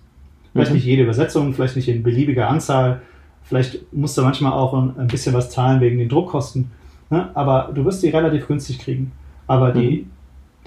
Vielleicht 0.54 0.72
mhm. 0.72 0.76
nicht 0.76 0.86
jede 0.86 1.04
Übersetzung, 1.04 1.54
vielleicht 1.54 1.76
nicht 1.76 1.90
in 1.90 2.04
beliebiger 2.04 2.50
Anzahl, 2.50 3.02
vielleicht 3.44 3.94
musst 3.94 4.18
du 4.18 4.22
manchmal 4.22 4.54
auch 4.54 4.74
ein, 4.74 5.08
bisschen 5.08 5.34
was 5.34 5.50
zahlen 5.50 5.82
wegen 5.82 5.98
den 5.98 6.10
Druckkosten, 6.10 6.72
ne? 7.10 7.30
aber 7.34 7.72
du 7.74 7.86
wirst 7.86 8.04
die 8.04 8.10
relativ 8.10 8.48
günstig 8.48 8.80
kriegen. 8.80 9.12
Aber 9.48 9.72
die, 9.72 10.02
mhm 10.02 10.12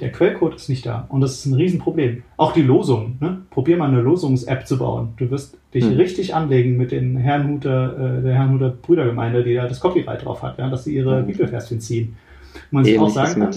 der 0.03 0.11
Quellcode 0.11 0.57
ist 0.57 0.69
nicht 0.69 0.87
da. 0.87 1.07
Und 1.09 1.21
das 1.21 1.33
ist 1.35 1.47
ein 1.47 1.55
Riesenproblem. 1.55 2.23
Auch 2.37 2.53
die 2.53 2.63
Losung. 2.63 3.17
Ne? 3.21 3.43
Probier 3.51 3.77
mal 3.77 3.89
eine 3.89 4.01
Losungs-App 4.01 4.67
zu 4.67 4.79
bauen. 4.79 5.11
Du 5.17 5.31
wirst 5.31 5.57
dich 5.75 5.85
hm. 5.85 5.93
richtig 5.93 6.35
anlegen 6.35 6.77
mit 6.77 6.91
den 6.91 7.17
Herrnhuter, 7.17 8.19
äh, 8.19 8.23
der 8.23 8.35
Herrnhuter 8.35 8.71
Brüdergemeinde, 8.71 9.45
die 9.45 9.55
da 9.55 9.69
das 9.69 9.81
Copyright 9.81 10.25
drauf 10.25 10.43
hat, 10.43 10.59
ja? 10.59 10.69
dass 10.69 10.85
sie 10.85 10.97
ihre 10.97 11.19
hm. 11.19 11.27
Bibelverschen 11.27 11.81
ziehen. 11.81 12.17
Und 12.55 12.73
man 12.73 12.85
sich 12.85 12.99
auch 12.99 13.09
sagen 13.11 13.41
kann, 13.41 13.55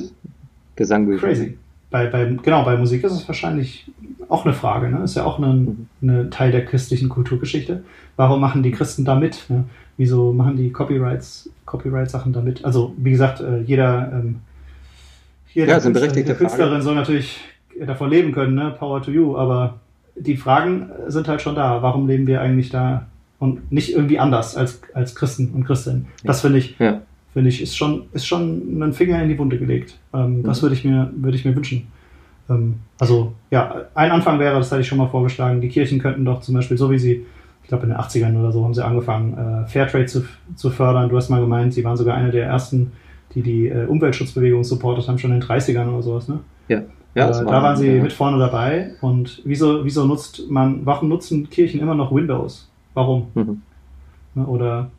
Gesangbüchern. 0.76 1.30
Crazy. 1.30 1.58
Bei, 1.90 2.08
bei, 2.08 2.26
genau, 2.44 2.64
bei 2.64 2.78
Musik 2.78 3.04
ist 3.04 3.14
es 3.14 3.28
wahrscheinlich 3.28 3.90
auch 4.30 4.46
eine 4.46 4.54
Frage. 4.54 4.90
Ne? 4.90 5.04
Ist 5.04 5.16
ja 5.16 5.26
auch 5.26 5.40
ein 5.40 5.88
mhm. 6.02 6.32
Teil 6.32 6.52
der 6.52 6.66
christlichen 6.66 7.10
Kulturgeschichte. 7.10 7.84
Warum 8.16 8.42
machen 8.42 8.64
die 8.64 8.72
Christen 8.72 9.06
da 9.06 9.16
mit? 9.16 9.46
Ne? 9.50 9.66
Wieso 9.98 10.34
machen 10.34 10.58
die 10.58 10.72
Copyrights, 10.72 11.50
Copyright-Sachen 11.66 12.34
damit? 12.34 12.66
Also, 12.66 12.94
wie 12.98 13.12
gesagt, 13.12 13.40
äh, 13.40 13.62
jeder 13.62 14.12
ähm, 14.14 14.38
hier, 15.48 15.66
ja, 15.66 15.80
berechtigte 15.80 16.34
die 16.34 16.38
Künstlerin 16.38 16.72
Frage. 16.72 16.84
soll 16.84 16.96
natürlich 16.96 17.40
davon 17.86 18.10
leben 18.10 18.34
können, 18.34 18.56
ne? 18.56 18.76
Power 18.78 19.02
to 19.02 19.12
you, 19.12 19.38
aber 19.38 19.76
die 20.16 20.36
Fragen 20.38 20.90
sind 21.08 21.28
halt 21.28 21.42
schon 21.42 21.56
da. 21.56 21.82
Warum 21.82 22.08
leben 22.08 22.28
wir 22.28 22.42
eigentlich 22.42 22.70
da 22.70 23.06
und 23.40 23.72
nicht 23.72 23.94
irgendwie 23.94 24.20
anders 24.20 24.56
als, 24.56 24.82
als 24.94 25.16
Christen 25.16 25.52
und 25.54 25.66
Christinnen? 25.66 26.08
Das 26.24 26.42
finde 26.42 26.60
ich, 26.60 26.78
ja. 26.80 27.02
finde 27.34 27.50
ich, 27.50 27.62
ist 27.62 27.78
schon, 27.78 28.04
ist 28.14 28.26
schon 28.26 28.82
ein 28.82 28.94
Finger 28.94 29.22
in 29.22 29.30
die 29.30 29.38
Wunde 29.38 29.58
gelegt. 29.58 29.98
Ähm, 30.14 30.40
mhm. 30.40 30.44
Das 30.44 30.62
würde 30.62 30.76
ich 30.76 30.84
mir, 30.84 31.12
würde 31.16 31.38
ich 31.38 31.46
mir 31.46 31.56
wünschen. 31.56 31.88
Ähm, 32.50 32.76
also, 33.00 33.34
ja, 33.52 33.84
ein 33.96 34.12
Anfang 34.12 34.40
wäre, 34.40 34.56
das 34.56 34.72
hatte 34.72 34.82
ich 34.82 34.88
schon 34.88 34.98
mal 34.98 35.10
vorgeschlagen, 35.10 35.62
die 35.62 35.70
Kirchen 35.70 36.00
könnten 36.00 36.26
doch 36.26 36.42
zum 36.42 36.56
Beispiel, 36.56 36.78
so 36.78 36.92
wie 36.92 37.00
sie, 37.00 37.26
ich 37.64 37.70
glaube 37.70 37.84
in 37.84 37.90
den 37.90 37.98
80ern 37.98 38.40
oder 38.40 38.52
so, 38.52 38.64
haben 38.64 38.74
sie 38.74 38.86
angefangen, 38.86 39.38
äh, 39.38 39.68
Fairtrade 39.68 40.06
zu, 40.06 40.26
zu 40.56 40.70
fördern. 40.70 41.10
Du 41.10 41.18
hast 41.18 41.30
mal 41.30 41.42
gemeint, 41.42 41.74
sie 41.74 41.84
waren 41.84 41.98
sogar 41.98 42.16
eine 42.16 42.32
der 42.32 42.46
ersten 42.46 42.92
die 43.36 43.42
die 43.42 43.68
äh, 43.68 43.86
Umweltschutzbewegung 43.86 44.64
supportet 44.64 45.08
haben, 45.08 45.20
schon 45.20 45.32
in 45.32 45.42
den 45.42 45.48
30ern 45.48 45.90
oder 45.90 46.02
sowas, 46.02 46.28
ne? 46.28 46.40
Ja. 46.70 46.82
ja 47.14 47.30
äh, 47.30 47.46
da 47.46 47.64
waren 47.64 47.76
sie 47.76 47.92
ja. 47.98 48.02
mit 48.02 48.14
vorne 48.14 48.40
dabei. 48.40 48.92
Und 49.02 49.42
wieso, 49.44 49.84
wieso 49.84 50.06
nutzt 50.06 50.50
man, 50.50 50.86
warum 50.86 51.10
nutzen 51.10 51.50
Kirchen 51.50 51.82
immer 51.82 51.96
noch 51.96 52.14
Windows? 52.14 52.70
Warum? 52.94 53.28
Mhm. 53.36 53.62
Ne, 54.36 54.46
oder 54.46 54.90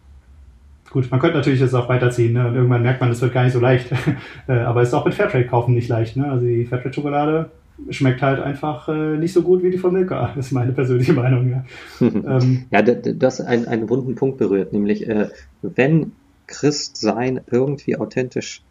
gut, 0.96 1.10
man 1.10 1.20
könnte 1.20 1.36
natürlich 1.36 1.60
jetzt 1.60 1.74
auch 1.74 1.90
weiterziehen, 1.90 2.32
ne? 2.32 2.48
Und 2.48 2.54
irgendwann 2.54 2.82
merkt 2.82 3.02
man, 3.02 3.10
es 3.10 3.20
wird 3.20 3.34
gar 3.34 3.44
nicht 3.44 3.52
so 3.52 3.60
leicht. 3.60 3.90
Äh, 4.48 4.60
aber 4.60 4.80
es 4.80 4.88
ist 4.88 4.94
auch 4.94 5.04
mit 5.04 5.14
Fairtrade 5.14 5.44
kaufen 5.44 5.74
nicht 5.74 5.88
leicht, 5.88 6.16
ne? 6.16 6.30
Also 6.30 6.46
die 6.46 6.64
Fairtrade-Schokolade 6.64 7.50
schmeckt 7.90 8.22
halt 8.22 8.40
einfach 8.40 8.88
äh, 8.88 9.16
nicht 9.16 9.32
so 9.32 9.42
gut 9.42 9.62
wie 9.64 9.70
die 9.70 9.78
von 9.78 9.92
Milka. 9.92 10.32
Das 10.36 10.46
ist 10.46 10.52
meine 10.52 10.72
persönliche 10.72 11.12
Meinung. 11.12 11.50
Ja, 11.50 11.64
ähm, 12.00 12.66
ja 12.70 12.82
das 12.82 13.40
ein, 13.40 13.66
einen 13.66 13.90
wunden 13.90 14.14
Punkt 14.14 14.38
berührt, 14.38 14.72
nämlich 14.72 15.08
äh, 15.08 15.28
wenn 15.62 16.12
Christsein 16.46 17.40
irgendwie 17.50 17.96
authentisch 17.96 18.62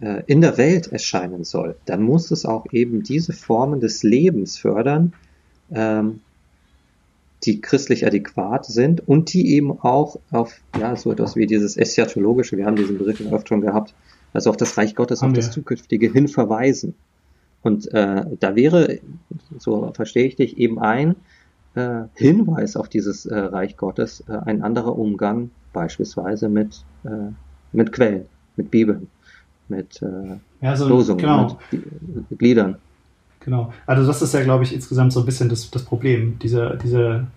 äh, 0.00 0.22
in 0.26 0.40
der 0.40 0.56
Welt 0.58 0.92
erscheinen 0.92 1.42
soll, 1.42 1.74
dann 1.86 2.02
muss 2.02 2.30
es 2.30 2.46
auch 2.46 2.66
eben 2.72 3.02
diese 3.02 3.32
Formen 3.32 3.80
des 3.80 4.04
Lebens 4.04 4.58
fördern, 4.58 5.12
ähm, 5.72 6.20
die 7.46 7.60
christlich 7.60 8.06
adäquat 8.06 8.66
sind 8.66 9.06
und 9.08 9.32
die 9.32 9.54
eben 9.54 9.78
auch 9.80 10.18
auf 10.30 10.60
ja 10.78 10.96
so 10.96 11.12
etwas 11.12 11.36
wie 11.36 11.46
dieses 11.46 11.76
eschatologische, 11.76 12.56
wir 12.56 12.66
haben 12.66 12.76
diesen 12.76 12.98
Begriff 12.98 13.20
öfter 13.20 13.48
schon 13.48 13.60
gehabt, 13.60 13.94
also 14.32 14.50
auf 14.50 14.56
das 14.56 14.76
Reich 14.76 14.94
Gottes, 14.94 15.22
haben 15.22 15.30
auf 15.30 15.36
wir. 15.36 15.42
das 15.42 15.52
Zukünftige 15.52 16.12
hin 16.12 16.28
verweisen. 16.28 16.94
Und 17.62 17.92
äh, 17.94 18.24
da 18.38 18.54
wäre, 18.54 18.98
so 19.58 19.92
verstehe 19.94 20.26
ich 20.26 20.36
dich, 20.36 20.58
eben 20.58 20.78
ein 20.78 21.16
äh, 21.74 22.02
Hinweis 22.14 22.76
auf 22.76 22.88
dieses 22.88 23.26
äh, 23.26 23.36
Reich 23.36 23.76
Gottes, 23.76 24.24
äh, 24.28 24.32
ein 24.44 24.62
anderer 24.62 24.98
Umgang 24.98 25.50
beispielsweise 25.72 26.48
mit, 26.48 26.84
äh, 27.04 27.32
mit 27.72 27.92
Quellen, 27.92 28.26
mit 28.56 28.70
Bibeln, 28.70 29.08
mit 29.68 30.00
äh, 30.02 30.36
ja, 30.60 30.76
so, 30.76 30.88
Losungen, 30.88 31.18
genau. 31.18 31.58
mit 31.70 32.38
Gliedern. 32.38 32.76
Genau. 33.46 33.72
Also 33.86 34.04
das 34.04 34.20
ist 34.22 34.34
ja, 34.34 34.42
glaube 34.42 34.64
ich, 34.64 34.74
insgesamt 34.74 35.12
so 35.12 35.20
ein 35.20 35.26
bisschen 35.26 35.48
das, 35.48 35.70
das 35.70 35.84
Problem, 35.84 36.36
diese, 36.42 36.76
diese, 36.82 37.28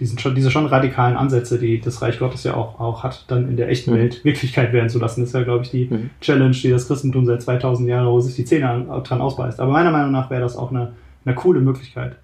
diesen 0.00 0.18
schon, 0.18 0.34
diese 0.34 0.50
schon 0.50 0.66
radikalen 0.66 1.16
Ansätze, 1.16 1.60
die 1.60 1.80
das 1.80 2.02
Reich 2.02 2.18
Gottes 2.18 2.42
ja 2.42 2.54
auch, 2.54 2.80
auch 2.80 3.04
hat, 3.04 3.24
dann 3.28 3.48
in 3.48 3.56
der 3.56 3.68
echten 3.68 3.92
mhm. 3.92 3.98
Welt 3.98 4.24
Wirklichkeit 4.24 4.72
werden 4.72 4.90
zu 4.90 4.98
lassen. 4.98 5.20
Das 5.20 5.28
ist 5.28 5.34
ja, 5.34 5.44
glaube 5.44 5.62
ich, 5.64 5.70
die 5.70 5.86
mhm. 5.88 6.10
Challenge, 6.20 6.56
die 6.56 6.70
das 6.70 6.88
Christentum 6.88 7.24
seit 7.24 7.40
2000 7.40 7.88
Jahren, 7.88 8.08
wo 8.08 8.18
sich 8.18 8.34
die 8.34 8.44
Zähne 8.44 8.84
dran 9.04 9.20
ausbeißt. 9.20 9.60
Aber 9.60 9.70
meiner 9.70 9.92
Meinung 9.92 10.10
nach 10.10 10.28
wäre 10.28 10.42
das 10.42 10.56
auch 10.56 10.72
eine, 10.72 10.92
eine 11.24 11.36
coole 11.36 11.60
Möglichkeit. 11.60 12.16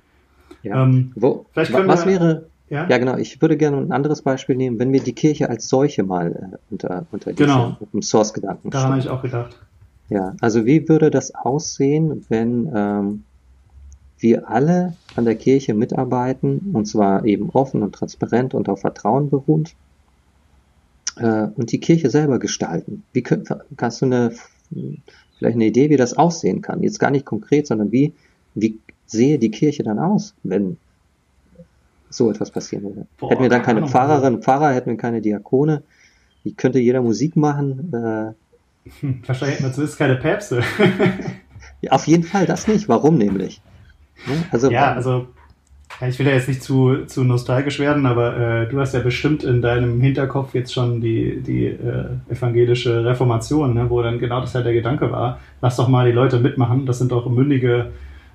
Ja. 0.64 0.82
Ähm, 0.82 1.12
Wo, 1.14 1.46
vielleicht 1.52 1.72
was 1.72 2.04
wir, 2.04 2.12
wäre, 2.12 2.46
ja? 2.68 2.88
ja? 2.88 2.98
genau, 2.98 3.16
ich 3.16 3.40
würde 3.40 3.56
gerne 3.56 3.76
ein 3.76 3.92
anderes 3.92 4.22
Beispiel 4.22 4.56
nehmen, 4.56 4.80
wenn 4.80 4.92
wir 4.92 5.00
die 5.00 5.14
Kirche 5.14 5.48
als 5.48 5.68
solche 5.68 6.02
mal 6.02 6.32
äh, 6.52 6.56
unter, 6.72 7.06
unter 7.12 7.32
genau. 7.32 7.76
Open 7.78 8.02
Source 8.02 8.34
Gedanken 8.34 8.70
Daran 8.70 8.90
habe 8.90 9.00
ich 9.00 9.08
auch 9.08 9.22
gedacht. 9.22 9.56
Ja, 10.10 10.34
also 10.40 10.66
wie 10.66 10.88
würde 10.88 11.10
das 11.10 11.34
aussehen, 11.34 12.26
wenn 12.28 12.70
ähm, 12.74 13.24
wir 14.20 14.48
alle 14.48 14.94
an 15.16 15.24
der 15.24 15.36
Kirche 15.36 15.74
mitarbeiten, 15.74 16.70
und 16.72 16.86
zwar 16.86 17.24
eben 17.24 17.50
offen 17.50 17.82
und 17.82 17.94
transparent 17.94 18.54
und 18.54 18.68
auf 18.68 18.80
Vertrauen 18.80 19.30
beruht, 19.30 19.74
äh, 21.16 21.48
und 21.54 21.72
die 21.72 21.80
Kirche 21.80 22.10
selber 22.10 22.38
gestalten? 22.38 23.04
Wie 23.12 23.22
könnt, 23.22 23.48
kannst 23.76 24.02
du 24.02 24.06
eine, 24.06 24.32
vielleicht 25.38 25.56
eine 25.56 25.66
Idee, 25.66 25.90
wie 25.90 25.96
das 25.96 26.14
aussehen 26.16 26.62
kann? 26.62 26.82
Jetzt 26.82 26.98
gar 26.98 27.10
nicht 27.10 27.24
konkret, 27.24 27.66
sondern 27.66 27.92
wie 27.92 28.14
wie 28.54 28.78
sehe 29.06 29.38
die 29.38 29.50
Kirche 29.50 29.82
dann 29.82 29.98
aus, 29.98 30.34
wenn 30.42 30.76
so 32.08 32.30
etwas 32.30 32.50
passieren 32.50 32.84
würde? 32.84 33.06
Boah, 33.18 33.30
hätten 33.30 33.42
wir 33.42 33.48
dann 33.48 33.62
keine 33.62 33.86
Pfarrerin, 33.86 34.42
Pfarrer, 34.42 34.72
hätten 34.72 34.90
wir 34.90 34.96
keine 34.96 35.20
Diakone, 35.20 35.82
wie 36.42 36.54
könnte 36.54 36.78
jeder 36.78 37.02
Musik 37.02 37.36
machen? 37.36 37.92
Äh, 37.92 38.32
wahrscheinlich 39.26 39.58
hätten 39.58 39.64
wir 39.64 39.72
zumindest 39.72 39.98
keine 39.98 40.16
Päpste. 40.16 40.62
ja, 41.80 41.92
auf 41.92 42.06
jeden 42.06 42.24
Fall 42.24 42.46
das 42.46 42.66
nicht. 42.66 42.88
Warum 42.88 43.18
nämlich? 43.18 43.60
Ne? 44.26 44.44
Also, 44.50 44.70
ja, 44.70 44.92
also 44.92 45.26
ich 46.08 46.18
will 46.18 46.26
ja 46.26 46.32
jetzt 46.32 46.48
nicht 46.48 46.62
zu, 46.62 47.04
zu 47.06 47.24
nostalgisch 47.24 47.78
werden, 47.78 48.06
aber 48.06 48.36
äh, 48.36 48.68
du 48.68 48.80
hast 48.80 48.94
ja 48.94 49.00
bestimmt 49.00 49.44
in 49.44 49.60
deinem 49.60 50.00
Hinterkopf 50.00 50.54
jetzt 50.54 50.72
schon 50.72 51.00
die, 51.00 51.40
die 51.42 51.66
äh, 51.66 52.04
evangelische 52.30 53.04
Reformation, 53.04 53.74
ne, 53.74 53.90
wo 53.90 54.00
dann 54.00 54.18
genau 54.18 54.40
das 54.40 54.54
ja 54.54 54.62
der 54.62 54.72
Gedanke 54.72 55.12
war. 55.12 55.40
Lass 55.60 55.76
doch 55.76 55.88
mal 55.88 56.06
die 56.06 56.12
Leute 56.12 56.38
mitmachen, 56.38 56.86
das 56.86 56.98
sind 56.98 57.12
doch 57.12 57.28
mündige 57.28 57.90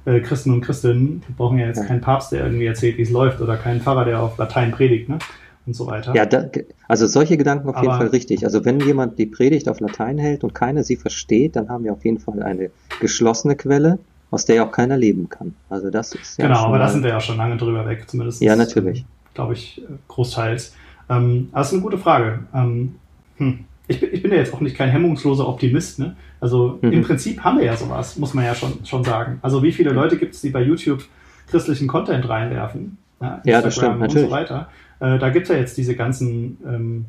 äh, 0.06 0.20
Christen 0.20 0.52
und 0.52 0.62
Christinnen. 0.62 1.24
Wir 1.28 1.36
brauchen 1.36 1.58
ja 1.58 1.68
jetzt 1.68 1.80
ja. 1.80 1.86
keinen 1.86 2.02
Papst, 2.02 2.32
der 2.32 2.44
irgendwie 2.44 2.66
erzählt, 2.66 2.98
wie 2.98 3.04
es 3.04 3.10
läuft, 3.10 3.42
oder 3.42 3.58
keinen 3.58 3.82
Pfarrer, 3.82 4.06
der 4.06 4.22
auf 4.22 4.38
Latein 4.38 4.72
predigt. 4.72 5.10
Ne? 5.10 5.18
und 5.66 5.76
so 5.76 5.88
weiter. 5.88 6.14
Ja, 6.16 6.26
da, 6.26 6.46
also 6.88 7.08
solche 7.08 7.38
Gedanken 7.38 7.68
auf 7.70 7.76
Aber, 7.76 7.86
jeden 7.86 7.98
Fall 7.98 8.08
richtig. 8.08 8.46
Also 8.46 8.66
wenn 8.66 8.80
jemand 8.80 9.18
die 9.18 9.26
Predigt 9.26 9.68
auf 9.68 9.80
Latein 9.80 10.18
hält 10.18 10.44
und 10.44 10.54
keiner 10.54 10.84
sie 10.84 10.96
versteht, 10.96 11.56
dann 11.56 11.70
haben 11.70 11.84
wir 11.84 11.94
auf 11.94 12.06
jeden 12.06 12.20
Fall 12.20 12.44
eine 12.44 12.70
geschlossene 13.00 13.56
Quelle, 13.56 14.00
aus 14.32 14.46
der 14.46 14.56
ja 14.58 14.68
auch 14.68 14.72
keiner 14.72 14.98
leben 14.98 15.30
kann. 15.30 15.56
Also 15.70 15.90
das 15.90 16.14
ist 16.14 16.38
ja 16.38 16.48
Genau, 16.48 16.66
aber 16.66 16.80
da 16.80 16.90
sind 16.90 17.04
wir 17.04 17.10
ja 17.10 17.20
schon 17.20 17.38
lange 17.38 17.58
drüber 17.58 17.88
weg, 17.88 18.10
zumindest. 18.10 18.42
Ja, 18.42 18.56
natürlich. 18.56 19.06
Glaube 19.34 19.54
ich, 19.54 19.82
großteils. 20.08 20.76
Ähm, 21.10 21.50
aber 21.52 21.62
das 21.62 21.68
ist 21.68 21.74
eine 21.74 21.84
gute 21.84 21.98
Frage. 21.98 22.40
Ähm, 22.54 22.96
hm. 23.38 23.66
ich, 23.88 24.00
bin, 24.00 24.10
ich 24.12 24.22
bin 24.22 24.32
ja 24.32 24.38
jetzt 24.38 24.54
auch 24.54 24.62
nicht 24.62 24.76
kein 24.76 24.90
hemmungsloser 24.90 25.48
Optimist. 25.48 26.00
Ne? 26.00 26.16
Also 26.40 26.80
mhm. 26.82 26.92
im 26.92 27.02
Prinzip 27.02 27.44
haben 27.44 27.58
wir 27.58 27.66
ja 27.66 27.76
sowas, 27.76 28.18
muss 28.18 28.34
man 28.34 28.46
ja 28.46 28.56
schon, 28.56 28.86
schon 28.86 29.04
sagen. 29.04 29.40
Also 29.42 29.62
wie 29.64 29.72
viele 29.72 29.92
Leute 29.92 30.18
gibt 30.18 30.36
es, 30.36 30.42
die 30.42 30.50
bei 30.50 30.62
YouTube 30.62 31.04
christlichen 31.48 31.88
Content 31.88 32.28
reinwerfen? 32.28 32.98
Ja, 33.22 33.42
ja 33.46 33.62
das 33.62 33.76
stimmt, 33.76 34.00
natürlich. 34.00 34.24
Und 34.26 34.30
so 34.30 34.36
weiter. 34.36 34.70
Äh, 35.00 35.20
da 35.20 35.30
gibt 35.30 35.44
es 35.44 35.50
ja 35.50 35.60
jetzt 35.60 35.78
diese 35.78 35.96
ganzen 35.96 36.58
ähm, 36.66 37.06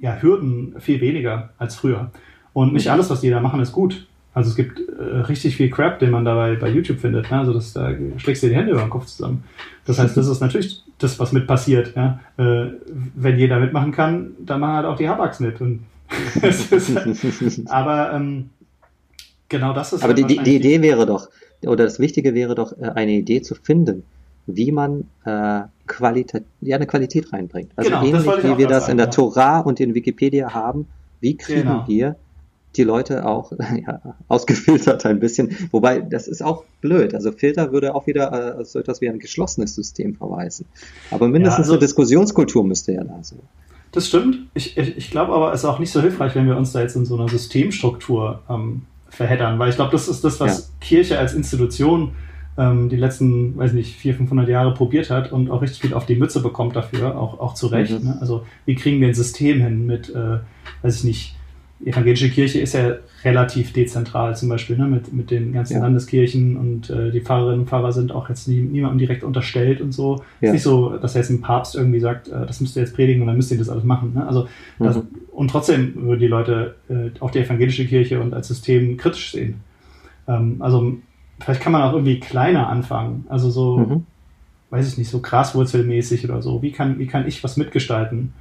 ja, 0.00 0.20
Hürden 0.20 0.74
viel 0.78 1.00
weniger 1.00 1.50
als 1.58 1.76
früher. 1.76 2.10
Und 2.52 2.72
nicht 2.72 2.86
mhm. 2.86 2.92
alles, 2.92 3.10
was 3.10 3.20
die 3.20 3.30
da 3.30 3.40
machen, 3.40 3.60
ist 3.60 3.72
gut. 3.72 4.07
Also 4.38 4.50
es 4.50 4.56
gibt 4.56 4.78
äh, 4.78 5.02
richtig 5.02 5.56
viel 5.56 5.68
Crap, 5.68 5.98
den 5.98 6.12
man 6.12 6.24
dabei 6.24 6.54
bei 6.54 6.68
YouTube 6.68 7.00
findet. 7.00 7.28
Ne? 7.28 7.40
Also 7.40 7.52
das, 7.52 7.72
da 7.72 7.90
schlägst 8.18 8.40
du 8.40 8.46
dir 8.46 8.52
die 8.52 8.56
Hände 8.56 8.70
über 8.70 8.82
den 8.82 8.88
Kopf 8.88 9.06
zusammen. 9.06 9.42
Das 9.84 9.98
heißt, 9.98 10.16
das 10.16 10.28
ist 10.28 10.38
natürlich 10.38 10.84
das, 10.98 11.18
was 11.18 11.32
mit 11.32 11.48
passiert. 11.48 11.96
Ja? 11.96 12.20
Äh, 12.36 12.70
wenn 13.16 13.36
jeder 13.36 13.58
mitmachen 13.58 13.90
kann, 13.90 14.36
dann 14.38 14.60
machen 14.60 14.74
halt 14.76 14.86
auch 14.86 14.96
die 14.96 15.08
Habaks 15.08 15.40
mit. 15.40 15.60
Und 15.60 15.80
halt, 16.40 17.62
aber 17.66 18.12
ähm, 18.12 18.50
genau 19.48 19.72
das 19.72 19.92
ist. 19.92 20.04
Aber 20.04 20.14
halt 20.14 20.30
die, 20.30 20.38
die 20.38 20.54
Idee 20.54 20.82
wäre 20.82 21.04
doch, 21.04 21.30
oder 21.66 21.82
das 21.82 21.98
Wichtige 21.98 22.32
wäre 22.32 22.54
doch, 22.54 22.78
äh, 22.78 22.92
eine 22.94 23.14
Idee 23.14 23.42
zu 23.42 23.56
finden, 23.56 24.04
wie 24.46 24.70
man 24.70 25.08
äh, 25.24 25.62
Qualität, 25.88 26.44
ja, 26.60 26.76
eine 26.76 26.86
Qualität 26.86 27.32
reinbringt. 27.32 27.72
Also 27.74 27.90
genau, 27.90 28.04
ähnlich 28.04 28.24
wie 28.44 28.56
wir 28.56 28.68
das 28.68 28.84
sagen, 28.84 28.92
in 28.92 28.96
der 28.98 29.06
ja. 29.06 29.10
Torah 29.10 29.58
und 29.58 29.80
in 29.80 29.96
Wikipedia 29.96 30.54
haben, 30.54 30.86
wie 31.18 31.36
kriegen 31.36 31.62
genau. 31.62 31.88
wir 31.88 32.14
die 32.76 32.84
Leute 32.84 33.26
auch 33.26 33.52
ja, 33.86 34.00
ausgefiltert 34.28 35.04
ein 35.06 35.20
bisschen. 35.20 35.56
Wobei, 35.70 36.00
das 36.00 36.28
ist 36.28 36.42
auch 36.42 36.64
blöd. 36.80 37.14
Also 37.14 37.32
Filter 37.32 37.72
würde 37.72 37.94
auch 37.94 38.06
wieder 38.06 38.58
äh, 38.60 38.64
so 38.64 38.78
etwas 38.78 39.00
wie 39.00 39.08
ein 39.08 39.18
geschlossenes 39.18 39.74
System 39.74 40.14
verweisen. 40.14 40.66
Aber 41.10 41.28
mindestens 41.28 41.58
ja, 41.58 41.62
also, 41.62 41.72
eine 41.74 41.80
Diskussionskultur 41.80 42.64
müsste 42.64 42.92
ja 42.92 43.04
da 43.04 43.18
sein. 43.22 43.40
Das 43.92 44.06
stimmt. 44.06 44.38
Ich, 44.54 44.76
ich, 44.76 44.96
ich 44.96 45.10
glaube 45.10 45.32
aber, 45.32 45.52
es 45.52 45.60
ist 45.60 45.64
auch 45.64 45.78
nicht 45.78 45.90
so 45.90 46.00
hilfreich, 46.00 46.34
wenn 46.34 46.46
wir 46.46 46.56
uns 46.56 46.72
da 46.72 46.80
jetzt 46.80 46.94
in 46.94 47.06
so 47.06 47.16
einer 47.16 47.28
Systemstruktur 47.28 48.42
ähm, 48.48 48.82
verheddern, 49.08 49.58
weil 49.58 49.70
ich 49.70 49.76
glaube, 49.76 49.92
das 49.92 50.08
ist 50.08 50.22
das, 50.24 50.40
was 50.40 50.58
ja. 50.58 50.64
Kirche 50.80 51.18
als 51.18 51.32
Institution 51.32 52.12
ähm, 52.58 52.88
die 52.88 52.96
letzten, 52.96 53.56
weiß 53.56 53.72
nicht, 53.72 53.96
400, 53.96 54.18
500 54.18 54.48
Jahre 54.48 54.74
probiert 54.74 55.10
hat 55.10 55.32
und 55.32 55.50
auch 55.50 55.62
richtig 55.62 55.80
viel 55.80 55.94
auf 55.94 56.06
die 56.06 56.16
Mütze 56.16 56.42
bekommt 56.42 56.76
dafür, 56.76 57.16
auch, 57.18 57.40
auch 57.40 57.54
zu 57.54 57.68
Recht. 57.68 57.98
Mhm. 57.98 58.08
Ne? 58.08 58.18
Also 58.20 58.44
wie 58.66 58.74
kriegen 58.74 59.00
wir 59.00 59.08
ein 59.08 59.14
System 59.14 59.60
hin 59.60 59.86
mit, 59.86 60.10
äh, 60.10 60.40
weiß 60.82 60.96
ich 60.96 61.04
nicht, 61.04 61.37
evangelische 61.84 62.28
Kirche 62.30 62.60
ist 62.60 62.74
ja 62.74 62.96
relativ 63.24 63.72
dezentral 63.72 64.36
zum 64.36 64.48
Beispiel, 64.48 64.76
ne, 64.76 64.86
mit, 64.86 65.12
mit 65.12 65.30
den 65.30 65.52
ganzen 65.52 65.74
ja. 65.74 65.80
Landeskirchen 65.80 66.56
und 66.56 66.90
äh, 66.90 67.10
die 67.10 67.20
Pfarrerinnen 67.20 67.60
und 67.60 67.68
Pfarrer 67.68 67.92
sind 67.92 68.10
auch 68.12 68.28
jetzt 68.28 68.48
nie, 68.48 68.60
niemandem 68.60 68.98
direkt 68.98 69.22
unterstellt 69.22 69.80
und 69.80 69.92
so. 69.92 70.22
Ja. 70.40 70.48
ist 70.48 70.52
nicht 70.54 70.62
so, 70.62 70.96
dass 70.96 71.14
jetzt 71.14 71.30
ein 71.30 71.40
Papst 71.40 71.76
irgendwie 71.76 72.00
sagt, 72.00 72.28
äh, 72.28 72.46
das 72.46 72.60
müsst 72.60 72.76
ihr 72.76 72.82
jetzt 72.82 72.94
predigen 72.94 73.20
und 73.22 73.28
dann 73.28 73.36
müsst 73.36 73.50
ihr 73.52 73.58
das 73.58 73.68
alles 73.68 73.84
machen. 73.84 74.14
Ne? 74.14 74.26
Also, 74.26 74.48
das, 74.78 74.96
mhm. 74.96 75.02
Und 75.30 75.50
trotzdem 75.52 75.94
würden 75.94 76.18
die 76.18 76.26
Leute 76.26 76.74
äh, 76.88 77.10
auch 77.20 77.30
die 77.30 77.38
evangelische 77.38 77.86
Kirche 77.86 78.20
und 78.20 78.34
als 78.34 78.48
System 78.48 78.96
kritisch 78.96 79.30
sehen. 79.30 79.60
Ähm, 80.26 80.56
also 80.58 80.96
vielleicht 81.38 81.60
kann 81.60 81.72
man 81.72 81.82
auch 81.82 81.92
irgendwie 81.92 82.18
kleiner 82.18 82.68
anfangen. 82.68 83.24
Also 83.28 83.50
so, 83.50 83.78
mhm. 83.78 84.06
weiß 84.70 84.88
ich 84.88 84.98
nicht, 84.98 85.08
so 85.08 85.20
graswurzelmäßig 85.20 86.24
oder 86.24 86.42
so. 86.42 86.62
Wie 86.62 86.72
kann, 86.72 86.98
wie 86.98 87.06
kann 87.06 87.26
ich 87.26 87.44
was 87.44 87.56
mitgestalten? 87.56 88.32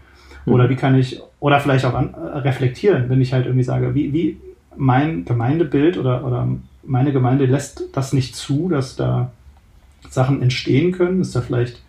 Mhm. 0.47 0.53
Oder 0.53 0.69
wie 0.69 0.75
kann 0.75 0.95
ich, 0.95 1.21
oder 1.39 1.59
vielleicht 1.59 1.85
auch 1.85 1.93
an, 1.93 2.13
äh, 2.13 2.37
reflektieren, 2.39 3.09
wenn 3.09 3.21
ich 3.21 3.33
halt 3.33 3.45
irgendwie 3.45 3.63
sage, 3.63 3.93
wie, 3.93 4.13
wie 4.13 4.37
mein 4.75 5.25
Gemeindebild 5.25 5.97
oder, 5.97 6.25
oder 6.25 6.47
meine 6.83 7.11
Gemeinde 7.11 7.45
lässt 7.45 7.83
das 7.93 8.13
nicht 8.13 8.35
zu, 8.35 8.69
dass 8.69 8.95
da 8.95 9.31
Sachen 10.09 10.41
entstehen 10.41 10.93
können. 10.93 11.21
Ist 11.21 11.35
da 11.35 11.41
vielleicht 11.41 11.81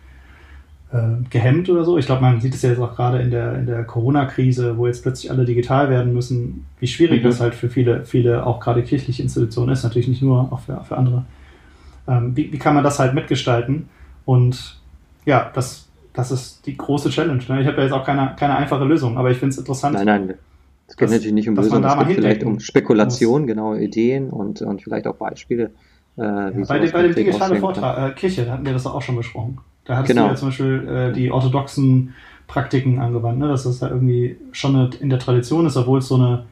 äh, 0.92 1.22
gehemmt 1.30 1.68
oder 1.70 1.84
so. 1.84 1.98
Ich 1.98 2.06
glaube, 2.06 2.22
man 2.22 2.40
sieht 2.40 2.54
es 2.54 2.62
ja 2.62 2.70
jetzt 2.70 2.80
auch 2.80 2.96
gerade 2.96 3.18
in 3.18 3.30
der, 3.30 3.54
in 3.58 3.66
der 3.66 3.84
Corona-Krise, 3.84 4.76
wo 4.76 4.86
jetzt 4.86 5.02
plötzlich 5.02 5.30
alle 5.30 5.44
digital 5.44 5.88
werden 5.88 6.12
müssen, 6.12 6.66
wie 6.80 6.86
schwierig 6.88 7.22
mhm. 7.22 7.28
das 7.28 7.40
halt 7.40 7.54
für 7.54 7.68
viele, 7.68 8.04
viele 8.04 8.44
auch 8.44 8.58
gerade 8.58 8.82
kirchliche 8.82 9.22
Institutionen 9.22 9.72
ist, 9.72 9.84
natürlich 9.84 10.08
nicht 10.08 10.22
nur, 10.22 10.52
auch 10.52 10.60
für, 10.60 10.82
für 10.84 10.96
andere. 10.96 11.24
Ähm, 12.08 12.36
wie, 12.36 12.52
wie 12.52 12.58
kann 12.58 12.74
man 12.74 12.82
das 12.82 12.98
halt 12.98 13.14
mitgestalten? 13.14 13.88
Und 14.24 14.80
ja, 15.26 15.50
das, 15.54 15.87
das 16.18 16.32
ist 16.32 16.66
die 16.66 16.76
große 16.76 17.10
Challenge. 17.10 17.40
Ne? 17.48 17.60
Ich 17.60 17.66
habe 17.68 17.76
ja 17.76 17.84
jetzt 17.84 17.92
auch 17.92 18.04
keine, 18.04 18.34
keine 18.36 18.56
einfache 18.56 18.84
Lösung, 18.84 19.16
aber 19.16 19.30
ich 19.30 19.38
finde 19.38 19.52
es 19.52 19.58
interessant. 19.58 19.94
Nein, 19.94 20.06
nein, 20.06 20.34
es 20.88 20.96
geht 20.96 21.06
dass, 21.06 21.12
natürlich 21.12 21.32
nicht 21.32 21.48
um 21.48 21.54
Lösungen, 21.54 21.84
es 21.84 22.08
geht 22.08 22.16
vielleicht 22.16 22.42
um 22.42 22.58
Spekulation, 22.58 23.46
genaue 23.46 23.80
Ideen 23.80 24.30
und, 24.30 24.60
und 24.60 24.82
vielleicht 24.82 25.06
auch 25.06 25.14
Beispiele. 25.14 25.70
Äh, 26.16 26.22
ja, 26.22 26.50
bei, 26.66 26.80
dem, 26.80 26.90
bei 26.90 27.02
dem 27.02 27.14
digitalen 27.14 27.60
Vortrag, 27.60 28.10
äh, 28.10 28.14
Kirche, 28.14 28.44
da 28.44 28.52
hatten 28.54 28.66
wir 28.66 28.72
das 28.72 28.84
auch 28.84 29.00
schon 29.00 29.14
besprochen. 29.14 29.58
Da 29.84 29.96
hattest 29.96 30.08
genau. 30.08 30.24
du 30.24 30.30
ja 30.30 30.34
zum 30.34 30.48
Beispiel 30.48 30.88
äh, 30.88 31.12
die 31.12 31.30
orthodoxen 31.30 32.14
Praktiken 32.48 32.98
angewandt, 32.98 33.38
ne? 33.38 33.46
dass 33.46 33.62
das 33.62 33.78
da 33.78 33.88
irgendwie 33.88 34.38
schon 34.50 34.74
eine, 34.74 34.90
in 34.98 35.10
der 35.10 35.20
Tradition 35.20 35.66
ist, 35.66 35.76
obwohl 35.76 36.00
es 36.00 36.08
so 36.08 36.16
eine, 36.16 36.46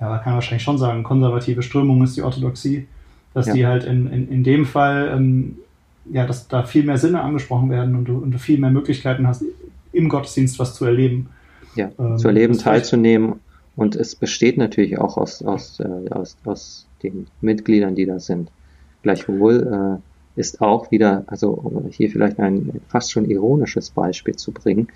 ja, 0.00 0.08
man 0.08 0.22
kann 0.22 0.32
wahrscheinlich 0.32 0.62
schon 0.62 0.78
sagen, 0.78 1.02
konservative 1.02 1.62
Strömung 1.62 2.02
ist 2.02 2.16
die 2.16 2.22
Orthodoxie, 2.22 2.88
dass 3.34 3.48
ja. 3.48 3.52
die 3.52 3.66
halt 3.66 3.84
in, 3.84 4.10
in, 4.10 4.28
in 4.28 4.44
dem 4.44 4.64
Fall, 4.64 5.12
ähm, 5.14 5.58
ja, 6.06 6.26
dass 6.26 6.48
da 6.48 6.62
viel 6.64 6.84
mehr 6.84 6.98
Sinne 6.98 7.22
angesprochen 7.22 7.70
werden 7.70 7.94
und 7.94 8.06
du, 8.06 8.18
und 8.18 8.32
du 8.32 8.38
viel 8.38 8.58
mehr 8.58 8.70
Möglichkeiten 8.70 9.26
hast, 9.26 9.44
im 9.92 10.08
Gottesdienst 10.08 10.58
was 10.58 10.74
zu 10.74 10.84
erleben. 10.84 11.28
Ja, 11.74 11.90
ähm, 11.98 12.18
zu 12.18 12.28
erleben, 12.28 12.58
teilzunehmen. 12.58 13.40
Und 13.76 13.96
es 13.96 14.14
besteht 14.16 14.58
natürlich 14.58 14.98
auch 14.98 15.16
aus, 15.16 15.42
aus, 15.42 15.80
äh, 15.80 16.10
aus, 16.10 16.36
aus 16.44 16.86
den 17.02 17.26
Mitgliedern, 17.40 17.94
die 17.94 18.06
da 18.06 18.18
sind. 18.18 18.50
Gleichwohl 19.02 20.00
äh, 20.36 20.40
ist 20.40 20.60
auch 20.60 20.90
wieder, 20.90 21.24
also 21.26 21.82
hier 21.90 22.10
vielleicht 22.10 22.38
ein 22.38 22.80
fast 22.88 23.12
schon 23.12 23.24
ironisches 23.24 23.90
Beispiel 23.90 24.36
zu 24.36 24.52
bringen. 24.52 24.88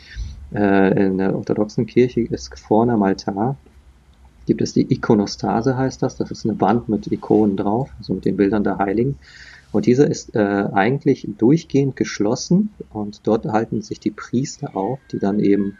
Äh, 0.54 1.06
in 1.06 1.18
der 1.18 1.34
orthodoxen 1.34 1.86
Kirche 1.86 2.22
ist 2.22 2.58
vorne 2.58 2.92
am 2.92 3.02
Altar 3.02 3.56
gibt 4.46 4.62
es 4.62 4.72
die 4.72 4.92
Ikonostase, 4.92 5.76
heißt 5.76 6.02
das. 6.02 6.16
Das 6.16 6.30
ist 6.30 6.44
eine 6.44 6.60
Wand 6.60 6.88
mit 6.88 7.10
Ikonen 7.10 7.56
drauf, 7.56 7.90
also 7.98 8.14
mit 8.14 8.24
den 8.24 8.36
Bildern 8.36 8.64
der 8.64 8.78
Heiligen. 8.78 9.18
Und 9.74 9.86
diese 9.86 10.04
ist 10.04 10.36
äh, 10.36 10.38
eigentlich 10.38 11.28
durchgehend 11.36 11.96
geschlossen 11.96 12.70
und 12.92 13.26
dort 13.26 13.44
halten 13.46 13.82
sich 13.82 13.98
die 13.98 14.12
Priester 14.12 14.76
auf, 14.76 15.00
die 15.10 15.18
dann 15.18 15.40
eben 15.40 15.78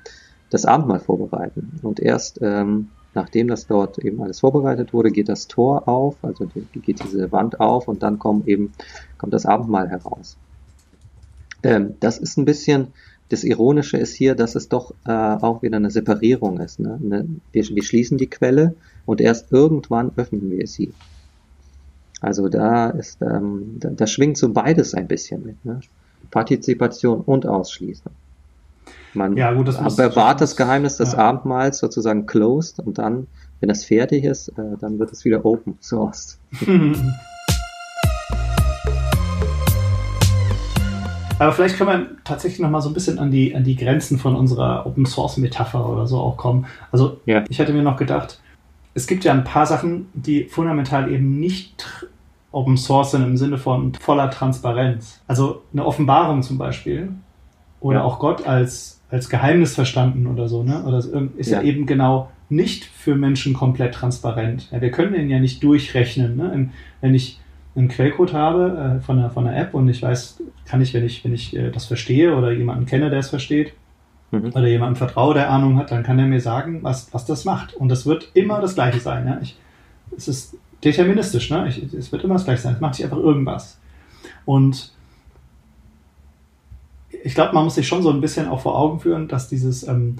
das 0.51 0.65
Abendmahl 0.65 0.99
vorbereiten. 0.99 1.79
Und 1.83 2.01
erst 2.01 2.41
ähm, 2.43 2.89
nachdem 3.15 3.47
das 3.47 3.69
dort 3.69 3.99
eben 3.99 4.21
alles 4.21 4.41
vorbereitet 4.41 4.93
wurde, 4.93 5.13
geht 5.13 5.29
das 5.29 5.47
Tor 5.47 5.89
auf, 5.89 6.17
also 6.23 6.49
geht 6.73 7.05
diese 7.05 7.31
Wand 7.31 7.61
auf 7.61 7.87
und 7.87 8.03
dann 8.03 8.19
kommt 8.19 8.49
eben, 8.49 8.73
kommt 9.17 9.33
das 9.33 9.47
Abendmahl 9.47 9.89
heraus. 9.89 10.37
Ähm, 11.63 11.95
das 12.01 12.19
ist 12.19 12.37
ein 12.37 12.45
bisschen, 12.45 12.89
das 13.29 13.45
Ironische 13.45 13.97
ist 13.97 14.15
hier, 14.15 14.35
dass 14.35 14.57
es 14.57 14.69
doch 14.69 14.93
äh, 15.07 15.13
auch 15.13 15.63
wieder 15.63 15.77
eine 15.77 15.93
Separierung 15.93 16.59
ist. 16.59 16.81
Ne? 16.81 16.99
Ne, 17.01 17.29
wir, 17.53 17.63
wir, 17.63 17.85
schließen 17.85 18.19
die 18.19 18.29
Quelle 18.29 18.75
und 19.07 19.21
erst 19.21 19.53
irgendwann 19.53 20.11
öffnen 20.17 20.51
wir 20.51 20.67
sie. 20.67 20.93
Also 22.25 22.49
da 22.49 22.89
ist, 22.89 23.21
ähm, 23.21 23.77
da, 23.81 23.91
da 23.91 24.07
schwingt 24.07 24.39
so 24.39 24.51
beides 24.51 24.95
ein 24.95 25.07
bisschen 25.07 25.45
mit. 25.45 25.63
Ne? 25.63 25.81
Partizipation 26.31 27.21
und 27.21 27.47
Ausschließen. 27.47 28.11
Man 29.13 29.37
ja, 29.37 29.53
gut, 29.53 29.69
das 29.69 29.97
bewahrt 29.97 30.41
das 30.41 30.57
Geheimnis 30.57 30.97
des 30.97 31.13
ja. 31.13 31.19
Abendmahls 31.19 31.79
sozusagen 31.79 32.25
closed 32.25 32.81
und 32.81 32.97
dann, 32.97 33.27
wenn 33.61 33.69
das 33.69 33.85
fertig 33.85 34.25
ist, 34.25 34.49
äh, 34.49 34.79
dann 34.81 34.99
wird 34.99 35.13
es 35.13 35.27
wieder 35.27 35.45
open 35.45 35.77
sourced. 35.81 36.39
Aber 41.39 41.53
vielleicht 41.53 41.77
können 41.77 41.91
wir 41.91 42.07
tatsächlich 42.25 42.61
noch 42.61 42.71
mal 42.71 42.81
so 42.81 42.89
ein 42.89 42.95
bisschen 42.95 43.19
an 43.19 43.31
die, 43.31 43.55
an 43.55 43.65
die 43.65 43.77
Grenzen 43.77 44.19
von 44.19 44.35
unserer 44.35 44.87
Open 44.87 45.05
Source 45.05 45.37
Metapher 45.37 45.87
oder 45.87 46.07
so 46.07 46.21
auch 46.21 46.39
kommen. 46.39 46.65
Also 46.91 47.21
ja. 47.27 47.45
ich 47.51 47.59
hätte 47.59 47.75
mir 47.75 47.83
noch 47.83 47.99
gedacht, 47.99 48.41
es 48.95 49.07
gibt 49.07 49.25
ja 49.25 49.33
ein 49.33 49.45
paar 49.45 49.67
Sachen, 49.67 50.07
die 50.15 50.45
fundamental 50.45 51.13
eben 51.13 51.39
nicht 51.39 52.09
Open 52.55 52.77
Source 52.77 53.11
sind 53.13 53.23
im 53.23 53.37
Sinne 53.37 53.59
von 53.59 53.93
voller 53.95 54.31
Transparenz. 54.31 55.21
Also 55.27 55.63
eine 55.73 55.85
Offenbarung 55.85 56.43
zum 56.43 56.57
Beispiel 56.59 57.11
oder 57.81 57.99
Ja. 57.99 58.05
auch 58.05 58.19
Gott 58.19 58.47
als, 58.47 59.01
als 59.11 59.29
Geheimnis 59.29 59.75
verstanden 59.75 60.27
oder 60.27 60.49
so, 60.49 60.63
ne? 60.63 60.83
Oder 60.85 60.99
es 60.99 61.07
ist 61.37 61.51
ja. 61.51 61.61
Ja. 61.61 61.65
eben 61.67 61.87
genau 61.87 62.31
nicht 62.49 62.85
für 62.85 63.15
Menschen 63.17 63.55
komplett 63.55 63.95
transparent. 63.95 64.69
Ja, 64.71 64.81
wir 64.81 64.91
können 64.91 65.13
den 65.13 65.29
ja 65.31 65.39
nicht 65.41 65.63
durchrechnen. 65.63 66.37
Ne? 66.37 66.53
Im- 66.55 66.71
Wenn 67.01 67.15
ich 67.15 67.41
einen 67.77 67.89
Quellcode 67.89 68.33
habe 68.35 68.99
äh, 68.99 69.01
von, 69.03 69.19
einer, 69.19 69.31
von 69.31 69.47
einer 69.47 69.57
App 69.57 69.75
und 69.75 69.89
ich 69.89 70.01
weiß, 70.03 70.41
kann 70.65 70.81
ich, 70.81 70.95
wenn 70.95 71.05
ich, 71.05 71.25
wenn 71.25 71.35
ich 71.35 71.57
äh, 71.57 71.71
das 71.71 71.87
verstehe 71.87 72.37
oder 72.37 72.53
jemanden 72.53 72.87
kenne, 72.87 73.11
der 73.11 73.19
es 73.19 73.31
versteht, 73.31 73.73
Mhm. 74.31 74.47
oder 74.55 74.67
jemandem 74.67 74.97
vertraue, 74.97 75.35
der 75.35 75.51
Ahnung 75.51 75.77
hat, 75.79 75.91
dann 75.93 76.03
kann 76.03 76.19
er 76.19 76.27
mir 76.27 76.41
sagen, 76.41 76.83
was, 76.83 77.13
was 77.13 77.25
das 77.25 77.45
macht. 77.45 77.75
Und 77.75 77.89
das 77.89 78.05
wird 78.07 78.31
immer 78.35 78.61
das 78.61 78.75
Gleiche 78.75 78.99
sein. 78.99 79.27
Ja? 79.29 79.39
Ich, 79.43 79.57
es 80.17 80.27
ist 80.29 80.57
deterministisch, 80.85 81.51
ne? 81.51 81.69
Ich, 81.69 81.83
es 81.95 82.13
wird 82.13 82.25
immer 82.25 82.35
das 82.35 82.45
Gleiche 82.45 82.63
sein. 82.63 82.75
Es 82.75 82.81
macht 82.81 82.95
sich 82.97 83.05
einfach 83.05 83.19
irgendwas. 83.19 83.79
Und 84.45 84.93
ich 87.23 87.35
glaube, 87.35 87.55
man 87.55 87.65
muss 87.65 87.75
sich 87.77 87.87
schon 87.89 88.03
so 88.03 88.11
ein 88.11 88.21
bisschen 88.21 88.49
auch 88.49 88.61
vor 88.61 88.79
Augen 88.79 89.01
führen, 89.01 89.29
dass 89.29 89.49
dieses 89.49 89.87
ähm, 89.87 90.17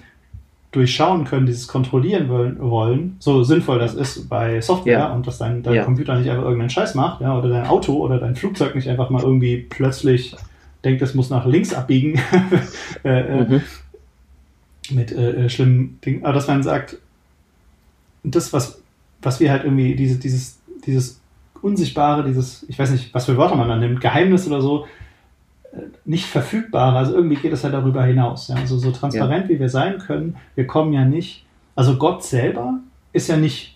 Durchschauen 0.73 1.25
können, 1.25 1.47
dieses 1.47 1.69
Kontrollieren 1.69 2.29
wollen, 2.29 2.59
wollen, 2.61 3.17
so 3.19 3.45
sinnvoll 3.45 3.79
das 3.79 3.95
ist 3.95 4.29
bei 4.29 4.61
Software 4.61 4.99
Ja. 4.99 5.13
und 5.13 5.27
dass 5.27 5.39
dein, 5.39 5.63
dein 5.63 5.75
Ja. 5.75 5.85
Computer 5.85 6.17
nicht 6.19 6.29
einfach 6.31 6.45
irgendeinen 6.45 6.71
Scheiß 6.71 6.95
macht, 6.95 7.21
ja, 7.21 7.37
oder 7.39 7.49
dein 7.49 7.67
Auto 7.67 7.95
oder 7.99 8.19
dein 8.19 8.35
Flugzeug 8.37 8.75
nicht 8.75 8.89
einfach 8.89 9.11
mal 9.11 9.23
irgendwie 9.23 9.59
plötzlich 9.59 10.35
denkt, 10.83 11.03
es 11.03 11.15
muss 11.15 11.31
nach 11.31 11.47
links 11.47 11.73
abbiegen. 11.75 12.21
äh, 13.05 13.21
äh, 13.21 13.45
Mhm. 13.49 13.63
mit 14.91 15.13
äh, 15.13 15.45
äh, 15.45 15.49
schlimmen 15.49 15.99
Dingen. 16.05 16.25
Aber 16.25 16.35
dass 16.35 16.47
man 16.49 16.63
sagt, 16.63 16.99
das, 18.23 18.53
was, 18.53 18.83
was 19.25 19.41
wir 19.41 19.51
halt 19.51 19.65
irgendwie, 19.65 19.95
diese, 19.95 20.19
dieses, 20.19 20.59
dieses 20.87 21.21
Unsichtbare, 21.63 22.25
dieses, 22.25 22.65
ich 22.69 22.79
weiß 22.79 22.91
nicht, 22.91 23.15
was 23.15 23.27
für 23.27 23.37
Wörter 23.37 23.57
man 23.57 23.69
da 23.69 23.77
nimmt, 23.77 24.01
Geheimnis 24.01 24.47
oder 24.47 24.61
so, 24.61 24.87
äh, 25.73 25.79
nicht 26.05 26.27
verfügbare, 26.27 26.99
also 26.99 27.15
irgendwie 27.15 27.37
geht 27.37 27.53
es 27.53 27.65
halt 27.65 27.75
darüber 27.75 28.05
hinaus. 28.05 28.49
Ja? 28.49 28.57
Also 28.57 28.79
so 28.79 28.91
transparent 28.91 29.49
wie 29.49 29.59
wir 29.59 29.69
sein 29.69 29.99
können, 29.99 30.37
wir 30.55 30.67
kommen 30.67 30.93
ja 30.93 31.05
nicht, 31.05 31.45
also 31.75 31.97
Gott 31.97 32.23
selber 32.23 32.81
ist 33.13 33.29
ja 33.29 33.37
nicht 33.37 33.75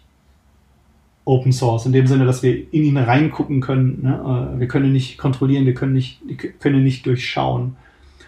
Open 1.24 1.52
Source, 1.52 1.84
in 1.84 1.92
dem 1.92 2.06
Sinne, 2.06 2.24
dass 2.24 2.42
wir 2.42 2.72
in 2.72 2.84
ihn 2.84 2.96
reingucken 2.96 3.60
können. 3.60 4.00
Ne? 4.02 4.54
Äh, 4.56 4.60
Wir 4.60 4.66
können 4.66 4.92
nicht 4.92 5.18
kontrollieren, 5.18 5.66
wir 5.66 5.74
können 5.74 5.92
nicht, 5.92 6.20
können 6.58 6.76
ihn 6.78 6.84
nicht 6.84 7.04
durchschauen 7.04 7.76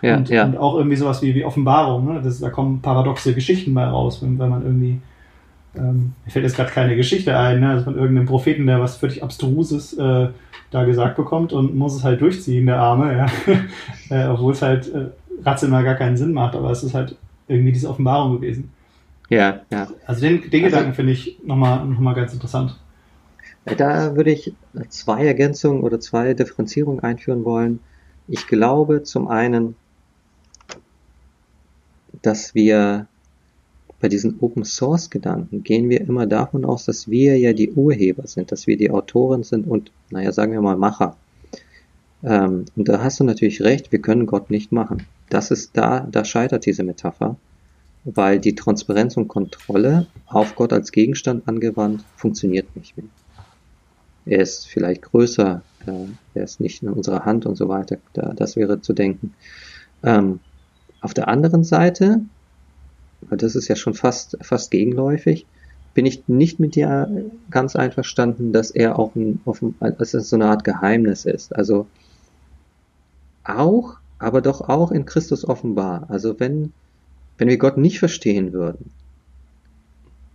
Ja, 0.03 0.19
und, 0.19 0.29
ja. 0.29 0.45
und 0.45 0.59
auch 0.59 0.77
irgendwie 0.77 0.97
sowas 0.97 1.23
wie, 1.23 1.35
wie 1.35 1.45
Offenbarung. 1.45 2.13
Ne? 2.13 2.21
Das, 2.23 2.41
da 2.41 2.51
kommen 2.51 2.83
paradoxe 2.83 3.35
Geschichten 3.35 3.73
bei 3.73 3.87
raus, 3.87 4.23
wenn, 4.23 4.39
wenn 4.39 4.51
man 4.51 4.63
irgendwie. 4.65 4.99
Ähm, 5.77 6.13
mir 6.25 6.31
fällt 6.33 6.45
jetzt 6.45 6.57
gerade 6.57 6.71
keine 6.71 6.97
Geschichte 6.97 7.37
ein, 7.39 7.61
ne? 7.61 7.71
also 7.71 7.85
von 7.85 7.97
irgendeinem 7.97 8.27
Propheten, 8.27 8.67
der 8.67 8.81
was 8.81 8.97
völlig 8.97 9.23
Abstruses 9.23 9.93
äh, 9.97 10.29
da 10.71 10.85
gesagt 10.85 11.17
bekommt 11.17 11.53
und 11.53 11.75
muss 11.77 11.95
es 11.95 12.03
halt 12.05 12.21
durchziehen, 12.21 12.67
der 12.67 12.79
Arme, 12.81 13.17
ja? 13.17 13.27
äh, 14.11 14.29
obwohl 14.29 14.53
es 14.53 14.63
halt 14.63 14.93
äh, 14.93 15.07
rational 15.45 15.85
gar 15.85 15.95
keinen 15.95 16.17
Sinn 16.17 16.33
macht, 16.33 16.55
aber 16.57 16.71
es 16.71 16.83
ist 16.83 16.95
halt 16.95 17.17
irgendwie 17.49 17.73
diese 17.73 17.89
Offenbarung 17.89 18.35
gewesen. 18.37 18.71
ja, 19.29 19.61
ja. 19.71 19.89
Also 20.07 20.23
den, 20.23 20.51
den 20.51 20.65
Also- 20.65 20.77
Gedanken 20.77 20.95
finde 20.95 21.13
ich 21.13 21.39
nochmal 21.45 21.85
noch 21.87 21.99
mal 22.01 22.15
ganz 22.15 22.33
interessant. 22.33 22.77
Da 23.65 24.17
würde 24.17 24.31
ich 24.33 24.53
zwei 24.89 25.27
Ergänzungen 25.27 25.83
oder 25.83 26.01
zwei 26.01 26.35
Differenzierungen 26.35 27.01
einführen 27.05 27.45
wollen. 27.45 27.79
Ich 28.27 28.47
glaube 28.47 29.03
zum 29.03 29.29
einen, 29.29 29.77
dass 32.23 32.55
wir 32.55 33.07
bei 34.01 34.09
diesen 34.09 34.41
Open 34.41 34.65
Source 34.65 35.11
Gedanken 35.11 35.63
gehen 35.63 35.89
wir 35.89 36.01
immer 36.01 36.27
davon 36.27 36.65
aus, 36.65 36.87
dass 36.87 37.09
wir 37.09 37.39
ja 37.39 37.53
die 37.53 37.71
Urheber 37.71 38.27
sind, 38.27 38.51
dass 38.51 38.67
wir 38.67 38.77
die 38.77 38.91
Autoren 38.91 39.43
sind 39.43 39.67
und, 39.67 39.93
naja, 40.11 40.33
sagen 40.33 40.53
wir 40.53 40.63
mal 40.63 40.77
Macher. 40.77 41.17
Ähm, 42.23 42.65
und 42.77 42.89
da 42.89 43.03
hast 43.03 43.21
du 43.21 43.25
natürlich 43.25 43.63
recht, 43.63 43.93
wir 43.93 44.01
können 44.01 44.27
Gott 44.27 44.51
nicht 44.51 44.73
machen. 44.73 45.07
Das 45.29 45.51
ist 45.51 45.77
da, 45.77 46.07
da 46.11 46.25
scheitert 46.25 46.67
diese 46.67 46.83
Metapher, 46.83 47.37
weil 48.05 48.41
die 48.41 48.55
Transparenz 48.55 49.17
und 49.17 49.29
Kontrolle 49.29 50.07
auf 50.27 50.55
Gott 50.55 50.73
als 50.73 50.93
Gegenstand 50.93 51.47
angewandt 51.47 52.05
funktioniert 52.17 52.75
nicht 52.77 52.97
mehr 52.97 53.07
er 54.27 54.41
ist 54.41 54.67
vielleicht 54.69 55.03
größer, 55.03 55.63
äh, 55.87 56.07
er 56.35 56.45
ist 56.45 56.61
nicht 56.61 56.83
in 56.83 56.89
unserer 56.89 57.25
Hand 57.25 57.47
und 57.47 57.57
so 57.57 57.69
weiter. 57.69 57.99
Da, 58.13 58.33
das 58.35 58.57
wäre 58.57 58.81
zu 58.81 58.93
denken. 58.93 59.35
Ähm, 60.03 60.41
auf 61.01 61.15
der 61.15 61.29
anderen 61.29 61.65
Seite, 61.65 62.21
das 63.31 63.55
ist 63.55 63.69
ja 63.69 63.77
schon 63.77 63.95
fast, 63.95 64.37
fast 64.41 64.71
gegenläufig, 64.71 65.47
bin 65.95 66.07
ich 66.07 66.29
nicht 66.29 66.61
mit 66.61 66.75
dir 66.75 67.31
ganz 67.51 67.77
einverstanden, 67.77 68.53
dass 68.53 68.71
er 68.71 68.99
auch 68.99 69.15
ein, 69.15 69.41
offen, 69.45 69.75
dass 69.81 70.15
es 70.15 70.31
so 70.31 70.37
eine 70.37 70.47
Art 70.47 70.65
Geheimnis 70.65 71.25
ist. 71.25 71.55
Also 71.55 71.87
auch, 73.45 73.97
aber 74.19 74.41
doch 74.41 74.69
auch 74.69 74.93
in 74.93 75.05
Christus 75.05 75.45
offenbar. 75.45 76.07
Also 76.09 76.39
wenn, 76.39 76.73
wenn 77.39 77.49
wir 77.49 77.59
Gott 77.59 77.77
nicht 77.77 77.99
verstehen 77.99 78.53
würden, 78.53 78.91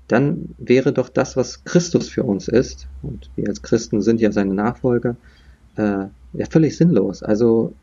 dann 0.07 0.55
wäre 0.57 0.93
doch 0.93 1.09
das, 1.09 1.35
was 1.35 1.63
Christus 1.63 2.09
für 2.09 2.23
uns 2.23 2.47
ist, 2.47 2.87
und 3.01 3.29
wir 3.35 3.47
als 3.47 3.61
Christen 3.61 4.01
sind 4.01 4.21
ja 4.21 4.31
seine 4.31 4.53
Nachfolger, 4.53 5.15
äh, 5.77 6.05
ja 6.33 6.45
völlig 6.49 6.77
sinnlos. 6.77 7.23
Also 7.23 7.73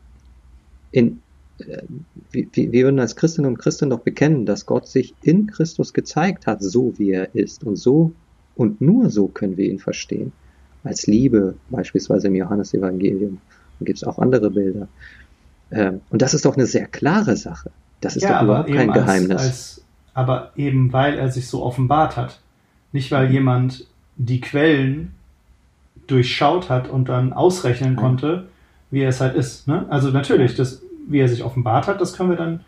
in, 0.91 1.22
wir, 2.31 2.47
wir 2.53 2.83
würden 2.85 2.99
als 2.99 3.15
Christinnen 3.15 3.51
und 3.51 3.57
Christen 3.57 3.89
doch 3.89 3.99
bekennen, 3.99 4.45
dass 4.45 4.65
Gott 4.65 4.87
sich 4.87 5.13
in 5.21 5.47
Christus 5.47 5.93
gezeigt 5.93 6.47
hat, 6.47 6.61
so 6.61 6.97
wie 6.97 7.11
er 7.11 7.35
ist. 7.35 7.63
Und 7.63 7.75
so 7.75 8.13
und 8.55 8.81
nur 8.81 9.09
so 9.09 9.27
können 9.27 9.57
wir 9.57 9.69
ihn 9.69 9.79
verstehen. 9.79 10.31
Als 10.83 11.07
Liebe, 11.07 11.55
beispielsweise 11.69 12.27
im 12.27 12.35
Johannesevangelium. 12.35 13.39
Da 13.79 13.85
gibt 13.85 13.97
es 13.97 14.03
auch 14.03 14.19
andere 14.19 14.51
Bilder. 14.51 14.87
Ähm, 15.71 16.01
und 16.09 16.21
das 16.21 16.33
ist 16.33 16.45
doch 16.45 16.55
eine 16.55 16.65
sehr 16.65 16.87
klare 16.87 17.35
Sache. 17.35 17.71
Das 18.01 18.15
ist 18.15 18.25
doch 18.25 18.41
überhaupt 18.41 18.69
kein 18.69 18.89
als, 18.89 18.99
Geheimnis. 18.99 19.41
Als, 19.41 19.85
aber 20.13 20.51
eben 20.55 20.91
weil 20.91 21.17
er 21.17 21.31
sich 21.31 21.47
so 21.47 21.63
offenbart 21.63 22.17
hat. 22.17 22.41
Nicht 22.91 23.11
weil 23.11 23.31
jemand 23.31 23.87
die 24.17 24.41
Quellen 24.41 25.13
durchschaut 26.05 26.69
hat 26.69 26.89
und 26.89 27.09
dann 27.09 27.33
ausrechnen 27.33 27.95
konnte, 27.95 28.47
wie 28.91 29.01
er 29.01 29.09
es 29.09 29.21
halt 29.21 29.35
ist. 29.35 29.67
Ne? 29.67 29.85
Also 29.89 30.09
natürlich, 30.09 30.55
das, 30.55 30.81
wie 31.07 31.19
er 31.19 31.27
sich 31.27 31.43
offenbart 31.43 31.87
hat, 31.87 32.01
das 32.01 32.13
können 32.13 32.29
wir 32.29 32.37
dann, 32.37 32.61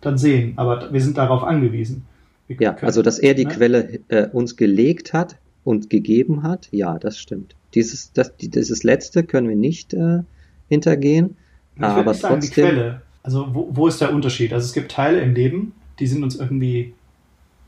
dann 0.00 0.18
sehen. 0.18 0.54
Aber 0.56 0.92
wir 0.92 1.00
sind 1.00 1.16
darauf 1.18 1.42
angewiesen. 1.44 2.04
Wir 2.48 2.56
Ja, 2.60 2.72
können- 2.72 2.86
also 2.86 3.02
dass 3.02 3.18
er 3.18 3.34
die 3.34 3.44
ne? 3.46 3.52
Quelle 3.52 4.00
äh, 4.08 4.28
uns 4.28 4.56
gelegt 4.56 5.12
hat 5.12 5.36
und 5.64 5.90
gegeben 5.90 6.42
hat, 6.42 6.68
ja, 6.72 6.98
das 6.98 7.18
stimmt. 7.18 7.54
Dieses, 7.74 8.12
das, 8.12 8.36
die- 8.36 8.48
dieses 8.50 8.82
letzte 8.82 9.22
können 9.24 9.48
wir 9.48 9.56
nicht 9.56 9.94
äh, 9.94 10.20
hintergehen, 10.68 11.36
Ich 11.76 11.82
aber 11.82 12.10
nicht 12.12 12.20
sagen, 12.20 12.40
trotzdem. 12.40 12.64
die 12.64 12.70
Quelle. 12.70 13.02
Also 13.22 13.48
wo, 13.54 13.68
wo 13.70 13.86
ist 13.86 14.00
der 14.00 14.12
Unterschied? 14.14 14.52
Also 14.52 14.64
es 14.64 14.72
gibt 14.72 14.90
Teile 14.92 15.20
im 15.20 15.34
Leben, 15.34 15.72
die 15.98 16.06
sind 16.06 16.22
uns 16.24 16.36
irgendwie 16.36 16.94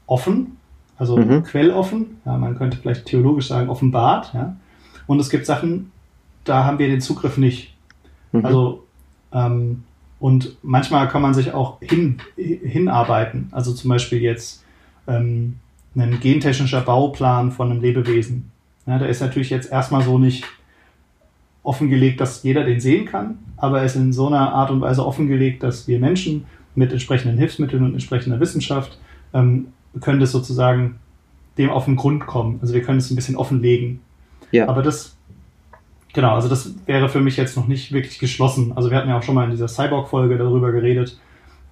offen, 0.06 0.56
also 0.96 1.16
Mhm. 1.16 1.42
quelloffen, 1.44 2.18
ja, 2.24 2.36
man 2.38 2.56
könnte 2.56 2.76
vielleicht 2.78 3.06
theologisch 3.06 3.48
sagen 3.48 3.68
offenbart, 3.68 4.32
ja. 4.34 4.56
Und 5.06 5.20
es 5.20 5.30
gibt 5.30 5.46
Sachen, 5.46 5.90
da 6.44 6.64
haben 6.64 6.78
wir 6.78 6.88
den 6.88 7.00
Zugriff 7.00 7.36
nicht. 7.38 7.74
Mhm. 8.32 8.44
Also 8.44 8.84
ähm, 9.32 9.84
und 10.22 10.56
manchmal 10.62 11.08
kann 11.08 11.20
man 11.20 11.34
sich 11.34 11.52
auch 11.52 11.80
hin, 11.80 12.18
hinarbeiten. 12.36 13.48
Also 13.50 13.72
zum 13.72 13.88
Beispiel 13.88 14.20
jetzt 14.20 14.64
ähm, 15.08 15.56
ein 15.96 16.20
gentechnischer 16.20 16.80
Bauplan 16.80 17.50
von 17.50 17.72
einem 17.72 17.80
Lebewesen. 17.80 18.52
Ja, 18.86 19.00
der 19.00 19.08
ist 19.08 19.20
natürlich 19.20 19.50
jetzt 19.50 19.72
erstmal 19.72 20.02
so 20.02 20.20
nicht 20.20 20.44
offengelegt, 21.64 22.20
dass 22.20 22.44
jeder 22.44 22.62
den 22.62 22.78
sehen 22.78 23.06
kann, 23.06 23.38
aber 23.56 23.80
er 23.80 23.84
ist 23.84 23.96
in 23.96 24.12
so 24.12 24.28
einer 24.28 24.52
Art 24.52 24.70
und 24.70 24.80
Weise 24.80 25.04
offengelegt, 25.04 25.64
dass 25.64 25.88
wir 25.88 25.98
Menschen 25.98 26.44
mit 26.76 26.92
entsprechenden 26.92 27.36
Hilfsmitteln 27.36 27.82
und 27.82 27.94
entsprechender 27.94 28.38
Wissenschaft 28.38 29.00
ähm, 29.34 29.72
können 30.00 30.20
das 30.20 30.30
sozusagen 30.30 31.00
dem 31.58 31.70
auf 31.70 31.86
den 31.86 31.96
Grund 31.96 32.28
kommen. 32.28 32.60
Also 32.62 32.74
wir 32.74 32.82
können 32.82 32.98
es 32.98 33.10
ein 33.10 33.16
bisschen 33.16 33.34
offenlegen. 33.34 33.98
ja, 34.52 34.68
Aber 34.68 34.82
das, 34.82 35.16
genau, 36.12 36.34
also 36.34 36.48
das 36.48 36.74
wäre 36.86 37.08
für 37.08 37.20
mich 37.20 37.36
jetzt 37.36 37.56
noch 37.56 37.66
nicht 37.66 37.92
wirklich 37.92 38.18
geschlossen. 38.18 38.72
Also 38.74 38.90
wir 38.90 38.98
hatten 38.98 39.08
ja 39.08 39.18
auch 39.18 39.22
schon 39.22 39.34
mal 39.34 39.44
in 39.44 39.50
dieser 39.50 39.68
Cyborg-Folge 39.68 40.38
darüber 40.38 40.72
geredet, 40.72 41.18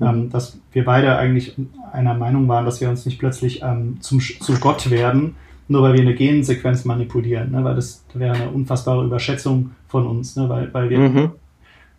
Mhm. 0.00 0.06
ähm, 0.06 0.30
dass 0.30 0.58
wir 0.72 0.84
beide 0.84 1.16
eigentlich 1.16 1.54
einer 1.92 2.14
Meinung 2.14 2.48
waren, 2.48 2.64
dass 2.64 2.80
wir 2.80 2.88
uns 2.88 3.06
nicht 3.06 3.18
plötzlich 3.18 3.62
ähm, 3.62 3.98
zum, 4.00 4.20
zu 4.20 4.58
Gott 4.58 4.90
werden, 4.90 5.36
nur 5.68 5.82
weil 5.82 5.94
wir 5.94 6.00
eine 6.00 6.14
Gensequenz 6.14 6.84
manipulieren, 6.84 7.52
ne? 7.52 7.62
weil 7.62 7.76
das 7.76 8.04
wäre 8.14 8.34
eine 8.34 8.50
unfassbare 8.50 9.04
Überschätzung 9.04 9.72
von 9.88 10.06
uns, 10.06 10.36
ne? 10.36 10.48
weil, 10.48 10.72
weil 10.74 10.90
wir, 10.90 10.98
mhm. 10.98 11.30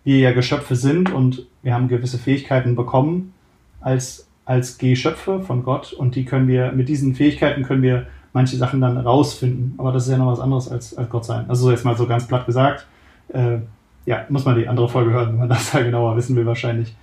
wir 0.03 0.17
ja 0.19 0.31
Geschöpfe 0.31 0.75
sind 0.75 1.11
und 1.13 1.47
wir 1.63 1.73
haben 1.73 1.87
gewisse 1.87 2.17
Fähigkeiten 2.17 2.75
bekommen 2.75 3.33
als, 3.79 4.27
als 4.45 4.77
Geschöpfe 4.77 5.41
von 5.41 5.63
Gott 5.63 5.93
und 5.93 6.15
die 6.15 6.25
können 6.25 6.47
wir, 6.47 6.71
mit 6.71 6.89
diesen 6.89 7.15
Fähigkeiten 7.15 7.63
können 7.63 7.83
wir 7.83 8.07
manche 8.33 8.57
Sachen 8.57 8.81
dann 8.81 8.97
rausfinden. 8.97 9.73
Aber 9.77 9.91
das 9.91 10.05
ist 10.05 10.11
ja 10.11 10.17
noch 10.17 10.31
was 10.31 10.39
anderes 10.39 10.69
als, 10.69 10.97
als 10.97 11.09
Gott 11.09 11.25
sein. 11.25 11.45
Also 11.49 11.65
so 11.65 11.71
jetzt 11.71 11.85
mal 11.85 11.97
so 11.97 12.07
ganz 12.07 12.27
platt 12.27 12.45
gesagt. 12.45 12.87
Äh, 13.29 13.57
ja, 14.05 14.25
muss 14.29 14.45
man 14.45 14.57
die 14.57 14.67
andere 14.67 14.89
Folge 14.89 15.11
hören, 15.11 15.29
wenn 15.29 15.39
man 15.39 15.49
das 15.49 15.71
da 15.71 15.81
genauer 15.81 16.15
wissen 16.17 16.35
will 16.35 16.45
wahrscheinlich. 16.45 16.95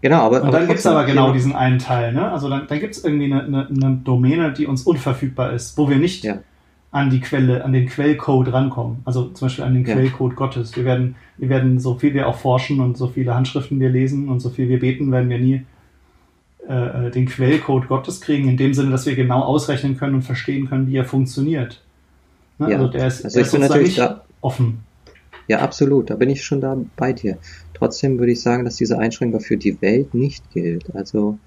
genau, 0.00 0.22
aber. 0.26 0.42
Und 0.42 0.52
dann 0.52 0.66
gibt 0.66 0.78
es 0.80 0.86
aber 0.86 1.04
genau 1.04 1.32
diesen 1.32 1.54
einen 1.54 1.78
Teil. 1.78 2.12
Ne? 2.12 2.30
Also 2.30 2.48
dann, 2.50 2.66
dann 2.66 2.80
gibt 2.80 2.94
es 2.96 3.04
irgendwie 3.04 3.32
eine, 3.32 3.44
eine, 3.44 3.68
eine 3.68 3.96
Domäne, 4.04 4.52
die 4.52 4.66
uns 4.66 4.82
unverfügbar 4.82 5.52
ist, 5.52 5.78
wo 5.78 5.88
wir 5.88 5.96
nicht 5.96 6.24
Ja. 6.24 6.38
an 6.90 7.10
die 7.10 7.20
Quelle, 7.20 7.64
an 7.64 7.72
den 7.72 7.86
Quellcode 7.86 8.52
rankommen. 8.52 8.98
Also 9.04 9.28
zum 9.28 9.46
Beispiel 9.46 9.64
an 9.64 9.74
den 9.74 9.86
Ja. 9.86 9.94
Quellcode 9.94 10.36
Gottes. 10.36 10.76
Wir 10.76 10.84
werden, 10.84 11.14
wir 11.38 11.48
werden, 11.48 11.78
so 11.78 11.94
viel 11.94 12.12
wir 12.14 12.26
auch 12.28 12.36
forschen 12.36 12.80
und 12.80 12.96
so 12.98 13.06
viele 13.08 13.34
Handschriften 13.34 13.78
wir 13.80 13.88
lesen 13.90 14.28
und 14.28 14.40
so 14.40 14.50
viel 14.50 14.68
wir 14.68 14.80
beten, 14.80 15.10
werden 15.12 15.30
wir 15.30 15.38
nie 15.38 15.64
äh, 16.68 17.10
den 17.10 17.26
Quellcode 17.26 17.88
Gottes 17.88 18.20
kriegen, 18.20 18.48
in 18.48 18.56
dem 18.56 18.74
Sinne, 18.74 18.90
dass 18.90 19.06
wir 19.06 19.14
genau 19.16 19.40
ausrechnen 19.42 19.96
können 19.96 20.16
und 20.16 20.22
verstehen 20.22 20.68
können, 20.68 20.86
wie 20.88 20.96
er 20.96 21.04
funktioniert. 21.04 21.82
Ne? 22.58 22.70
Ja. 22.70 22.76
Also 22.78 22.88
der 22.92 23.06
ist, 23.06 23.24
Also 23.24 23.34
der 23.34 23.40
ich 23.42 23.46
ist 23.46 23.52
bin 23.52 23.60
natürlich 23.62 23.94
da, 23.96 24.24
offen. 24.40 24.80
ja 25.48 25.60
absolut, 25.60 26.10
da 26.10 26.16
bin 26.16 26.28
ich 26.30 26.44
schon 26.44 26.60
da 26.60 26.76
bei 26.96 27.12
dir. 27.12 27.38
Trotzdem 27.74 28.18
würde 28.18 28.32
ich 28.32 28.40
sagen, 28.42 28.64
dass 28.64 28.76
diese 28.76 28.98
Einschränkung 28.98 29.40
für 29.40 29.56
die 29.56 29.80
Welt 29.80 30.12
nicht 30.14 30.50
gilt. 30.52 30.94
Also 30.94 31.38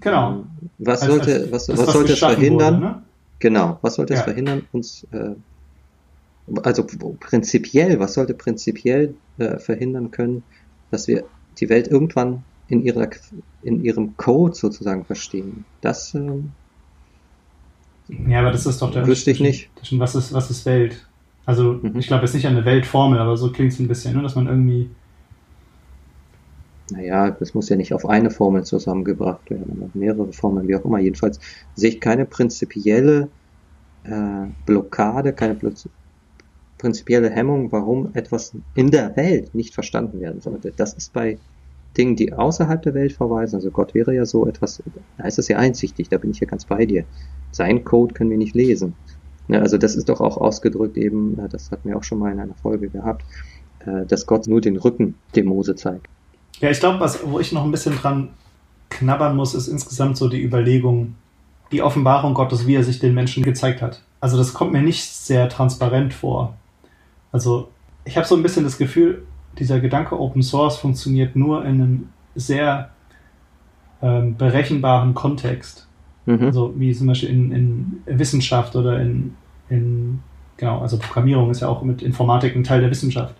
Genau. 0.00 0.30
ähm, 0.32 0.44
was 0.78 1.02
Als- 1.02 1.10
sollte, 1.10 1.34
als 1.36 1.52
was, 1.52 1.66
das, 1.66 1.78
was 1.78 1.92
sollte 1.92 2.12
es 2.14 2.18
verhindern? 2.18 2.74
Wurde, 2.76 2.84
ne? 2.86 3.02
Genau, 3.38 3.78
was 3.82 3.94
sollte 3.94 4.12
es 4.14 4.20
Ja. 4.20 4.24
verhindern, 4.24 4.62
uns, 4.72 5.06
äh, 5.12 5.30
also 6.62 6.84
prinzipiell, 7.20 7.98
was 8.00 8.14
sollte 8.14 8.34
prinzipiell 8.34 9.14
äh, 9.38 9.58
verhindern 9.58 10.10
können, 10.10 10.42
dass 10.90 11.06
wir 11.08 11.24
die 11.58 11.68
Welt 11.68 11.88
irgendwann 11.88 12.42
in 12.70 12.82
ihrer, 12.82 13.10
in 13.62 13.84
ihrem 13.84 14.16
Code 14.16 14.54
sozusagen 14.54 15.04
verstehen? 15.04 15.66
Das, 15.80 16.14
ähm, 16.14 16.54
Ja, 18.08 18.40
aber 18.40 18.50
das 18.50 18.66
ist 18.66 18.82
doch 18.82 18.90
der 18.90 19.06
Wüsste 19.06 19.30
ich 19.30 19.40
nicht. 19.40 19.70
Was 19.92 20.14
ist, 20.14 20.32
was 20.32 20.50
ist 20.50 20.66
Welt? 20.66 21.08
Also, 21.46 21.74
Mhm. 21.74 21.96
ich 21.98 22.06
glaube 22.06 22.24
jetzt 22.24 22.34
nicht 22.34 22.46
an 22.46 22.56
eine 22.56 22.64
Weltformel, 22.64 23.18
aber 23.18 23.36
so 23.36 23.52
klingt 23.52 23.72
es 23.72 23.78
ein 23.78 23.88
bisschen, 23.88 24.14
ne? 24.16 24.22
dass 24.22 24.34
man 24.34 24.46
irgendwie. 24.46 24.90
naja, 26.90 27.30
das 27.30 27.54
muss 27.54 27.68
ja 27.68 27.76
nicht 27.76 27.92
auf 27.94 28.06
eine 28.06 28.30
Formel 28.30 28.64
zusammengebracht 28.64 29.48
werden, 29.50 29.82
auf 29.82 29.94
mehrere 29.94 30.32
Formeln, 30.32 30.66
wie 30.68 30.76
auch 30.76 30.84
immer. 30.84 30.98
Jedenfalls 30.98 31.38
sehe 31.74 31.90
ich 31.90 32.00
keine 32.00 32.26
prinzipielle 32.26 33.32
äh, 34.04 34.46
Blockade, 34.66 35.34
keine 35.34 35.56
prinzipielle 36.78 37.30
Hemmung, 37.30 37.70
warum 37.72 38.12
etwas 38.14 38.56
in 38.74 38.90
der 38.90 39.16
Welt 39.16 39.54
nicht 39.54 39.74
verstanden 39.74 40.20
werden 40.20 40.40
sollte. 40.40 40.72
Das 40.72 40.94
ist 40.94 41.12
bei 41.12 41.40
Dingen, 41.96 42.16
die 42.16 42.32
außerhalb 42.32 42.82
der 42.82 42.94
Welt 42.94 43.12
verweisen, 43.12 43.56
also 43.56 43.70
Gott 43.70 43.94
wäre 43.94 44.14
ja 44.14 44.24
so 44.24 44.46
etwas, 44.46 44.82
da 45.18 45.24
ist 45.24 45.38
es 45.38 45.48
ja 45.48 45.58
einsichtig, 45.58 46.08
da 46.08 46.18
bin 46.18 46.30
ich 46.30 46.40
ja 46.40 46.46
ganz 46.46 46.64
bei 46.64 46.86
dir. 46.86 47.04
Sein 47.50 47.84
Code 47.84 48.14
können 48.14 48.30
wir 48.30 48.38
nicht 48.38 48.54
lesen. 48.54 48.94
Ja, 49.48 49.60
also 49.60 49.78
das 49.78 49.96
ist 49.96 50.08
doch 50.08 50.20
auch 50.20 50.36
ausgedrückt 50.36 50.96
eben, 50.96 51.38
äh, 51.38 51.48
das 51.48 51.72
hatten 51.72 51.88
wir 51.88 51.96
auch 51.96 52.04
schon 52.04 52.20
mal 52.20 52.30
in 52.30 52.38
einer 52.38 52.54
Folge 52.54 52.88
gehabt, 52.88 53.24
äh, 53.84 54.06
dass 54.06 54.26
Gott 54.26 54.46
nur 54.46 54.60
den 54.60 54.76
Rücken 54.76 55.16
dem 55.34 55.46
Mose 55.46 55.74
zeigt. 55.74 56.06
Ja, 56.60 56.70
ich 56.70 56.78
glaube, 56.78 57.00
was, 57.00 57.26
wo 57.26 57.40
ich 57.40 57.50
noch 57.50 57.64
ein 57.64 57.72
bisschen 57.72 57.96
dran 57.96 58.30
knabbern 58.90 59.34
muss, 59.34 59.54
ist 59.54 59.66
insgesamt 59.66 60.16
so 60.16 60.28
die 60.28 60.42
Überlegung, 60.42 61.14
die 61.72 61.82
Offenbarung 61.82 62.34
Gottes, 62.34 62.66
wie 62.66 62.74
er 62.74 62.84
sich 62.84 63.00
den 63.00 63.14
Menschen 63.14 63.42
gezeigt 63.42 63.82
hat. 63.82 64.02
Also 64.20 64.36
das 64.36 64.54
kommt 64.54 64.72
mir 64.72 64.82
nicht 64.82 65.04
sehr 65.04 65.48
transparent 65.48 66.12
vor. 66.12 66.54
Also 67.32 67.68
ich 68.04 68.16
habe 68.16 68.26
so 68.26 68.36
ein 68.36 68.42
bisschen 68.42 68.64
das 68.64 68.78
Gefühl, 68.78 69.22
dieser 69.58 69.80
Gedanke 69.80 70.18
Open 70.18 70.42
Source 70.42 70.76
funktioniert 70.78 71.36
nur 71.36 71.64
in 71.64 71.80
einem 71.80 72.08
sehr 72.34 72.90
ähm, 74.02 74.36
berechenbaren 74.36 75.14
Kontext. 75.14 75.86
Mhm. 76.26 76.44
Also 76.44 76.74
wie 76.76 76.94
zum 76.94 77.06
Beispiel 77.08 77.28
in, 77.30 77.52
in 77.52 78.18
Wissenschaft 78.18 78.76
oder 78.76 79.00
in, 79.00 79.34
in, 79.68 80.20
genau, 80.56 80.80
also 80.80 80.98
Programmierung 80.98 81.50
ist 81.50 81.60
ja 81.60 81.68
auch 81.68 81.82
mit 81.82 82.02
Informatik 82.02 82.54
ein 82.54 82.64
Teil 82.64 82.80
der 82.80 82.90
Wissenschaft. 82.90 83.34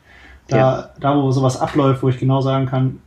Da, 0.49 0.57
Ja. 0.57 0.89
da 0.99 1.17
wo 1.17 1.31
sowas 1.31 1.61
abläuft, 1.61 2.03
wo 2.03 2.09
ich 2.09 2.19
genau 2.19 2.41
sagen 2.41 2.67
kann, 2.67 2.99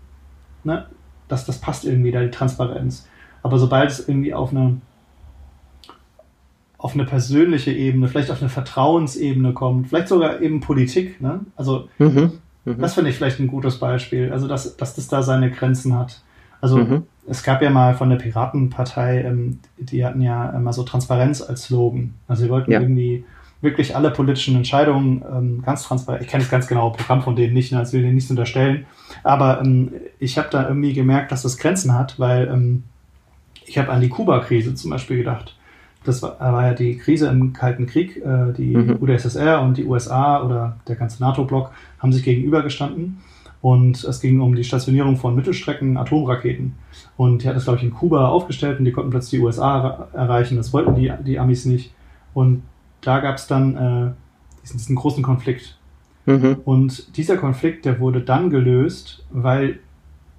ne, 0.64 0.86
dass 1.28 1.46
das 1.46 1.60
passt 1.60 1.84
irgendwie, 1.86 2.12
da 2.12 2.22
die 2.22 2.32
Transparenz. 2.32 3.08
Aber 3.42 3.60
sobald 3.60 3.90
es 3.92 4.08
irgendwie 4.08 4.34
auf 4.34 4.52
eine 4.52 4.78
auf 6.78 6.96
eine 6.96 7.06
persönliche 7.06 7.72
Ebene, 7.72 8.10
vielleicht 8.10 8.30
auf 8.30 8.42
eine 8.42 8.50
Vertrauensebene 8.50 9.54
kommt, 9.54 9.88
vielleicht 9.88 10.10
sogar 10.10 10.42
eben 10.42 10.60
Politik, 10.60 11.22
ne? 11.22 11.40
Also 11.56 11.88
Mhm. 11.98 12.40
Mhm. 12.66 12.80
das 12.80 12.94
finde 12.94 13.10
ich 13.10 13.18
vielleicht 13.18 13.40
ein 13.40 13.48
gutes 13.48 13.78
Beispiel, 13.80 14.32
also 14.32 14.48
dass, 14.48 14.78
dass 14.78 14.96
das 14.96 15.08
da 15.08 15.22
seine 15.22 15.52
Grenzen 15.52 15.98
hat. 15.98 16.22
Also 16.62 16.78
Mhm. 16.78 17.04
es 17.28 17.44
gab 17.44 17.62
ja 17.62 17.70
mal 17.70 17.94
von 17.96 18.10
der 18.10 18.18
Piratenpartei, 18.18 19.22
ähm, 19.24 19.60
die 19.78 20.06
hatten 20.06 20.22
ja 20.22 20.50
immer 20.52 20.72
so 20.74 20.84
Transparenz 20.84 21.42
als 21.42 21.64
Slogan. 21.66 22.14
Also 22.28 22.44
sie 22.44 22.50
wollten 22.50 22.72
Ja. 22.72 22.80
irgendwie 22.80 23.26
wirklich 23.62 23.96
alle 23.96 24.12
politischen 24.12 24.56
Entscheidungen 24.58 25.24
ähm, 25.30 25.62
ganz 25.66 25.84
transparent. 25.84 26.24
Ich 26.24 26.30
kenne 26.30 26.44
das 26.44 26.52
ganz 26.52 26.68
genaue 26.68 26.92
Programm 26.92 27.22
von 27.22 27.36
denen 27.36 27.54
nicht, 27.54 27.72
ne, 27.72 27.80
das 27.80 27.94
will 27.94 28.02
ich 28.02 28.06
denen 28.06 28.16
nichts 28.16 28.30
unterstellen. 28.30 28.86
Aber 29.24 29.62
ähm, 29.62 29.92
ich 30.20 30.38
habe 30.38 30.50
da 30.52 30.68
irgendwie 30.68 30.94
gemerkt, 30.94 31.32
dass 31.32 31.44
das 31.44 31.58
Grenzen 31.58 31.94
hat, 31.94 32.20
weil 32.20 32.48
ähm, 32.48 32.84
ich 33.66 33.78
habe 33.78 33.90
an 33.90 34.02
die 34.02 34.10
Kuba-Krise 34.10 34.76
zum 34.76 34.92
Beispiel 34.92 35.18
gedacht. 35.18 35.56
Das 36.04 36.22
war, 36.22 36.40
war 36.40 36.68
ja 36.68 36.74
die 36.74 36.98
Krise 36.98 37.28
im 37.28 37.54
Kalten 37.54 37.86
Krieg. 37.86 38.18
Äh, 38.18 38.54
die 38.54 38.76
Mhm. 38.76 38.98
UdSSR 39.02 39.62
und 39.62 39.78
die 39.78 39.86
USA 39.86 40.44
oder 40.44 40.78
der 40.88 40.96
ganze 40.96 41.22
NATO-Block 41.24 41.72
haben 42.00 42.12
sich 42.14 42.24
gegenübergestanden. 42.24 43.20
Und 43.62 44.04
es 44.04 44.20
ging 44.20 44.42
um 44.42 44.56
die 44.56 44.64
Stationierung 44.66 45.16
von 45.16 45.36
Mittelstrecken-Atomraketen. 45.36 46.74
Und 47.16 47.44
die 47.44 47.48
hat 47.48 47.56
das, 47.56 47.64
glaube 47.64 47.78
ich, 47.80 47.84
in 47.86 47.94
Kuba 47.94 48.28
aufgestellt 48.28 48.80
und 48.80 48.86
die 48.86 48.92
konnten 48.92 49.12
plötzlich 49.12 49.40
die 49.40 49.46
USA 49.46 50.08
er- 50.14 50.20
erreichen. 50.20 50.58
Das 50.58 50.74
wollten 50.74 50.96
die, 50.96 51.12
die 51.26 51.40
Amis 51.40 51.66
nicht. 51.66 51.94
Und 52.34 52.64
da 53.02 53.20
gab 53.20 53.36
es 53.36 53.48
dann 53.48 53.76
äh, 53.76 54.12
diesen, 54.64 54.78
diesen 54.78 54.96
großen 54.96 55.24
Konflikt. 55.24 55.78
Mhm. 56.26 56.58
Und 56.66 57.16
dieser 57.18 57.38
Konflikt, 57.38 57.86
der 57.86 58.00
wurde 58.00 58.22
dann 58.22 58.50
gelöst, 58.50 59.26
weil 59.32 59.80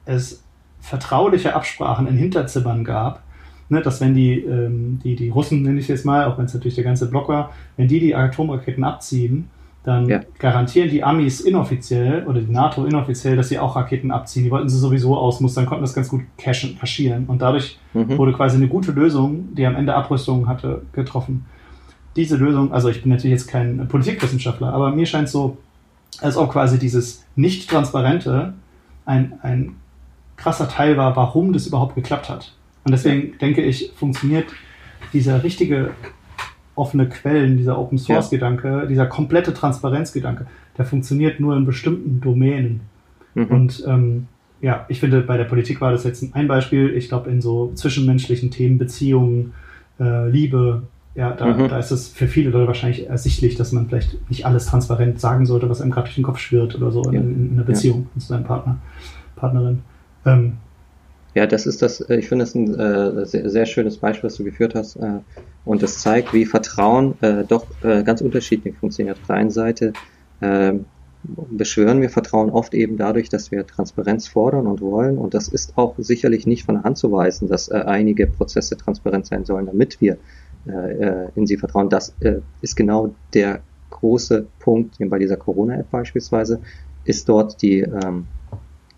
es 0.05 0.43
vertrauliche 0.81 1.55
Absprachen 1.55 2.07
in 2.07 2.17
Hinterzimmern 2.17 2.85
gab, 2.85 3.23
ne, 3.69 3.81
dass 3.83 4.01
wenn 4.01 4.15
die, 4.15 4.41
ähm, 4.41 5.01
die, 5.03 5.17
die 5.17 5.29
Russen, 5.31 5.63
nenne 5.63 5.79
ich 5.79 5.85
es 5.85 5.89
jetzt 5.89 6.05
mal, 6.07 6.27
auch 6.27 6.39
wenn 6.39 6.45
es 6.47 6.55
natürlich 6.55 6.75
der 6.75 6.85
ganze 6.85 7.09
Block 7.09 7.29
war, 7.29 7.51
wenn 7.77 7.89
die 7.89 8.01
die 8.01 8.15
Atomraketen 8.15 8.85
abziehen, 8.85 9.49
dann 9.85 10.09
Ja. 10.09 10.21
garantieren 10.39 10.89
die 10.89 11.05
Amis 11.05 11.41
inoffiziell 11.41 12.25
oder 12.27 12.41
die 12.41 12.51
NATO 12.51 12.87
inoffiziell, 12.87 13.37
dass 13.37 13.51
sie 13.51 13.59
auch 13.59 13.77
Raketen 13.77 14.11
abziehen. 14.11 14.45
Die 14.45 14.51
wollten 14.51 14.69
sie 14.69 14.79
sowieso 14.79 15.17
ausmustern, 15.17 15.67
konnten 15.67 15.83
das 15.83 15.93
ganz 15.93 16.09
gut 16.09 16.23
cashen, 16.39 16.79
kaschieren. 16.79 17.27
Und 17.27 17.43
dadurch 17.43 17.79
Mhm. 17.93 18.17
wurde 18.17 18.33
quasi 18.33 18.57
eine 18.57 18.69
gute 18.69 18.93
Lösung, 18.93 19.55
die 19.55 19.67
am 19.67 19.77
Ende 19.77 19.95
Abrüstung 19.95 20.49
hatte, 20.49 20.83
getroffen. 20.93 21.45
Diese 22.17 22.37
Lösung, 22.37 22.73
also 22.73 22.89
ich 22.89 23.03
bin 23.03 23.11
natürlich 23.13 23.33
jetzt 23.33 23.49
kein 23.49 23.87
Politikwissenschaftler, 23.89 24.73
aber 24.73 24.91
mir 24.93 25.05
scheint 25.05 25.29
so, 25.29 25.59
als 26.21 26.37
ob 26.37 26.53
quasi 26.53 26.79
dieses 26.79 27.25
Nicht-Transparente 27.37 28.55
ein, 29.05 29.35
ein 29.43 29.77
krasser 30.37 30.69
Teil 30.69 30.97
war, 30.97 31.15
warum 31.17 31.53
das 31.53 31.67
überhaupt 31.67 31.95
geklappt 31.95 32.29
hat. 32.31 32.53
Und 32.85 32.93
deswegen 32.93 33.39
denke 33.39 33.63
ich, 33.63 33.93
funktioniert 33.97 34.47
dieser 35.13 35.43
richtige 35.43 35.91
offene 36.75 37.09
Quellen, 37.09 37.57
dieser 37.57 37.79
Open 37.79 37.99
Source 37.99 38.31
Gedanke, 38.31 38.87
dieser 38.89 39.07
komplette 39.07 39.55
Transparenzgedanke, 39.55 40.47
der 40.77 40.85
funktioniert 40.85 41.41
nur 41.41 41.57
in 41.57 41.65
bestimmten 41.65 42.21
Domänen. 42.21 42.81
Mhm. 43.35 43.45
Und 43.47 43.85
ähm, 43.87 44.27
ja, 44.61 44.85
ich 44.89 45.01
finde, 45.01 45.21
bei 45.21 45.37
der 45.37 45.45
Politik 45.45 45.81
war 45.81 45.93
das 45.93 46.05
jetzt 46.05 46.25
ein 46.35 46.49
Beispiel. 46.49 46.91
Ich 46.97 47.09
glaube, 47.09 47.31
in 47.31 47.41
so 47.41 47.73
zwischenmenschlichen 47.75 48.51
Themen, 48.51 48.79
Beziehungen, 48.79 49.53
äh, 50.01 50.29
Liebe, 50.29 50.83
ja, 51.15 51.31
da, 51.31 51.47
Mhm. 51.47 51.69
da 51.69 51.79
ist 51.79 51.93
es 51.93 52.09
für 52.09 52.27
viele 52.27 52.51
Leute 52.51 52.67
wahrscheinlich 52.67 53.09
ersichtlich, 53.09 53.55
dass 53.55 53.71
man 53.71 53.87
vielleicht 53.87 54.29
nicht 54.29 54.47
alles 54.47 54.67
transparent 54.67 55.21
sagen 55.21 55.47
sollte, 55.47 55.71
was 55.71 55.81
einem 55.81 55.93
gerade 55.93 56.07
durch 56.07 56.17
den 56.17 56.25
Kopf 56.25 56.39
schwirrt 56.39 56.75
oder 56.75 56.91
so 56.91 57.05
Ja. 57.05 57.21
in, 57.21 57.51
in 57.51 57.53
einer 57.53 57.63
Beziehung 57.63 58.09
zu 58.19 58.27
seinem 58.27 58.45
Partner, 58.45 58.79
Partnerin. 59.37 59.81
Ähm, 60.27 60.55
Ja, 61.35 61.47
das 61.47 61.67
ist 61.67 61.83
das, 61.83 62.01
äh, 62.01 62.17
ich 62.17 62.29
finde 62.29 62.45
das 62.45 62.55
ein 62.55 62.75
äh, 62.79 63.27
sehr, 63.27 63.51
sehr 63.51 63.67
schönes 63.67 63.99
Beispiel, 63.99 64.29
was 64.29 64.37
du 64.37 64.45
geführt 64.45 64.75
hast. 64.75 64.97
Äh, 64.97 65.19
und 65.65 65.83
das 65.83 65.99
zeigt, 65.99 66.33
wie 66.33 66.47
Vertrauen 66.47 67.15
äh, 67.23 67.45
doch 67.45 67.67
äh, 67.83 68.03
ganz 68.05 68.21
unterschiedlich 68.21 68.77
funktioniert. 68.77 69.19
Auf 69.21 69.27
der 69.27 69.37
einen 69.37 69.51
Seite 69.51 69.93
äh, 70.41 70.75
beschwören 71.25 72.01
wir 72.01 72.11
Vertrauen 72.11 72.51
oft 72.51 72.75
eben 72.75 72.97
dadurch, 72.97 73.29
dass 73.31 73.51
wir 73.51 73.67
Transparenz 73.67 74.29
fordern 74.29 74.67
und 74.67 74.81
wollen. 74.81 75.19
Und 75.19 75.35
das 75.35 75.49
ist 75.49 75.77
auch 75.77 75.95
sicherlich 75.99 76.47
nicht 76.47 76.65
von 76.65 76.77
der 76.77 76.85
Hand 76.85 76.99
zu 76.99 77.11
weisen, 77.11 77.49
dass 77.49 77.71
einige 77.71 78.27
Prozesse 78.27 78.77
transparent 78.77 79.25
sein 79.25 79.47
sollen, 79.47 79.65
damit 79.65 80.03
wir 80.03 80.19
in 81.35 81.47
sie 81.47 81.57
vertrauen. 81.57 81.89
Das 81.89 82.15
ist 82.61 82.77
genau 82.77 83.15
der 83.33 83.61
große 83.89 84.47
Punkt, 84.59 85.01
eben 85.01 85.09
bei 85.09 85.19
dieser 85.19 85.39
Corona-App 85.39 85.91
beispielsweise, 85.91 86.61
ist 87.07 87.27
dort 87.27 87.63
die 87.63 87.81
ähm, 87.81 88.27
äh, 88.44 88.44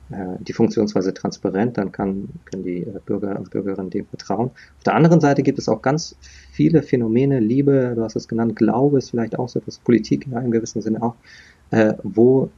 die 0.09 0.53
Funktionsweise 0.53 1.13
transparent, 1.15 1.79
dann 1.79 1.91
kann, 1.91 2.29
können 2.45 2.63
die 2.63 2.83
äh, 2.83 3.01
Bürger 3.05 3.37
und 3.39 3.51
Bürgerinnen 3.51 3.91
dem 3.91 4.07
vertrauen. 4.07 4.51
Auf 4.51 4.83
der 4.85 4.95
anderen 4.95 5.21
Seite 5.21 5.43
gibt 5.43 5.59
es 5.59 5.69
auch 5.69 5.83
ganz 5.83 6.17
viele 6.53 6.83
Phänomene, 6.83 7.41
Liebe, 7.41 7.93
du 7.97 8.03
hast 8.03 8.15
es 8.15 8.29
genannt, 8.29 8.55
Glaube 8.55 8.99
ist 8.99 9.11
vielleicht 9.11 9.39
auch 9.39 9.49
so 9.49 9.59
etwas, 9.59 9.79
Politik 9.79 10.27
in 10.27 10.35
einem 10.35 10.53
gewissen 10.53 10.81
Sinne 10.81 11.03
auch, 11.03 11.17
äh, 11.71 11.95
wo 12.05 12.51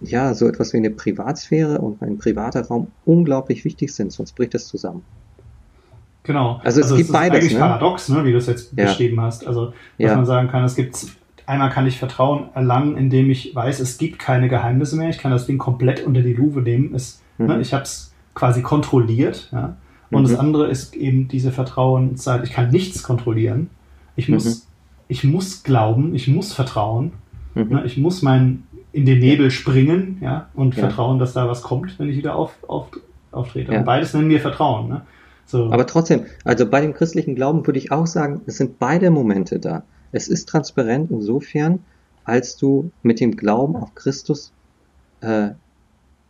ja 0.00 0.34
so 0.34 0.48
etwas 0.48 0.72
wie 0.72 0.78
eine 0.78 0.90
Privatsphäre 0.90 1.78
und 1.78 2.02
ein 2.02 2.18
privater 2.18 2.66
Raum 2.66 2.88
unglaublich 3.04 3.64
wichtig 3.64 3.94
sind, 3.94 4.12
sonst 4.12 4.34
bricht 4.34 4.54
es 4.54 4.66
zusammen. 4.66 5.02
Genau. 6.24 6.60
Also 6.62 6.80
es 6.80 6.88
gibt 6.88 7.00
ist 7.00 7.12
beides, 7.12 7.38
eigentlich 7.38 7.54
ne? 7.54 7.60
paradox, 7.60 8.08
ne, 8.08 8.24
wie 8.24 8.32
du 8.32 8.38
es 8.38 8.46
jetzt 8.46 8.76
Ja. 8.76 8.84
beschrieben 8.84 9.20
hast. 9.20 9.46
Also, 9.46 9.66
dass 9.66 9.74
Ja. 9.96 10.16
man 10.16 10.26
sagen 10.26 10.48
kann, 10.48 10.64
es 10.64 10.76
gibt 10.76 11.17
einmal 11.48 11.70
kann 11.70 11.86
ich 11.86 11.98
Vertrauen 11.98 12.50
erlangen, 12.54 12.96
indem 12.96 13.30
ich 13.30 13.54
weiß, 13.54 13.80
es 13.80 13.98
gibt 13.98 14.18
keine 14.18 14.48
Geheimnisse 14.48 14.96
mehr. 14.96 15.08
Ich 15.08 15.18
kann 15.18 15.30
das 15.30 15.46
Ding 15.46 15.58
komplett 15.58 16.04
unter 16.06 16.22
die 16.22 16.34
Lupe 16.34 16.60
nehmen. 16.60 16.94
Es, 16.94 17.22
Mhm. 17.38 17.46
ne, 17.46 17.60
ich 17.60 17.72
habe 17.72 17.84
es 17.84 18.12
quasi 18.34 18.62
kontrolliert. 18.62 19.48
Ja? 19.52 19.76
Und 20.10 20.22
Mhm. 20.22 20.28
das 20.28 20.38
andere 20.38 20.68
ist 20.68 20.94
eben 20.94 21.28
diese 21.28 21.50
Vertrauenszeit. 21.52 22.44
Ich 22.44 22.52
kann 22.52 22.70
nichts 22.70 23.02
kontrollieren. 23.02 23.70
Ich 24.16 24.28
muss 24.28 24.68
ich 25.08 25.24
muss 25.24 25.62
glauben, 25.62 26.14
ich 26.14 26.28
muss 26.28 26.52
vertrauen, 26.52 27.12
mhm. 27.54 27.68
ne, 27.68 27.82
ich 27.86 27.96
muss 27.96 28.22
mein 28.22 28.64
in 28.92 29.06
den 29.06 29.18
Nebel 29.18 29.50
springen, 29.50 30.18
ja, 30.20 30.48
und 30.54 30.74
ja. 30.76 30.80
vertrauen, 30.80 31.18
dass 31.18 31.34
da 31.34 31.48
was 31.48 31.62
kommt, 31.62 31.98
wenn 31.98 32.08
ich 32.08 32.16
wieder 32.16 32.34
auf, 32.36 32.52
auf, 32.66 32.88
auftrete. 33.32 33.72
Ja. 33.72 33.80
Und 33.80 33.84
beides 33.84 34.14
nennen 34.14 34.28
wir 34.30 34.40
Vertrauen. 34.40 34.88
Ne? 34.88 35.02
So. 35.44 35.70
Aber 35.70 35.86
trotzdem, 35.86 36.24
also 36.44 36.68
bei 36.68 36.80
dem 36.80 36.94
christlichen 36.94 37.34
Glauben 37.34 37.66
würde 37.66 37.78
ich 37.78 37.92
auch 37.92 38.06
sagen, 38.06 38.40
es 38.46 38.56
sind 38.56 38.78
beide 38.78 39.10
Momente 39.10 39.58
da. 39.58 39.82
Es 40.12 40.28
ist 40.28 40.48
transparent 40.48 41.10
insofern, 41.10 41.80
als 42.24 42.56
du 42.56 42.90
mit 43.02 43.20
dem 43.20 43.36
Glauben 43.36 43.76
auf 43.76 43.94
Christus 43.94 44.52
äh, 45.20 45.50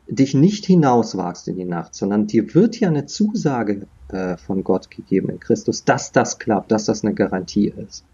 dich 0.08 0.34
nicht 0.34 0.64
hinauswagst 0.64 1.48
in 1.48 1.56
die 1.56 1.64
Nacht, 1.64 1.94
sondern 1.94 2.26
dir 2.26 2.54
wird 2.54 2.80
ja 2.80 2.88
eine 2.88 3.06
Zusage 3.06 3.86
äh, 4.08 4.36
von 4.36 4.64
Gott 4.64 4.90
gegeben 4.90 5.28
in 5.28 5.40
Christus, 5.40 5.84
dass 5.84 6.12
das 6.12 6.38
klappt, 6.38 6.70
dass 6.70 6.86
das 6.86 7.04
eine 7.04 7.14
Garantie 7.14 7.68
ist. 7.68 8.04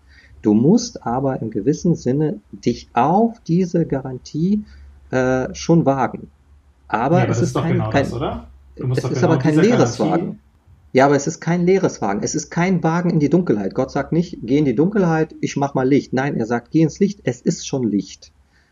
Du 0.43 0.55
musst 0.55 1.07
aber 1.07 1.41
im 1.41 1.51
gewissen 1.51 1.95
Sinne 1.95 2.41
dich 2.53 2.89
auf 2.93 3.41
diese 3.47 3.87
Garantie 3.87 4.65
äh, 5.11 5.55
schon 5.55 5.87
wagen. 5.87 6.31
Aber, 6.89 7.19
ja, 7.19 7.23
aber 7.25 7.33
es 7.33 7.39
ist, 7.41 7.49
ist 7.49 7.55
kein, 7.55 7.73
genau 7.73 7.91
kein 7.91 8.11
das, 8.11 8.13
es 8.77 9.05
ist 9.05 9.15
genau 9.15 9.27
aber 9.27 9.39
kein 9.39 9.55
leeres 9.57 9.99
Garantie 9.99 10.23
Wagen. 10.23 10.41
Ja, 10.95 11.07
aber 11.07 11.17
es 11.17 11.27
ist 11.27 11.41
kein 11.41 11.67
leeres 11.67 12.01
Wagen. 12.01 12.21
Es 12.23 12.37
ist 12.37 12.51
kein 12.51 12.85
Wagen 12.85 13.11
in 13.11 13.19
die 13.19 13.29
Dunkelheit. 13.29 13.75
Gott 13.75 13.91
sagt 13.91 14.13
nicht, 14.13 14.39
geh 14.43 14.59
in 14.59 14.65
die 14.65 14.77
Dunkelheit, 14.77 15.35
ich 15.41 15.57
mach 15.57 15.75
mal 15.75 15.89
Licht. 15.89 16.13
Nein, 16.13 16.37
er 16.37 16.47
sagt, 16.47 16.71
geh 16.71 16.83
ins 16.83 17.01
Licht. 17.01 17.19
Es 17.25 17.41
ist 17.41 17.67
schon 17.67 17.83
Licht. 17.83 18.31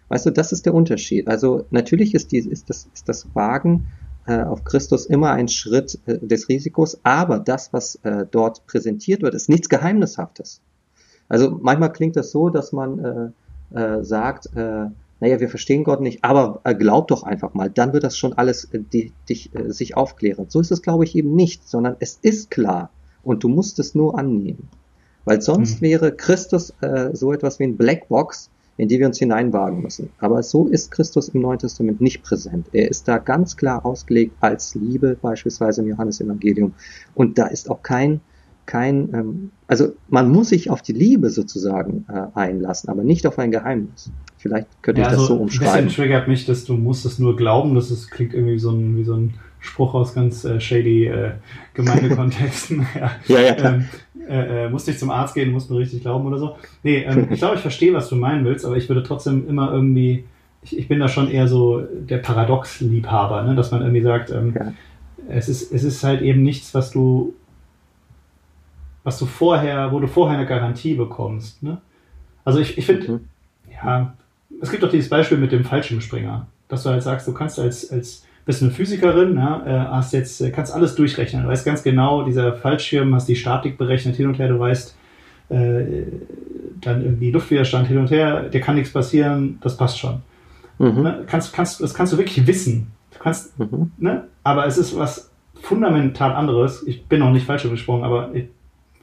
Weißt 0.08 0.26
du, 0.26 0.30
das 0.30 0.52
ist 0.52 0.64
der 0.64 0.72
Unterschied. 0.72 1.26
Also 1.26 1.66
natürlich 1.70 2.14
ist, 2.14 2.30
die, 2.30 2.38
ist, 2.38 2.70
das, 2.70 2.86
ist 2.94 3.08
das 3.08 3.34
Wagen 3.34 3.88
äh, 4.26 4.40
auf 4.40 4.62
Christus 4.62 5.04
immer 5.04 5.32
ein 5.32 5.48
Schritt 5.48 5.98
äh, 6.06 6.18
des 6.18 6.48
Risikos, 6.48 7.00
aber 7.02 7.40
das, 7.40 7.72
was 7.72 7.96
äh, 8.04 8.24
dort 8.30 8.66
präsentiert 8.66 9.22
wird, 9.22 9.34
ist 9.34 9.48
nichts 9.48 9.68
Geheimnishaftes. 9.68 10.60
Also 11.28 11.58
manchmal 11.60 11.92
klingt 11.92 12.14
das 12.14 12.30
so, 12.30 12.50
dass 12.50 12.70
man 12.70 13.32
äh, 13.74 13.76
äh, 13.76 14.04
sagt, 14.04 14.46
äh, 14.54 14.86
naja, 15.22 15.38
wir 15.38 15.48
verstehen 15.48 15.84
Gott 15.84 16.00
nicht, 16.00 16.24
aber 16.24 16.60
äh, 16.64 16.74
glaub 16.74 17.06
doch 17.06 17.22
einfach 17.22 17.54
mal, 17.54 17.70
dann 17.70 17.92
wird 17.92 18.02
das 18.02 18.18
schon 18.18 18.32
alles 18.32 18.64
äh, 18.72 18.80
die, 18.80 19.12
dich, 19.28 19.54
äh, 19.54 19.70
sich 19.70 19.96
aufklären. 19.96 20.46
So 20.48 20.58
ist 20.58 20.72
es, 20.72 20.82
glaube 20.82 21.04
ich, 21.04 21.14
eben 21.14 21.36
nicht, 21.36 21.68
sondern 21.68 21.94
es 22.00 22.18
ist 22.22 22.50
klar 22.50 22.90
und 23.22 23.44
du 23.44 23.48
musst 23.48 23.78
es 23.78 23.94
nur 23.94 24.18
annehmen. 24.18 24.68
Weil 25.24 25.40
sonst 25.40 25.80
mhm. 25.80 25.86
wäre 25.86 26.10
Christus 26.10 26.74
äh, 26.80 27.10
so 27.12 27.32
etwas 27.32 27.60
wie 27.60 27.64
ein 27.64 27.76
Blackbox, 27.76 28.50
in 28.76 28.88
die 28.88 28.98
wir 28.98 29.06
uns 29.06 29.20
hineinwagen 29.20 29.80
müssen. 29.80 30.10
Aber 30.18 30.42
so 30.42 30.66
ist 30.66 30.90
Christus 30.90 31.28
im 31.28 31.42
Neuen 31.42 31.60
Testament 31.60 32.00
nicht 32.00 32.24
präsent. 32.24 32.66
Er 32.72 32.90
ist 32.90 33.06
da 33.06 33.18
ganz 33.18 33.56
klar 33.56 33.86
ausgelegt 33.86 34.34
als 34.40 34.74
Liebe, 34.74 35.16
beispielsweise 35.22 35.82
im 35.82 35.86
Johannesevangelium. 35.86 36.74
Und 37.14 37.38
da 37.38 37.46
ist 37.46 37.70
auch 37.70 37.84
kein 37.84 38.20
kein, 38.66 39.12
ähm, 39.12 39.50
also 39.66 39.92
man 40.08 40.30
muss 40.30 40.50
sich 40.50 40.70
auf 40.70 40.82
die 40.82 40.92
Liebe 40.92 41.30
sozusagen 41.30 42.06
äh, 42.08 42.26
einlassen, 42.38 42.88
aber 42.90 43.02
nicht 43.02 43.26
auf 43.26 43.38
ein 43.38 43.50
Geheimnis. 43.50 44.10
Vielleicht 44.42 44.66
könnte 44.82 45.00
ja, 45.00 45.06
ich 45.06 45.12
das 45.12 45.20
also 45.20 45.36
so 45.36 45.40
umschreiben. 45.40 45.72
Ein 45.72 45.84
bisschen 45.84 46.02
triggert 46.02 46.26
mich, 46.26 46.46
dass 46.46 46.64
du 46.64 46.74
musst 46.74 47.06
es 47.06 47.20
nur 47.20 47.36
glauben. 47.36 47.76
Das 47.76 47.92
ist, 47.92 48.10
klingt 48.10 48.34
irgendwie 48.34 48.54
wie 48.54 48.58
so 48.58 48.72
ein, 48.72 48.96
wie 48.96 49.04
so 49.04 49.14
ein 49.14 49.34
Spruch 49.60 49.94
aus 49.94 50.14
ganz 50.14 50.44
äh, 50.44 50.60
shady 50.60 51.06
äh, 51.06 51.30
Gemeindekontexten. 51.74 52.84
ja, 52.98 53.12
ja, 53.28 53.40
ja 53.40 53.56
ähm, 53.64 53.88
äh, 54.28 54.64
äh, 54.64 54.68
musst 54.68 54.88
nicht 54.88 54.98
zum 54.98 55.10
Arzt 55.10 55.34
gehen, 55.34 55.52
musst 55.52 55.70
nur 55.70 55.78
richtig 55.78 56.02
glauben 56.02 56.26
oder 56.26 56.38
so. 56.38 56.56
Nee, 56.82 57.04
ähm, 57.04 57.28
ich 57.30 57.38
glaube, 57.38 57.54
ich 57.54 57.60
verstehe, 57.60 57.94
was 57.94 58.08
du 58.08 58.16
meinen 58.16 58.44
willst, 58.44 58.66
aber 58.66 58.76
ich 58.76 58.88
würde 58.88 59.04
trotzdem 59.04 59.48
immer 59.48 59.72
irgendwie, 59.72 60.24
ich, 60.62 60.76
ich 60.76 60.88
bin 60.88 60.98
da 60.98 61.06
schon 61.06 61.30
eher 61.30 61.46
so 61.46 61.80
der 61.80 62.18
Paradox-Liebhaber, 62.18 63.44
ne? 63.44 63.54
dass 63.54 63.70
man 63.70 63.82
irgendwie 63.82 64.02
sagt, 64.02 64.30
ähm, 64.30 64.54
ja. 64.58 64.72
es, 65.28 65.48
ist, 65.48 65.72
es 65.72 65.84
ist 65.84 66.02
halt 66.02 66.20
eben 66.20 66.42
nichts, 66.42 66.74
was 66.74 66.90
du 66.90 67.34
was 69.04 69.18
du 69.18 69.26
vorher, 69.26 69.92
wo 69.92 69.98
du 69.98 70.06
vorher 70.06 70.38
eine 70.38 70.46
Garantie 70.46 70.94
bekommst. 70.94 71.62
Ne? 71.62 71.80
Also 72.44 72.60
ich, 72.60 72.78
ich 72.78 72.86
finde, 72.86 73.12
mhm. 73.12 73.20
ja, 73.70 74.14
es 74.62 74.70
gibt 74.70 74.82
doch 74.82 74.90
dieses 74.90 75.10
Beispiel 75.10 75.38
mit 75.38 75.52
dem 75.52 75.64
Fallschirmspringer, 75.64 76.46
dass 76.68 76.84
du 76.84 76.90
halt 76.90 77.02
sagst, 77.02 77.26
du 77.26 77.34
kannst 77.34 77.58
als, 77.58 77.90
als 77.90 78.24
bist 78.46 78.62
eine 78.62 78.70
Physikerin, 78.70 79.36
ja, 79.36 79.62
äh, 79.66 79.88
hast 79.90 80.12
jetzt, 80.12 80.40
äh, 80.40 80.50
kannst 80.50 80.72
alles 80.72 80.94
durchrechnen, 80.94 81.42
du 81.42 81.48
weißt 81.48 81.66
ganz 81.66 81.82
genau, 81.82 82.22
dieser 82.22 82.54
Fallschirm, 82.54 83.14
hast 83.14 83.28
die 83.28 83.36
Statik 83.36 83.76
berechnet 83.76 84.16
hin 84.16 84.28
und 84.28 84.38
her, 84.38 84.48
du 84.48 84.58
weißt, 84.58 84.96
äh, 85.50 86.04
dann 86.80 87.02
irgendwie 87.02 87.30
Luftwiderstand 87.30 87.88
hin 87.88 87.98
und 87.98 88.10
her, 88.10 88.44
dir 88.44 88.60
kann 88.60 88.76
nichts 88.76 88.92
passieren, 88.92 89.58
das 89.62 89.76
passt 89.76 89.98
schon. 89.98 90.22
Mhm. 90.78 91.02
Ne? 91.02 91.24
Kannst, 91.26 91.52
kannst, 91.52 91.80
das 91.80 91.92
kannst 91.92 92.12
du 92.12 92.18
wirklich 92.18 92.46
wissen. 92.46 92.92
Du 93.12 93.18
kannst, 93.18 93.58
mhm. 93.58 93.90
ne? 93.98 94.24
Aber 94.44 94.66
es 94.66 94.78
ist 94.78 94.96
was 94.96 95.30
fundamental 95.60 96.32
anderes. 96.32 96.84
Ich 96.86 97.06
bin 97.06 97.20
noch 97.20 97.30
nicht 97.30 97.46
falsch 97.46 97.68
gesprungen, 97.68 98.04
aber 98.04 98.30
ich, 98.34 98.46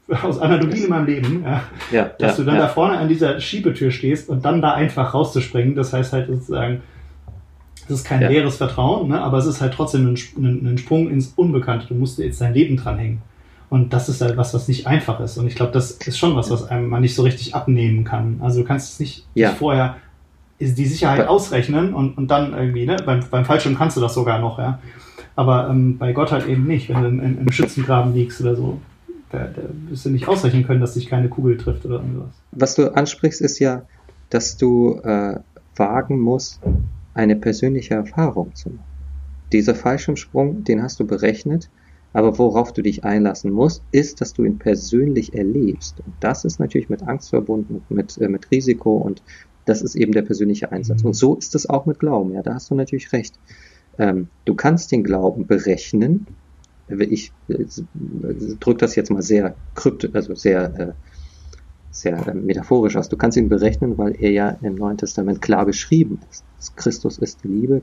aus 0.24 0.40
Analogien 0.40 0.86
in 0.86 0.90
meinem 0.90 1.06
Leben, 1.06 1.44
ja, 1.44 1.64
ja, 1.92 2.12
dass 2.18 2.38
ja, 2.38 2.44
du 2.44 2.50
dann 2.50 2.58
da 2.58 2.68
vorne 2.68 2.98
an 2.98 3.08
dieser 3.08 3.40
Schiebetür 3.40 3.92
stehst 3.92 4.30
und 4.30 4.44
dann 4.44 4.62
da 4.62 4.74
einfach 4.74 5.14
rauszuspringen. 5.14 5.76
Das 5.76 5.94
heißt 5.94 6.14
halt 6.14 6.28
sozusagen, 6.28 6.82
es 7.86 7.92
ist 7.92 8.06
kein 8.06 8.22
leeres 8.22 8.58
Vertrauen, 8.58 9.10
ne, 9.10 9.22
aber 9.22 9.38
es 9.38 9.46
ist 9.46 9.62
halt 9.62 9.74
trotzdem 9.74 10.14
ein, 10.14 10.18
ein, 10.38 10.74
ein, 10.74 10.78
Sprung 10.78 11.10
ins 11.10 11.34
Unbekannte. 11.36 11.88
Du 11.88 11.96
musst 11.96 12.20
jetzt 12.20 12.42
dein 12.42 12.54
Leben 12.54 12.78
dranhängen. 12.78 13.22
Und 13.70 13.94
das 13.94 14.10
ist 14.10 14.22
halt 14.22 14.36
was, 14.36 14.54
was 14.56 14.68
nicht 14.68 14.88
einfach 14.88 15.20
ist. 15.20 15.38
Und 15.38 15.46
ich 15.46 15.54
glaube, 15.54 15.72
das 15.72 15.92
ist 15.92 16.18
schon 16.18 16.36
was, 16.36 16.50
was 16.50 16.68
einem 16.68 16.88
man 16.88 17.02
nicht 17.02 17.14
so 17.14 17.22
richtig 17.22 17.54
abnehmen 17.54 18.04
kann. 18.04 18.40
Also 18.42 18.62
du 18.62 18.68
kannst 18.68 18.94
es 18.94 19.00
nicht 19.00 19.28
vorher 19.58 19.98
die 20.60 20.86
Sicherheit 20.86 21.28
ausrechnen 21.28 21.94
und, 21.94 22.18
und 22.18 22.30
dann 22.30 22.54
irgendwie, 22.54 22.86
ne, 22.86 22.98
beim, 23.06 23.22
beim 23.30 23.46
Fallschirm 23.46 23.78
kannst 23.78 23.96
du 23.96 24.02
das 24.02 24.14
sogar 24.14 24.40
noch, 24.40 24.60
ja. 24.60 24.80
Aber 25.36 25.70
ähm, 25.70 25.98
bei 25.98 26.12
Gott 26.12 26.32
halt 26.32 26.48
eben 26.48 26.66
nicht, 26.66 26.90
wenn 26.90 27.02
du 27.02 27.08
im, 27.08 27.40
im 27.40 27.52
Schützengraben 27.52 28.14
liegst 28.14 28.42
oder 28.42 28.56
so. 28.56 28.80
Da, 29.32 29.48
da 29.48 29.62
wirst 29.90 30.06
du 30.06 30.10
nicht 30.10 30.28
ausrechnen 30.28 30.66
können, 30.66 30.82
dass 30.82 30.96
dich 30.96 31.08
keine 31.08 31.30
Kugel 31.30 31.58
trifft 31.58 31.86
oder 31.86 31.96
irgendwas. 31.96 32.30
Was 32.52 32.76
du 32.76 32.96
ansprichst, 32.96 33.42
ist 33.42 33.60
ja, 33.60 33.84
dass 34.30 34.58
du 34.58 35.00
äh, 35.04 35.40
wagen 35.76 36.20
musst, 36.20 36.60
eine 37.14 37.36
persönliche 37.36 37.96
Erfahrung 37.96 38.56
zu 38.56 38.70
machen. 38.70 38.84
Dieser 39.52 39.76
Fallschirmsprung, 39.76 40.64
den 40.64 40.82
hast 40.82 41.00
du 41.00 41.08
berechnet, 41.08 41.70
aber 42.14 42.38
worauf 42.38 42.74
du 42.74 42.82
dich 42.82 43.04
einlassen 43.04 43.52
musst, 43.52 43.84
ist, 43.92 44.22
dass 44.22 44.34
du 44.34 44.44
ihn 44.44 44.58
persönlich 44.58 45.34
erlebst. 45.36 46.00
Und 46.06 46.14
das 46.20 46.46
ist 46.46 46.60
natürlich 46.60 46.90
mit 46.90 47.04
Angst 47.04 47.30
verbunden, 47.30 47.82
mit, 47.90 48.18
äh, 48.18 48.30
mit 48.30 48.50
Risiko 48.52 48.98
und 48.98 49.22
das 49.66 49.82
ist 49.82 49.96
eben 49.96 50.14
der 50.14 50.24
persönliche 50.24 50.72
Einsatz. 50.72 51.02
Mhm. 51.02 51.08
Und 51.08 51.14
so 51.14 51.36
ist 51.36 51.54
es 51.54 51.70
auch 51.70 51.86
mit 51.86 52.00
Glauben. 52.00 52.34
Ja, 52.34 52.42
da 52.42 52.56
hast 52.56 52.72
du 52.72 52.76
natürlich 52.76 53.12
recht. 53.14 53.36
Ähm, 54.00 54.28
du 54.46 54.56
kannst 54.56 54.92
den 54.92 55.04
Glauben 55.04 55.46
berechnen, 55.46 56.26
ich 56.90 57.32
äh, 57.48 57.66
drücke 58.60 58.80
das 58.80 58.96
jetzt 58.96 59.12
mal 59.12 59.22
sehr 59.22 59.56
kryptisch, 59.76 60.12
also 60.14 60.36
sehr, 60.36 60.80
äh, 60.80 60.92
sehr 61.92 62.28
äh, 62.28 62.34
metaphorisch 62.34 62.96
aus. 62.96 63.10
Du 63.10 63.18
kannst 63.18 63.38
ihn 63.38 63.50
berechnen, 63.50 63.98
weil 63.98 64.16
er 64.20 64.32
ja 64.32 64.50
im 64.62 64.76
Neuen 64.76 64.98
Testament 64.98 65.42
klar 65.42 65.66
beschrieben 65.66 66.20
ist. 66.30 66.44
Christus 66.76 67.18
ist 67.18 67.44
die 67.44 67.48
Liebe, 67.48 67.82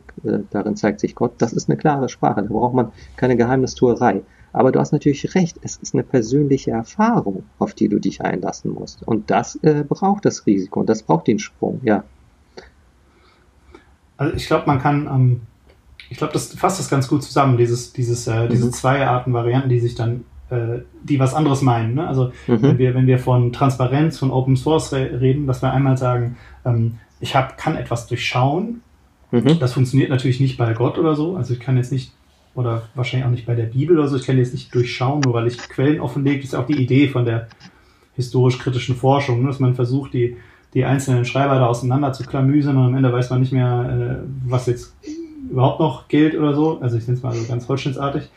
darin 0.50 0.76
zeigt 0.76 1.00
sich 1.00 1.14
Gott. 1.14 1.32
Das 1.38 1.54
ist 1.54 1.68
eine 1.68 1.78
klare 1.78 2.10
Sprache, 2.10 2.42
da 2.42 2.48
braucht 2.48 2.74
man 2.74 2.92
keine 3.16 3.36
Geheimnistuerei. 3.36 4.22
Aber 4.52 4.72
du 4.72 4.80
hast 4.80 4.92
natürlich 4.92 5.34
recht, 5.34 5.58
es 5.62 5.76
ist 5.76 5.94
eine 5.94 6.02
persönliche 6.02 6.70
Erfahrung, 6.70 7.44
auf 7.58 7.74
die 7.74 7.88
du 7.88 7.98
dich 7.98 8.22
einlassen 8.22 8.72
musst. 8.72 9.02
Und 9.06 9.30
das 9.30 9.56
äh, 9.56 9.84
braucht 9.86 10.24
das 10.24 10.46
Risiko 10.46 10.80
und 10.80 10.88
das 10.88 11.02
braucht 11.02 11.26
den 11.26 11.38
Sprung, 11.38 11.80
ja. 11.84 12.04
Also 14.16 14.34
ich 14.34 14.46
glaube, 14.46 14.66
man 14.66 14.78
kann 14.78 15.06
ähm, 15.06 15.40
ich 16.08 16.18
glaube, 16.18 16.32
das 16.32 16.54
fasst 16.54 16.78
das 16.78 16.88
ganz 16.88 17.08
gut 17.08 17.22
zusammen, 17.22 17.56
dieses, 17.56 17.92
dieses, 17.92 18.26
äh, 18.26 18.48
diese 18.48 18.66
mhm. 18.66 18.72
zwei 18.72 19.06
Arten 19.06 19.32
Varianten, 19.32 19.68
die 19.68 19.80
sich 19.80 19.94
dann, 19.94 20.24
äh, 20.50 20.80
die 21.02 21.18
was 21.18 21.34
anderes 21.34 21.62
meinen. 21.62 21.94
Ne? 21.94 22.06
Also 22.06 22.32
mhm. 22.46 22.62
wenn, 22.62 22.78
wir, 22.78 22.94
wenn 22.94 23.06
wir 23.06 23.18
von 23.18 23.52
Transparenz, 23.52 24.18
von 24.18 24.30
Open 24.30 24.56
Source 24.56 24.92
re 24.92 25.20
reden, 25.20 25.46
dass 25.46 25.62
wir 25.62 25.72
einmal 25.72 25.96
sagen, 25.96 26.36
ähm, 26.64 26.98
ich 27.20 27.34
hab, 27.34 27.56
kann 27.58 27.76
etwas 27.76 28.06
durchschauen. 28.06 28.82
Mhm. 29.30 29.58
Das 29.58 29.72
funktioniert 29.72 30.10
natürlich 30.10 30.40
nicht 30.40 30.58
bei 30.58 30.72
Gott 30.74 30.98
oder 30.98 31.16
so. 31.16 31.36
Also 31.36 31.54
ich 31.54 31.60
kann 31.60 31.76
jetzt 31.76 31.92
nicht, 31.92 32.12
oder 32.54 32.82
wahrscheinlich 32.94 33.26
auch 33.26 33.32
nicht 33.32 33.46
bei 33.46 33.54
der 33.54 33.64
Bibel 33.64 33.98
oder 33.98 34.08
so, 34.08 34.16
ich 34.16 34.26
kann 34.26 34.38
jetzt 34.38 34.52
nicht 34.52 34.74
durchschauen, 34.74 35.20
nur 35.20 35.34
weil 35.34 35.46
ich 35.46 35.58
Quellen 35.58 36.00
offenlege. 36.00 36.40
Das 36.40 36.50
ist 36.50 36.54
auch 36.54 36.66
die 36.66 36.80
Idee 36.80 37.08
von 37.08 37.24
der 37.24 37.48
historisch-kritischen 38.14 38.96
Forschung, 38.96 39.42
ne? 39.42 39.48
dass 39.48 39.60
man 39.60 39.74
versucht, 39.74 40.14
die, 40.14 40.36
die 40.72 40.84
einzelnen 40.84 41.24
Schreiber 41.24 41.56
da 41.56 41.66
auseinander 41.66 42.12
zu 42.12 42.24
klamüsern 42.24 42.76
und 42.76 42.86
am 42.86 42.94
Ende 42.94 43.12
weiß 43.12 43.30
man 43.30 43.40
nicht 43.40 43.52
mehr, 43.52 44.22
äh, 44.22 44.26
was 44.46 44.66
jetzt 44.66 44.94
überhaupt 45.50 45.80
noch 45.80 46.08
gilt 46.08 46.36
oder 46.36 46.54
so. 46.54 46.78
Also 46.80 46.96
ich 46.96 47.06
nenne 47.06 47.16
es 47.16 47.22
mal 47.22 47.34
so 47.34 47.46
ganz 47.46 47.68
holzschnittsartig. 47.68 48.28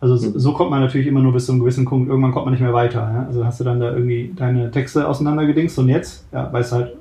Also 0.00 0.16
so, 0.16 0.30
mhm. 0.30 0.38
so, 0.38 0.52
kommt 0.52 0.70
man 0.70 0.80
natürlich 0.80 1.06
immer 1.06 1.20
nur 1.20 1.32
bis 1.32 1.46
zu 1.46 1.52
einem 1.52 1.60
gewissen 1.60 1.84
Punkt. 1.84 2.08
Irgendwann 2.08 2.32
kommt 2.32 2.46
man 2.46 2.52
nicht 2.52 2.62
mehr 2.62 2.72
weiter. 2.72 3.00
Ja? 3.00 3.26
Also 3.26 3.44
hast 3.44 3.60
du 3.60 3.64
dann 3.64 3.78
da 3.78 3.92
irgendwie 3.92 4.32
deine 4.34 4.70
Texte 4.70 5.06
auseinandergedingst 5.06 5.78
und 5.78 5.88
jetzt, 5.88 6.26
ja, 6.32 6.52
weißt 6.52 6.72
du 6.72 6.76
halt 6.76 6.96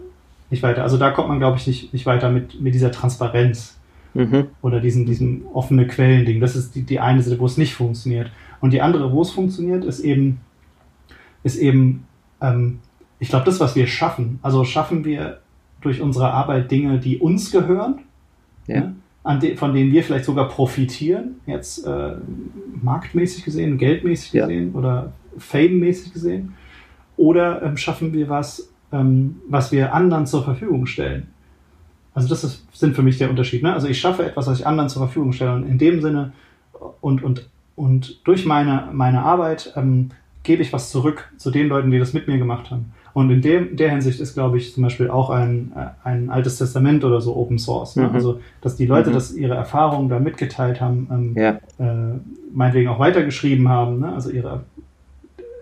nicht 0.52 0.62
weiter. 0.62 0.84
Also 0.84 0.97
da 0.97 1.10
kommt 1.12 1.30
man, 1.30 1.39
glaube 1.39 1.58
ich, 1.58 1.66
nicht, 1.66 1.93
nicht 1.93 2.06
weiter 2.06 2.30
mit, 2.30 2.62
mit 2.62 2.76
dieser 2.76 2.91
Transparenz 2.91 3.80
mhm. 4.14 4.47
oder 4.62 4.80
diesem, 4.80 5.06
diesem 5.06 5.45
offene 5.54 5.88
Quellen-Ding. 5.88 6.39
Das 6.41 6.56
ist 6.56 6.76
die, 6.76 6.84
die 6.84 6.99
eine 6.99 7.22
Seite, 7.24 7.39
wo 7.39 7.45
es 7.45 7.58
nicht 7.58 7.74
funktioniert. 7.74 8.30
Und 8.60 8.72
die 8.72 8.82
andere, 8.82 9.12
wo 9.12 9.22
es 9.22 9.32
funktioniert, 9.32 9.84
ist 9.84 10.02
eben, 10.02 10.39
ist 11.43 11.58
eben, 11.58 12.06
ähm, 12.41 12.80
ich 13.20 13.30
glaube, 13.30 13.45
das, 13.45 13.60
was 13.60 13.76
wir 13.76 13.88
schaffen. 13.88 14.39
Also 14.41 14.64
schaffen 14.64 15.06
wir 15.06 15.39
durch 15.82 16.02
unsere 16.02 16.32
Arbeit 16.32 16.70
Dinge, 16.70 16.99
die 16.99 17.18
uns 17.18 17.52
gehören. 17.52 17.99
Ja. 18.68 18.82
Ne? 18.82 18.95
De, 19.24 19.55
von 19.55 19.74
denen 19.74 19.91
wir 19.91 20.03
vielleicht 20.03 20.26
sogar 20.26 20.47
profitieren, 20.47 21.36
jetzt 21.45 21.86
äh, 21.86 22.13
marktmäßig 22.82 23.45
gesehen, 23.45 23.78
geldmäßig 23.78 24.32
gesehen 24.32 24.72
ja. 24.74 24.80
oder 24.80 25.13
fame-mäßig 25.38 26.13
gesehen? 26.13 26.53
Oder 27.17 27.61
ähm, 27.61 27.78
schaffen 27.78 28.13
wir 28.13 28.30
was, 28.30 28.72
ähm, 28.91 29.41
was 29.47 29.72
wir 29.72 29.93
anderen 29.93 30.26
zur 30.26 30.43
Verfügung 30.43 30.86
stellen. 30.88 31.28
Also 32.13 32.28
das 32.28 32.43
ist, 32.43 32.65
sind 32.74 32.95
für 32.95 33.03
mich 33.03 33.17
der 33.17 33.30
Unterschied. 33.30 33.63
Ne? 33.63 33.74
Also 33.74 33.88
ich 33.88 33.99
schaffe 33.99 34.26
etwas, 34.26 34.47
was 34.47 34.59
ich 34.59 34.67
anderen 34.67 34.89
zur 34.89 35.03
Verfügung 35.03 35.32
stelle. 35.32 35.53
Und 35.53 35.67
in 35.67 35.78
dem 35.78 36.01
Sinne 36.01 36.34
und, 36.99 37.24
und, 37.24 37.47
und 37.76 38.26
durch 38.26 38.45
meine, 38.45 38.89
meine 38.91 39.24
Arbeit 39.24 39.74
ähm, 39.76 40.09
gebe 40.43 40.61
ich 40.61 40.74
was 40.74 40.89
zurück 40.89 41.32
zu 41.38 41.51
den 41.51 41.67
Leuten, 41.67 41.91
die 41.91 41.99
das 41.99 42.13
mit 42.13 42.28
mir 42.28 42.38
gemacht 42.38 42.72
haben. 42.72 42.91
Und 43.14 43.30
in 43.30 43.41
dem, 43.41 43.76
der 43.76 43.91
Hinsicht 43.91 44.20
ist, 44.20 44.34
glaube 44.34 44.57
ich, 44.57 44.74
zum 44.74 44.84
Beispiel 44.84 45.09
auch 45.09 45.30
ein, 45.30 45.74
äh, 45.76 46.07
ein 46.07 46.30
altes 46.30 46.57
Testament 46.57 47.03
oder 47.03 47.20
so 47.20 47.36
Open 47.36 47.59
Source. 47.59 47.95
Ne? 47.95 48.07
Mhm. 48.07 48.16
Also, 48.16 48.39
dass 48.62 48.76
die 48.76 48.86
Leute 48.86 49.09
mhm. 49.09 49.14
das 49.16 49.34
ihre 49.34 49.55
Erfahrungen 49.55 50.09
da 50.09 50.20
mitgeteilt 50.20 50.80
haben, 50.80 51.07
ähm, 51.12 51.36
ja. 51.36 51.59
äh, 51.80 52.20
meinetwegen 52.53 52.89
auch 52.89 52.99
weitergeschrieben 52.99 53.68
haben, 53.68 53.99
ne? 53.99 54.14
also 54.14 54.30
ihre 54.30 54.64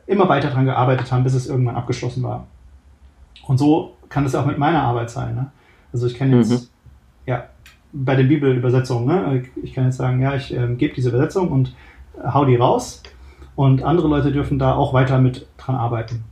immer 0.06 0.28
weiter 0.28 0.50
daran 0.50 0.66
gearbeitet 0.66 1.12
haben, 1.12 1.24
bis 1.24 1.36
es 1.36 1.48
irgendwann 1.48 1.76
abgeschlossen 1.76 2.24
war. 2.24 2.48
Und 3.48 3.58
so 3.60 3.96
kann 4.10 4.26
es 4.26 4.34
auch 4.34 4.46
mit 4.46 4.58
meiner 4.58 4.82
Arbeit 4.82 5.12
sein. 5.12 5.36
Ne? 5.36 5.52
Also 5.94 6.08
ich 6.08 6.16
kann 6.16 6.32
jetzt, 6.32 6.52
mhm. 6.52 6.68
ja, 7.28 7.46
bei 7.94 8.16
den 8.16 8.28
Bibelübersetzungen, 8.28 9.06
ne? 9.06 9.44
ich 9.64 9.74
kann 9.74 9.86
jetzt 9.86 9.98
sagen, 9.98 10.20
ja, 10.22 10.36
ich 10.36 10.56
äh, 10.56 10.68
gebe 10.76 10.94
diese 10.96 11.10
Übersetzung 11.10 11.50
und 11.50 11.76
hau 12.24 12.46
die 12.46 12.56
raus 12.56 13.04
und 13.56 13.84
andere 13.84 14.08
Leute 14.08 14.32
dürfen 14.32 14.58
da 14.58 14.76
auch 14.76 14.94
weiter 14.94 15.20
mit 15.20 15.48
dran 15.58 15.76
arbeiten. 15.76 16.24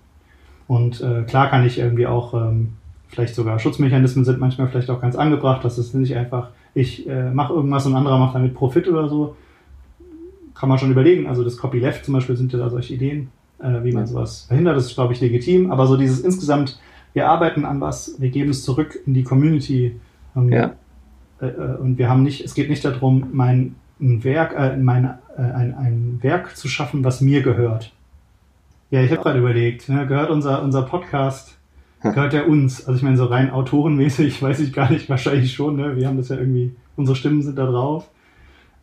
Und 0.67 1.01
äh, 1.01 1.23
klar 1.23 1.49
kann 1.49 1.65
ich 1.65 1.79
irgendwie 1.79 2.07
auch, 2.07 2.33
ähm, 2.33 2.73
vielleicht 3.07 3.35
sogar 3.35 3.59
Schutzmechanismen 3.59 4.25
sind 4.25 4.39
manchmal 4.39 4.67
vielleicht 4.67 4.89
auch 4.89 5.01
ganz 5.01 5.15
angebracht, 5.15 5.63
dass 5.63 5.77
es 5.77 5.93
nicht 5.93 6.15
einfach, 6.15 6.49
ich 6.73 7.07
äh, 7.07 7.31
mache 7.31 7.53
irgendwas 7.53 7.85
und 7.85 7.93
ein 7.93 7.97
anderer 7.97 8.19
macht 8.19 8.35
damit 8.35 8.53
Profit 8.53 8.87
oder 8.87 9.07
so. 9.07 9.35
Kann 10.53 10.69
man 10.69 10.77
schon 10.77 10.91
überlegen. 10.91 11.27
Also 11.27 11.43
das 11.43 11.57
Copyleft 11.57 12.05
zum 12.05 12.15
Beispiel 12.15 12.35
sind 12.35 12.51
ja 12.51 12.59
da 12.59 12.69
solche 12.69 12.93
Ideen, 12.93 13.29
äh, 13.59 13.83
wie 13.83 13.91
man 13.91 14.07
sowas 14.07 14.45
verhindert. 14.47 14.75
Das 14.75 14.85
ist, 14.85 14.95
glaube 14.95 15.13
ich, 15.13 15.21
legitim. 15.21 15.71
Aber 15.71 15.87
so 15.87 15.97
dieses 15.97 16.19
insgesamt, 16.19 16.79
wir 17.13 17.29
arbeiten 17.29 17.63
an 17.63 17.79
was, 17.79 18.19
wir 18.19 18.29
geben 18.29 18.49
es 18.49 18.63
zurück 18.63 18.99
in 19.05 19.13
die 19.13 19.23
Community. 19.23 19.99
Ähm, 20.35 20.51
ja. 20.51 20.73
Äh, 21.39 21.47
äh, 21.47 21.77
und 21.77 21.97
wir 21.97 22.09
haben 22.09 22.23
nicht, 22.23 22.43
es 22.43 22.55
geht 22.55 22.69
nicht 22.69 22.83
darum, 22.83 23.27
mein 23.31 23.75
ein 23.99 24.23
Werk, 24.23 24.53
äh, 24.55 24.77
mein, 24.77 25.05
äh, 25.05 25.41
ein, 25.41 25.73
ein 25.73 26.19
Werk 26.21 26.55
zu 26.55 26.67
schaffen, 26.67 27.03
was 27.03 27.21
mir 27.21 27.41
gehört. 27.41 27.93
Ja, 28.89 29.01
ich 29.01 29.11
habe 29.11 29.21
gerade 29.21 29.39
überlegt, 29.39 29.89
ne, 29.89 30.07
gehört 30.07 30.29
unser, 30.29 30.63
unser 30.63 30.83
Podcast, 30.83 31.57
gehört 32.01 32.33
der 32.33 32.47
uns? 32.47 32.87
Also 32.87 32.97
ich 32.97 33.03
meine, 33.03 33.17
so 33.17 33.25
rein 33.25 33.51
autorenmäßig 33.51 34.41
weiß 34.41 34.59
ich 34.59 34.73
gar 34.73 34.91
nicht, 34.91 35.09
wahrscheinlich 35.09 35.53
schon, 35.53 35.75
ne? 35.75 35.95
Wir 35.95 36.07
haben 36.07 36.17
das 36.17 36.29
ja 36.29 36.37
irgendwie, 36.37 36.73
unsere 36.95 37.15
Stimmen 37.15 37.41
sind 37.41 37.57
da 37.57 37.65
drauf. 37.65 38.09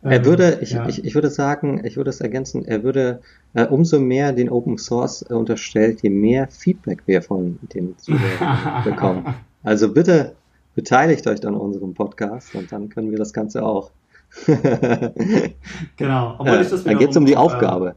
Er 0.05 0.17
ähm, 0.17 0.25
würde, 0.25 0.59
ich, 0.61 0.71
ja. 0.71 0.87
ich, 0.87 1.03
ich 1.03 1.15
würde 1.15 1.29
sagen, 1.29 1.81
ich 1.83 1.97
würde 1.97 2.11
es 2.11 2.21
ergänzen, 2.21 2.63
er 2.65 2.83
würde 2.83 3.21
äh, 3.55 3.65
umso 3.65 3.99
mehr 3.99 4.33
den 4.33 4.49
Open 4.49 4.77
Source 4.77 5.25
äh, 5.27 5.33
unterstellt, 5.33 6.03
je 6.03 6.11
mehr 6.11 6.47
Feedback 6.47 7.01
wir 7.07 7.23
von 7.23 7.57
den 7.73 7.97
Zuhörern 7.97 8.83
bekommen. 8.83 9.25
Also 9.63 9.91
bitte 9.91 10.35
beteiligt 10.75 11.25
euch 11.25 11.43
an 11.47 11.55
unserem 11.55 11.95
Podcast 11.95 12.53
und 12.53 12.71
dann 12.71 12.89
können 12.89 13.09
wir 13.09 13.17
das 13.17 13.33
Ganze 13.33 13.65
auch. 13.65 13.89
genau. 15.97 16.35
Obwohl 16.37 16.61
ich 16.61 16.69
das 16.69 16.83
da 16.83 16.93
geht 16.93 17.09
es 17.09 17.17
um 17.17 17.25
die 17.25 17.37
Aufgabe. 17.37 17.95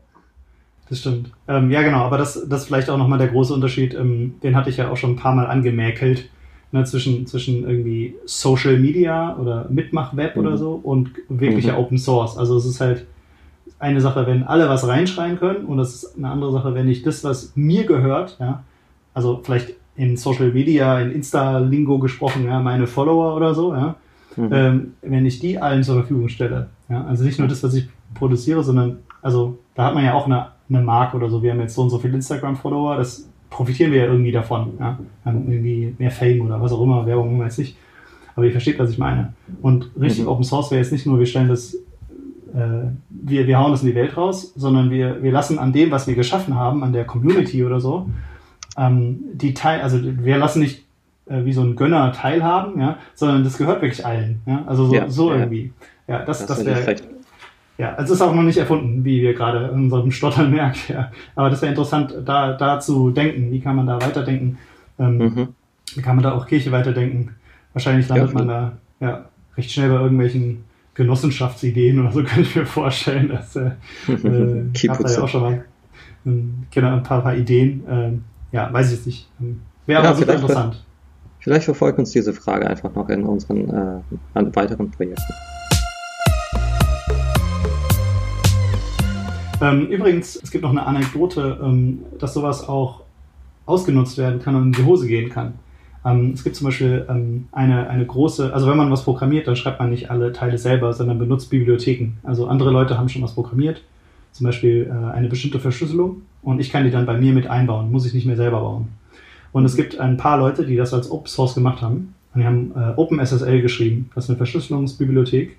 Das 0.88 1.00
stimmt. 1.00 1.30
Ähm, 1.46 1.70
ja, 1.70 1.82
genau, 1.82 1.98
aber 1.98 2.18
das, 2.18 2.48
das 2.48 2.62
ist 2.62 2.66
vielleicht 2.66 2.88
auch 2.88 2.98
nochmal 2.98 3.18
der 3.18 3.28
große 3.28 3.52
Unterschied. 3.52 3.94
Ähm, 3.94 4.34
den 4.42 4.56
hatte 4.56 4.70
ich 4.70 4.78
ja 4.78 4.90
auch 4.90 4.96
schon 4.96 5.12
ein 5.12 5.16
paar 5.16 5.34
Mal 5.34 5.46
angemäkelt. 5.46 6.30
Ne, 6.70 6.84
zwischen, 6.84 7.26
zwischen 7.26 7.66
irgendwie 7.66 8.14
Social 8.26 8.78
Media 8.78 9.34
oder 9.38 9.66
Mitmachweb 9.70 10.36
mhm. 10.36 10.42
oder 10.42 10.58
so 10.58 10.78
und 10.82 11.12
wirklicher 11.30 11.72
mhm. 11.72 11.78
Open 11.78 11.98
Source. 11.98 12.36
Also 12.36 12.58
es 12.58 12.66
ist 12.66 12.82
halt 12.82 13.06
eine 13.78 14.02
Sache, 14.02 14.26
wenn 14.26 14.42
alle 14.42 14.68
was 14.68 14.86
reinschreien 14.86 15.38
können 15.38 15.64
und 15.64 15.78
das 15.78 15.94
ist 15.94 16.18
eine 16.18 16.28
andere 16.28 16.52
Sache, 16.52 16.74
wenn 16.74 16.88
ich 16.88 17.02
das, 17.02 17.24
was 17.24 17.52
mir 17.54 17.86
gehört, 17.86 18.36
ja, 18.38 18.64
also 19.14 19.40
vielleicht 19.42 19.76
in 19.96 20.18
Social 20.18 20.52
Media, 20.52 21.00
in 21.00 21.10
Insta-Lingo 21.10 21.98
gesprochen, 21.98 22.44
ja, 22.44 22.60
meine 22.60 22.86
Follower 22.86 23.34
oder 23.34 23.54
so, 23.54 23.72
ja, 23.72 23.96
mhm. 24.36 24.48
ähm, 24.52 24.92
wenn 25.00 25.24
ich 25.24 25.40
die 25.40 25.58
allen 25.58 25.82
zur 25.82 25.94
Verfügung 25.94 26.28
stelle. 26.28 26.68
Ja, 26.90 27.04
also 27.04 27.24
nicht 27.24 27.38
nur 27.38 27.48
das, 27.48 27.62
was 27.62 27.74
ich 27.74 27.88
produziere, 28.14 28.62
sondern, 28.62 28.98
also 29.22 29.58
da 29.74 29.86
hat 29.86 29.94
man 29.94 30.04
ja 30.04 30.14
auch 30.14 30.26
eine 30.26 30.48
eine 30.68 30.82
Marke 30.82 31.16
oder 31.16 31.30
so. 31.30 31.42
Wir 31.42 31.52
haben 31.52 31.60
jetzt 31.60 31.74
so 31.74 31.82
und 31.82 31.90
so 31.90 31.98
viele 31.98 32.14
Instagram-Follower, 32.14 32.96
das 32.96 33.28
profitieren 33.50 33.92
wir 33.92 34.00
ja 34.00 34.06
irgendwie 34.06 34.32
davon. 34.32 34.74
Ja? 34.78 34.98
Haben 35.24 35.50
irgendwie 35.50 35.94
mehr 35.98 36.10
Fame 36.10 36.42
oder 36.42 36.60
was 36.60 36.72
auch 36.72 36.82
immer, 36.82 37.06
Werbung, 37.06 37.38
weiß 37.40 37.58
ich. 37.58 37.76
Aber 38.36 38.46
ihr 38.46 38.52
versteht, 38.52 38.78
was 38.78 38.90
ich 38.90 38.98
meine. 38.98 39.32
Und 39.62 39.90
richtig 39.98 40.24
mhm. 40.24 40.28
Open 40.28 40.44
Source 40.44 40.70
wäre 40.70 40.80
jetzt 40.80 40.92
nicht 40.92 41.06
nur, 41.06 41.18
wir 41.18 41.26
stellen 41.26 41.48
das, 41.48 41.74
äh, 41.74 42.88
wir, 43.08 43.46
wir 43.46 43.58
hauen 43.58 43.72
das 43.72 43.82
in 43.82 43.88
die 43.88 43.94
Welt 43.94 44.16
raus, 44.16 44.52
sondern 44.54 44.90
wir, 44.90 45.22
wir 45.22 45.32
lassen 45.32 45.58
an 45.58 45.72
dem, 45.72 45.90
was 45.90 46.06
wir 46.06 46.14
geschaffen 46.14 46.54
haben, 46.54 46.84
an 46.84 46.92
der 46.92 47.04
Community 47.04 47.64
oder 47.64 47.80
so, 47.80 48.08
ähm, 48.76 49.20
die 49.32 49.54
Teil, 49.54 49.80
also 49.80 49.98
wir 50.02 50.36
lassen 50.36 50.60
nicht 50.60 50.84
äh, 51.26 51.44
wie 51.44 51.52
so 51.52 51.62
ein 51.62 51.74
Gönner 51.74 52.12
teilhaben, 52.12 52.80
ja, 52.80 52.98
sondern 53.14 53.42
das 53.42 53.58
gehört 53.58 53.82
wirklich 53.82 54.06
allen. 54.06 54.40
Ja? 54.46 54.64
Also 54.66 54.86
so, 54.86 54.94
ja, 54.94 55.08
so 55.08 55.32
irgendwie. 55.32 55.72
Ja, 56.06 56.24
das, 56.24 56.46
das, 56.46 56.64
das 56.64 56.66
wäre 56.66 56.96
ja, 57.78 57.94
es 57.96 58.10
ist 58.10 58.20
auch 58.20 58.34
noch 58.34 58.42
nicht 58.42 58.58
erfunden, 58.58 59.04
wie 59.04 59.22
wir 59.22 59.34
gerade 59.34 59.68
in 59.68 59.84
unserem 59.84 60.10
Stottern 60.10 60.50
merken. 60.50 60.92
Ja. 60.92 61.12
Aber 61.36 61.48
das 61.48 61.62
wäre 61.62 61.70
interessant, 61.70 62.12
da, 62.24 62.54
da 62.54 62.80
zu 62.80 63.10
denken. 63.10 63.52
Wie 63.52 63.60
kann 63.60 63.76
man 63.76 63.86
da 63.86 64.02
weiterdenken? 64.02 64.58
Ähm, 64.98 65.18
mhm. 65.18 65.48
Wie 65.94 66.02
kann 66.02 66.16
man 66.16 66.24
da 66.24 66.32
auch 66.32 66.46
Kirche 66.46 66.72
weiterdenken? 66.72 67.36
Wahrscheinlich 67.72 68.08
landet 68.08 68.30
ja, 68.30 68.34
man 68.34 68.48
da 68.48 68.72
ja, 68.98 69.24
recht 69.56 69.70
schnell 69.70 69.90
bei 69.90 70.00
irgendwelchen 70.00 70.64
Genossenschaftsideen 70.94 72.00
oder 72.00 72.10
so, 72.10 72.18
könnte 72.24 72.40
ich 72.40 72.56
mir 72.56 72.66
vorstellen. 72.66 73.28
Dass, 73.28 73.54
äh, 73.54 73.70
äh, 74.08 74.64
ich 74.74 74.88
habe 74.88 75.04
da 75.04 75.12
ja 75.12 75.22
auch 75.22 75.28
schon 75.28 75.42
mal 75.42 75.64
ähm, 76.26 76.66
genau, 76.72 76.96
ein 76.96 77.04
paar, 77.04 77.22
paar 77.22 77.36
Ideen. 77.36 77.84
Ähm, 77.88 78.24
ja, 78.50 78.72
weiß 78.72 78.88
ich 78.88 78.96
jetzt 78.96 79.06
nicht. 79.06 79.30
Ähm, 79.40 79.60
wäre 79.86 80.02
ja, 80.02 80.08
aber 80.08 80.18
super 80.18 80.34
interessant. 80.34 80.84
Vielleicht 81.38 81.66
verfolgt 81.66 82.00
uns 82.00 82.10
diese 82.10 82.32
Frage 82.32 82.68
einfach 82.68 82.92
noch 82.92 83.08
in 83.08 83.22
unseren 83.22 83.70
äh, 83.70 84.56
weiteren 84.56 84.90
Projekten. 84.90 85.32
Ähm, 89.60 89.86
übrigens, 89.88 90.36
es 90.36 90.50
gibt 90.50 90.62
noch 90.62 90.70
eine 90.70 90.86
Anekdote, 90.86 91.58
ähm, 91.62 92.00
dass 92.18 92.34
sowas 92.34 92.68
auch 92.68 93.02
ausgenutzt 93.66 94.16
werden 94.16 94.40
kann 94.40 94.54
und 94.54 94.66
in 94.66 94.72
die 94.72 94.84
Hose 94.84 95.06
gehen 95.06 95.30
kann. 95.30 95.54
Ähm, 96.04 96.32
es 96.32 96.44
gibt 96.44 96.56
zum 96.56 96.66
Beispiel 96.66 97.06
ähm, 97.08 97.48
eine, 97.52 97.88
eine 97.88 98.06
große, 98.06 98.52
also 98.54 98.68
wenn 98.68 98.76
man 98.76 98.90
was 98.90 99.04
programmiert, 99.04 99.46
dann 99.46 99.56
schreibt 99.56 99.80
man 99.80 99.90
nicht 99.90 100.10
alle 100.10 100.32
Teile 100.32 100.58
selber, 100.58 100.92
sondern 100.92 101.18
benutzt 101.18 101.50
Bibliotheken. 101.50 102.12
Also 102.22 102.46
andere 102.46 102.70
Leute 102.70 102.96
haben 102.96 103.08
schon 103.08 103.22
was 103.22 103.34
programmiert, 103.34 103.82
zum 104.32 104.46
Beispiel 104.46 104.90
äh, 104.90 105.12
eine 105.12 105.28
bestimmte 105.28 105.58
Verschlüsselung 105.58 106.22
und 106.42 106.60
ich 106.60 106.70
kann 106.70 106.84
die 106.84 106.90
dann 106.90 107.06
bei 107.06 107.18
mir 107.18 107.32
mit 107.32 107.48
einbauen, 107.48 107.90
muss 107.90 108.06
ich 108.06 108.14
nicht 108.14 108.26
mehr 108.26 108.36
selber 108.36 108.60
bauen. 108.60 108.88
Und 109.52 109.64
es 109.64 109.76
gibt 109.76 109.98
ein 109.98 110.16
paar 110.16 110.38
Leute, 110.38 110.64
die 110.64 110.76
das 110.76 110.94
als 110.94 111.10
Open 111.10 111.26
Source 111.26 111.54
gemacht 111.54 111.82
haben. 111.82 112.14
Und 112.34 112.40
die 112.40 112.46
haben 112.46 112.72
äh, 112.76 112.92
OpenSSL 112.96 113.62
geschrieben. 113.62 114.10
Das 114.14 114.24
ist 114.24 114.30
eine 114.30 114.36
Verschlüsselungsbibliothek, 114.36 115.56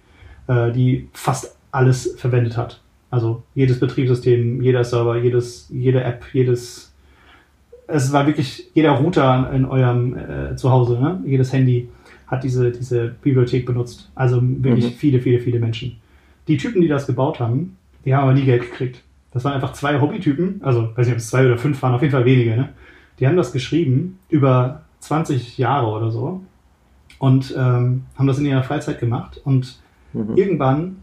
äh, 0.48 0.72
die 0.72 1.08
fast 1.14 1.58
alles 1.72 2.16
verwendet 2.18 2.56
hat. 2.56 2.80
Also 3.10 3.44
jedes 3.56 3.80
Betriebssystem, 3.80 4.62
jeder 4.62 4.84
Server, 4.84 5.18
jedes, 5.18 5.68
jede 5.70 6.04
App, 6.04 6.26
jedes. 6.34 6.94
Es 7.88 8.14
war 8.14 8.28
wirklich 8.28 8.70
jeder 8.74 8.92
Router 8.92 9.52
in 9.52 9.66
eurem 9.66 10.16
äh, 10.16 10.56
Zuhause, 10.56 11.00
ne? 11.00 11.22
jedes 11.26 11.52
Handy 11.52 11.90
hat 12.28 12.44
diese, 12.44 12.72
diese 12.72 13.16
Bibliothek 13.22 13.66
benutzt. 13.66 14.12
Also 14.14 14.40
wirklich 14.42 14.86
mhm. 14.86 14.98
viele, 14.98 15.20
viele, 15.20 15.40
viele 15.40 15.60
Menschen. 15.60 15.98
Die 16.48 16.58
Typen, 16.58 16.82
die 16.82 16.88
das 16.88 17.08
gebaut 17.08 17.40
haben, 17.40 17.78
die 18.06 18.14
haben 18.14 18.24
aber 18.24 18.34
nie 18.34 18.46
Geld 18.46 18.62
gekriegt. 18.62 19.02
Das 19.32 19.44
waren 19.44 19.54
einfach 19.54 19.74
zwei 19.74 20.00
Hobbytypen, 20.00 20.62
also 20.64 20.90
weiß 20.96 21.08
nicht, 21.08 21.14
ob 21.14 21.20
es 21.20 21.30
zwei 21.30 21.46
oder 21.46 21.58
fünf 21.58 21.82
waren, 21.82 21.94
auf 21.94 22.02
jeden 22.02 22.12
Fall 22.12 22.26
wenige. 22.26 22.56
Ne? 22.56 22.70
Die 23.20 23.28
haben 23.28 23.38
das 23.38 23.52
geschrieben 23.52 24.20
über 24.30 24.84
20 25.00 25.58
Jahre 25.58 25.88
oder 25.88 26.12
so 26.12 26.42
und 27.20 27.54
ähm, 27.58 28.04
haben 28.16 28.28
das 28.28 28.40
in 28.40 28.46
ihrer 28.46 28.64
Freizeit 28.64 29.00
gemacht 29.00 29.40
und 29.44 29.80
mhm. 30.14 30.36
irgendwann 30.36 30.98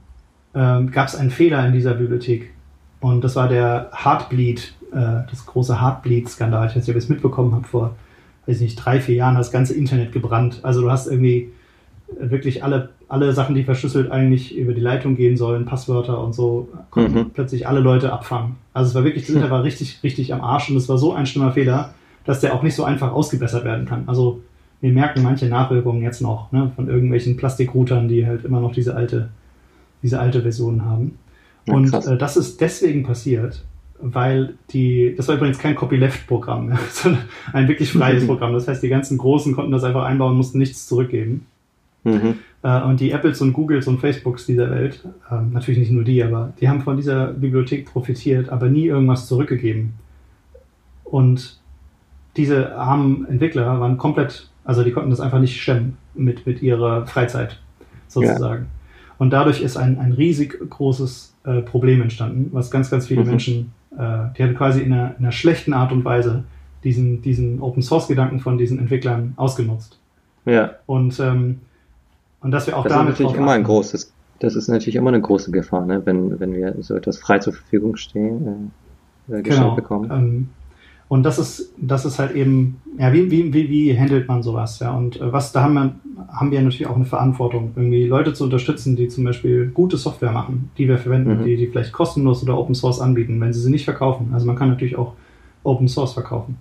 ähm, 0.56 0.90
gab 0.90 1.06
es 1.06 1.14
einen 1.14 1.30
Fehler 1.30 1.64
in 1.66 1.74
dieser 1.74 1.94
Bibliothek. 1.94 2.50
Und 3.00 3.22
das 3.22 3.36
war 3.36 3.48
der 3.48 3.90
Heartbleed, 3.92 4.74
äh, 4.92 5.28
das 5.30 5.44
große 5.44 5.80
Heartbleed-Skandal. 5.80 6.66
Ich 6.66 6.74
weiß 6.74 6.82
nicht, 6.82 6.88
ob 6.88 6.94
ihr 6.94 7.02
es 7.02 7.08
mitbekommen 7.10 7.54
habt, 7.54 7.66
vor, 7.66 7.94
weiß 8.46 8.60
nicht, 8.60 8.76
drei, 8.76 9.00
vier 9.00 9.16
Jahren 9.16 9.36
das 9.36 9.52
ganze 9.52 9.74
Internet 9.74 10.12
gebrannt. 10.12 10.60
Also 10.62 10.80
du 10.80 10.90
hast 10.90 11.08
irgendwie 11.08 11.50
wirklich 12.18 12.64
alle, 12.64 12.90
alle 13.08 13.32
Sachen, 13.32 13.54
die 13.54 13.64
verschlüsselt 13.64 14.10
eigentlich 14.10 14.56
über 14.56 14.72
die 14.72 14.80
Leitung 14.80 15.16
gehen 15.16 15.36
sollen, 15.36 15.66
Passwörter 15.66 16.22
und 16.22 16.34
so, 16.34 16.68
konnten 16.90 17.18
mhm. 17.18 17.30
plötzlich 17.30 17.68
alle 17.68 17.80
Leute 17.80 18.12
abfangen. 18.12 18.56
Also 18.72 18.90
es 18.90 18.94
war 18.94 19.04
wirklich, 19.04 19.24
das 19.24 19.30
Internet 19.30 19.50
war 19.50 19.62
richtig, 19.62 20.00
richtig 20.02 20.32
am 20.32 20.40
Arsch 20.40 20.70
und 20.70 20.76
es 20.76 20.88
war 20.88 20.96
so 20.96 21.12
ein 21.12 21.26
schlimmer 21.26 21.52
Fehler, 21.52 21.94
dass 22.24 22.40
der 22.40 22.54
auch 22.54 22.62
nicht 22.62 22.74
so 22.74 22.84
einfach 22.84 23.12
ausgebessert 23.12 23.64
werden 23.64 23.86
kann. 23.86 24.04
Also 24.06 24.40
wir 24.80 24.92
merken 24.92 25.22
manche 25.22 25.46
Nachwirkungen 25.46 26.02
jetzt 26.02 26.20
noch 26.20 26.50
ne, 26.52 26.70
von 26.76 26.88
irgendwelchen 26.88 27.36
Plastikroutern, 27.36 28.08
die 28.08 28.26
halt 28.26 28.44
immer 28.44 28.60
noch 28.60 28.72
diese 28.72 28.94
alte 28.94 29.28
diese 30.02 30.20
alte 30.20 30.42
Version 30.42 30.84
haben. 30.84 31.18
Ja, 31.66 31.74
und 31.74 31.92
äh, 31.92 32.16
das 32.16 32.36
ist 32.36 32.60
deswegen 32.60 33.02
passiert, 33.02 33.64
weil 34.00 34.54
die, 34.70 35.14
das 35.16 35.28
war 35.28 35.36
übrigens 35.36 35.58
kein 35.58 35.74
Copyleft-Programm, 35.74 36.70
ja, 36.70 36.78
sondern 36.90 37.24
ein 37.52 37.68
wirklich 37.68 37.92
freies 37.92 38.22
mhm. 38.22 38.28
Programm. 38.28 38.52
Das 38.52 38.68
heißt, 38.68 38.82
die 38.82 38.88
ganzen 38.88 39.18
Großen 39.18 39.54
konnten 39.54 39.72
das 39.72 39.84
einfach 39.84 40.04
einbauen, 40.04 40.36
mussten 40.36 40.58
nichts 40.58 40.86
zurückgeben. 40.86 41.46
Mhm. 42.04 42.36
Äh, 42.62 42.82
und 42.82 43.00
die 43.00 43.10
Apples 43.10 43.40
und 43.40 43.52
Googles 43.52 43.88
und 43.88 43.98
Facebooks 43.98 44.46
dieser 44.46 44.70
Welt, 44.70 45.04
äh, 45.30 45.40
natürlich 45.52 45.80
nicht 45.80 45.92
nur 45.92 46.04
die, 46.04 46.22
aber 46.22 46.52
die 46.60 46.68
haben 46.68 46.82
von 46.82 46.96
dieser 46.96 47.28
Bibliothek 47.28 47.86
profitiert, 47.86 48.48
aber 48.48 48.68
nie 48.68 48.86
irgendwas 48.86 49.26
zurückgegeben. 49.26 49.94
Und 51.04 51.60
diese 52.36 52.76
armen 52.76 53.26
Entwickler 53.26 53.80
waren 53.80 53.96
komplett, 53.96 54.50
also 54.64 54.84
die 54.84 54.92
konnten 54.92 55.10
das 55.10 55.20
einfach 55.20 55.40
nicht 55.40 55.60
stemmen 55.60 55.96
mit, 56.14 56.46
mit 56.46 56.62
ihrer 56.62 57.06
Freizeit 57.06 57.60
sozusagen. 58.08 58.64
Ja. 58.64 58.75
Und 59.18 59.30
dadurch 59.30 59.62
ist 59.62 59.76
ein, 59.76 59.98
ein 59.98 60.12
riesig 60.12 60.58
großes 60.68 61.34
äh, 61.44 61.62
Problem 61.62 62.02
entstanden, 62.02 62.50
was 62.52 62.70
ganz, 62.70 62.90
ganz 62.90 63.06
viele 63.06 63.22
mhm. 63.22 63.28
Menschen, 63.28 63.72
äh, 63.92 64.34
die 64.36 64.42
haben 64.42 64.54
quasi 64.54 64.82
in 64.82 64.92
einer, 64.92 65.14
in 65.18 65.24
einer 65.24 65.32
schlechten 65.32 65.72
Art 65.72 65.92
und 65.92 66.04
Weise 66.04 66.44
diesen, 66.84 67.22
diesen 67.22 67.60
Open 67.60 67.82
Source 67.82 68.08
Gedanken 68.08 68.40
von 68.40 68.58
diesen 68.58 68.78
Entwicklern 68.78 69.32
ausgenutzt. 69.36 69.98
Ja. 70.44 70.74
Und, 70.86 71.18
ähm, 71.18 71.60
und 72.40 72.50
dass 72.50 72.66
wir 72.66 72.76
auch 72.76 72.84
das 72.84 72.92
damit. 72.92 73.14
Ist 73.14 73.20
natürlich 73.20 73.40
immer 73.40 73.52
ein 73.52 73.64
großes, 73.64 74.12
das 74.38 74.54
ist 74.54 74.68
natürlich 74.68 74.96
immer 74.96 75.08
eine 75.08 75.20
große 75.20 75.50
Gefahr, 75.50 75.84
ne? 75.86 76.02
wenn, 76.04 76.38
wenn 76.38 76.54
wir 76.54 76.76
so 76.80 76.94
etwas 76.94 77.18
frei 77.18 77.38
zur 77.38 77.54
Verfügung 77.54 77.96
stehen, 77.96 78.70
äh, 79.28 79.38
äh 79.38 79.42
genau. 79.42 79.74
bekommen. 79.74 80.10
Ähm, 80.10 80.48
und 81.08 81.22
das 81.22 81.38
ist, 81.38 81.72
das 81.76 82.04
ist 82.04 82.18
halt 82.18 82.34
eben, 82.34 82.80
ja, 82.98 83.12
wie, 83.12 83.30
wie, 83.30 83.52
wie, 83.52 83.70
wie 83.70 83.98
handelt 83.98 84.26
man 84.26 84.42
sowas, 84.42 84.80
ja? 84.80 84.96
Und 84.96 85.20
äh, 85.20 85.32
was, 85.32 85.52
da 85.52 85.62
haben 85.62 85.74
wir, 85.74 85.94
haben 86.28 86.50
wir 86.50 86.60
natürlich 86.60 86.88
auch 86.88 86.96
eine 86.96 87.04
Verantwortung, 87.04 87.72
irgendwie 87.76 88.06
Leute 88.06 88.32
zu 88.32 88.44
unterstützen, 88.44 88.96
die 88.96 89.06
zum 89.06 89.22
Beispiel 89.22 89.68
gute 89.68 89.96
Software 89.96 90.32
machen, 90.32 90.70
die 90.78 90.88
wir 90.88 90.98
verwenden, 90.98 91.40
mhm. 91.40 91.44
die, 91.44 91.56
die 91.56 91.68
vielleicht 91.68 91.92
kostenlos 91.92 92.42
oder 92.42 92.58
Open 92.58 92.74
Source 92.74 93.00
anbieten, 93.00 93.40
wenn 93.40 93.52
sie 93.52 93.60
sie 93.60 93.70
nicht 93.70 93.84
verkaufen. 93.84 94.30
Also 94.32 94.46
man 94.46 94.56
kann 94.56 94.68
natürlich 94.68 94.98
auch 94.98 95.12
Open 95.62 95.86
Source 95.86 96.14
verkaufen. 96.14 96.56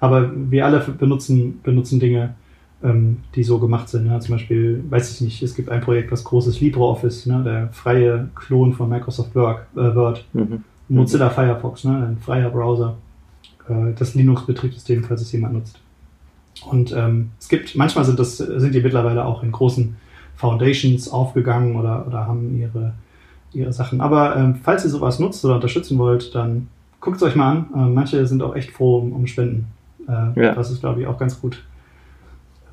Aber 0.00 0.30
wir 0.34 0.66
alle 0.66 0.80
benutzen, 0.80 1.60
benutzen 1.62 2.00
Dinge, 2.00 2.34
ähm, 2.82 3.18
die 3.36 3.44
so 3.44 3.60
gemacht 3.60 3.88
sind. 3.88 4.06
Ne? 4.06 4.18
Zum 4.18 4.34
Beispiel, 4.34 4.82
weiß 4.90 5.12
ich 5.12 5.20
nicht, 5.20 5.42
es 5.44 5.54
gibt 5.54 5.68
ein 5.68 5.80
Projekt, 5.80 6.10
was 6.10 6.24
großes 6.24 6.60
LibreOffice, 6.60 7.26
ne? 7.26 7.42
der 7.44 7.68
freie 7.68 8.30
Klon 8.34 8.72
von 8.72 8.88
Microsoft 8.88 9.34
Word, 9.36 9.60
äh, 9.76 9.94
Word. 9.94 10.24
Mhm. 10.32 10.64
Mozilla 10.88 11.30
Firefox, 11.30 11.84
ne? 11.84 12.08
ein 12.08 12.18
freier 12.18 12.50
Browser 12.50 12.96
äh, 13.68 13.92
das 13.98 14.14
Linux-Betriebssystem, 14.14 15.04
falls 15.04 15.22
es 15.22 15.32
jemand 15.32 15.54
nutzt. 15.54 15.80
Und 16.70 16.92
ähm, 16.92 17.30
es 17.38 17.48
gibt, 17.48 17.76
manchmal 17.76 18.04
sind 18.04 18.18
das, 18.18 18.38
sind 18.38 18.74
die 18.74 18.80
mittlerweile 18.80 19.24
auch 19.24 19.42
in 19.42 19.52
großen 19.52 19.96
Foundations 20.36 21.08
aufgegangen 21.08 21.76
oder, 21.76 22.06
oder 22.06 22.26
haben 22.26 22.58
ihre, 22.58 22.94
ihre 23.52 23.72
Sachen. 23.72 24.00
Aber 24.00 24.36
ähm, 24.36 24.56
falls 24.62 24.84
ihr 24.84 24.90
sowas 24.90 25.18
nutzt 25.18 25.44
oder 25.44 25.56
unterstützen 25.56 25.98
wollt, 25.98 26.34
dann 26.34 26.68
guckt 27.00 27.16
es 27.16 27.22
euch 27.22 27.36
mal 27.36 27.50
an. 27.50 27.66
Äh, 27.74 27.88
manche 27.92 28.26
sind 28.26 28.42
auch 28.42 28.54
echt 28.54 28.70
froh 28.70 28.98
um, 28.98 29.12
um 29.12 29.26
Spenden. 29.26 29.66
Äh, 30.08 30.40
ja. 30.40 30.54
Das 30.54 30.70
ist, 30.70 30.80
glaube 30.80 31.00
ich, 31.00 31.06
auch 31.06 31.18
ganz 31.18 31.40
gut. 31.40 31.62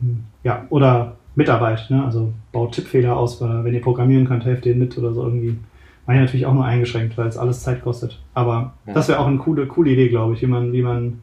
Ähm, 0.02 0.24
ja, 0.44 0.66
oder 0.70 1.16
Mitarbeit, 1.36 1.90
ne? 1.90 2.04
also 2.06 2.32
baut 2.52 2.74
Tippfehler 2.74 3.18
aus, 3.18 3.42
weil 3.42 3.64
wenn 3.64 3.74
ihr 3.74 3.82
programmieren 3.82 4.28
könnt, 4.28 4.46
helft 4.46 4.66
ihr 4.66 4.76
mit 4.76 4.98
oder 4.98 5.14
so 5.14 5.24
irgendwie. 5.24 5.58
Meine 6.06 6.22
natürlich 6.22 6.46
auch 6.46 6.54
nur 6.54 6.66
eingeschränkt, 6.66 7.18
weil 7.18 7.28
es 7.28 7.38
alles 7.38 7.64
Zeit 7.64 7.82
kostet. 7.82 8.20
Aber 8.34 8.74
ja. 8.86 8.94
das 8.94 9.08
wäre 9.08 9.20
auch 9.20 9.28
eine 9.28 9.38
coole, 9.38 9.68
coole 9.68 9.92
Idee, 9.92 10.10
glaube 10.10 10.34
ich, 10.34 10.42
wie 10.42 10.48
man, 10.48 10.74
wie 10.74 10.82
man, 10.82 11.22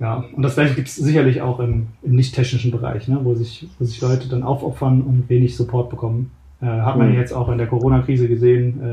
ja, 0.00 0.24
und 0.32 0.42
das 0.42 0.54
gleiche 0.54 0.74
gibt 0.74 0.88
es 0.88 0.96
sicherlich 0.96 1.42
auch 1.42 1.60
im, 1.60 1.88
im 2.02 2.16
nicht-technischen 2.16 2.70
Bereich, 2.70 3.08
ne, 3.08 3.20
wo 3.22 3.34
sich, 3.34 3.68
wo 3.78 3.84
sich 3.84 4.00
Leute 4.00 4.28
dann 4.28 4.42
aufopfern 4.42 5.02
und 5.02 5.28
wenig 5.28 5.56
Support 5.56 5.90
bekommen. 5.90 6.30
Äh, 6.62 6.66
hat 6.66 6.96
man 6.96 7.10
mhm. 7.10 7.16
jetzt 7.16 7.32
auch 7.32 7.50
in 7.50 7.58
der 7.58 7.66
Corona-Krise 7.66 8.28
gesehen, 8.28 8.80
äh, 8.82 8.86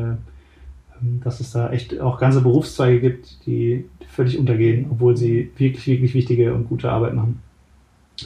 ähm, 1.01 1.21
dass 1.23 1.39
es 1.39 1.51
da 1.51 1.71
echt 1.71 1.99
auch 2.01 2.19
ganze 2.19 2.41
Berufszweige 2.41 2.99
gibt, 2.99 3.45
die 3.45 3.85
völlig 4.09 4.37
untergehen, 4.37 4.87
obwohl 4.91 5.15
sie 5.15 5.51
wirklich, 5.57 5.87
wirklich 5.87 6.13
wichtige 6.13 6.53
und 6.53 6.67
gute 6.67 6.91
Arbeit 6.91 7.13
machen, 7.13 7.41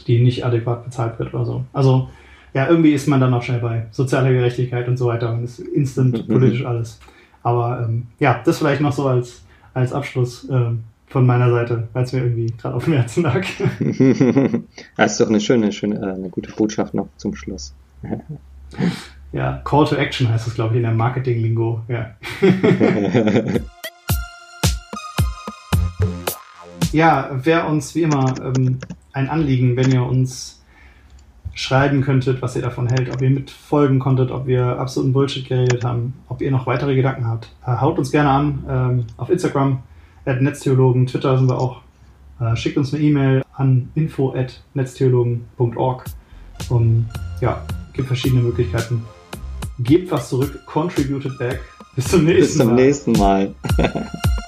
die 0.07 0.19
nicht 0.21 0.45
adäquat 0.45 0.85
bezahlt 0.85 1.19
wird 1.19 1.33
oder 1.33 1.45
so. 1.45 1.63
Also 1.73 2.09
ja, 2.57 2.67
irgendwie 2.67 2.91
ist 2.93 3.07
man 3.07 3.21
dann 3.21 3.31
auch 3.35 3.43
schnell 3.43 3.59
bei 3.59 3.85
sozialer 3.91 4.31
Gerechtigkeit 4.31 4.87
und 4.87 4.97
so 4.97 5.05
weiter 5.05 5.31
und 5.31 5.43
ist 5.43 5.59
instant 5.59 6.27
politisch 6.27 6.65
alles. 6.65 6.99
Aber 7.43 7.85
ähm, 7.85 8.07
ja, 8.17 8.41
das 8.43 8.57
vielleicht 8.57 8.81
noch 8.81 8.93
so 8.93 9.07
als, 9.07 9.43
als 9.75 9.93
Abschluss 9.93 10.49
ähm, 10.49 10.79
von 11.05 11.27
meiner 11.27 11.51
Seite, 11.51 11.87
weil 11.93 12.03
es 12.03 12.13
mir 12.13 12.23
irgendwie 12.23 12.47
gerade 12.57 12.73
auf 12.75 12.85
dem 12.85 12.93
Herzen 12.93 13.21
lag. 13.21 13.45
das 14.97 15.11
ist 15.11 15.21
doch 15.21 15.29
eine 15.29 15.39
schöne, 15.39 15.71
schöne, 15.71 15.97
äh, 15.97 16.15
eine 16.15 16.29
gute 16.29 16.51
Botschaft 16.51 16.95
noch 16.95 17.09
zum 17.17 17.35
Schluss. 17.35 17.75
ja, 19.31 19.61
Call 19.63 19.85
to 19.85 19.95
Action 19.95 20.27
heißt 20.27 20.47
es, 20.47 20.55
glaube 20.55 20.71
ich, 20.73 20.77
in 20.77 20.83
der 20.83 20.93
Marketing-Lingo. 20.93 21.83
Ja. 21.89 22.15
ja, 26.91 27.29
wäre 27.33 27.67
uns 27.67 27.93
wie 27.93 28.01
immer 28.01 28.33
ähm, 28.41 28.79
ein 29.13 29.29
Anliegen, 29.29 29.77
wenn 29.77 29.91
ihr 29.91 30.01
uns 30.01 30.56
schreiben 31.57 32.01
könntet, 32.01 32.43
was 32.43 32.55
ihr 32.55 32.61
davon 32.61 32.87
hält, 32.87 33.11
ob 33.11 33.19
ihr 33.19 33.31
mitfolgen 33.31 33.97
konntet, 33.97 34.29
ob 34.29 34.45
wir 34.45 34.79
absoluten 34.79 35.11
Bullshit 35.11 35.47
geredet 35.47 35.83
haben, 35.83 36.13
ob 36.29 36.39
ihr 36.41 36.51
noch 36.51 36.67
weitere 36.67 36.95
Gedanken 36.95 37.27
habt. 37.27 37.49
Äh, 37.65 37.77
haut 37.81 37.97
uns 37.97 38.11
gerne 38.11 38.29
an 38.29 38.63
ähm, 38.69 39.05
auf 39.17 39.31
Instagram, 39.31 39.79
at 40.25 40.39
Netztheologen, 40.39 41.07
Twitter 41.07 41.35
sind 41.35 41.49
wir 41.49 41.59
auch. 41.59 41.81
Äh, 42.39 42.55
schickt 42.55 42.77
uns 42.77 42.93
eine 42.93 43.01
E-Mail 43.03 43.43
an 43.55 43.89
info 43.95 44.35
at 44.35 44.61
netztheologen.org. 44.75 46.05
Und 46.69 47.09
ja, 47.41 47.63
gibt 47.93 48.07
verschiedene 48.07 48.43
Möglichkeiten. 48.43 49.03
Gebt 49.79 50.11
was 50.11 50.29
zurück, 50.29 50.63
contributed 50.67 51.39
back. 51.39 51.59
Bis 51.95 52.07
zum 52.07 52.25
nächsten 52.25 52.41
Bis 52.41 52.57
zum 52.57 52.67
Mal. 52.67 52.75
nächsten 52.75 53.11
Mal. 53.13 53.55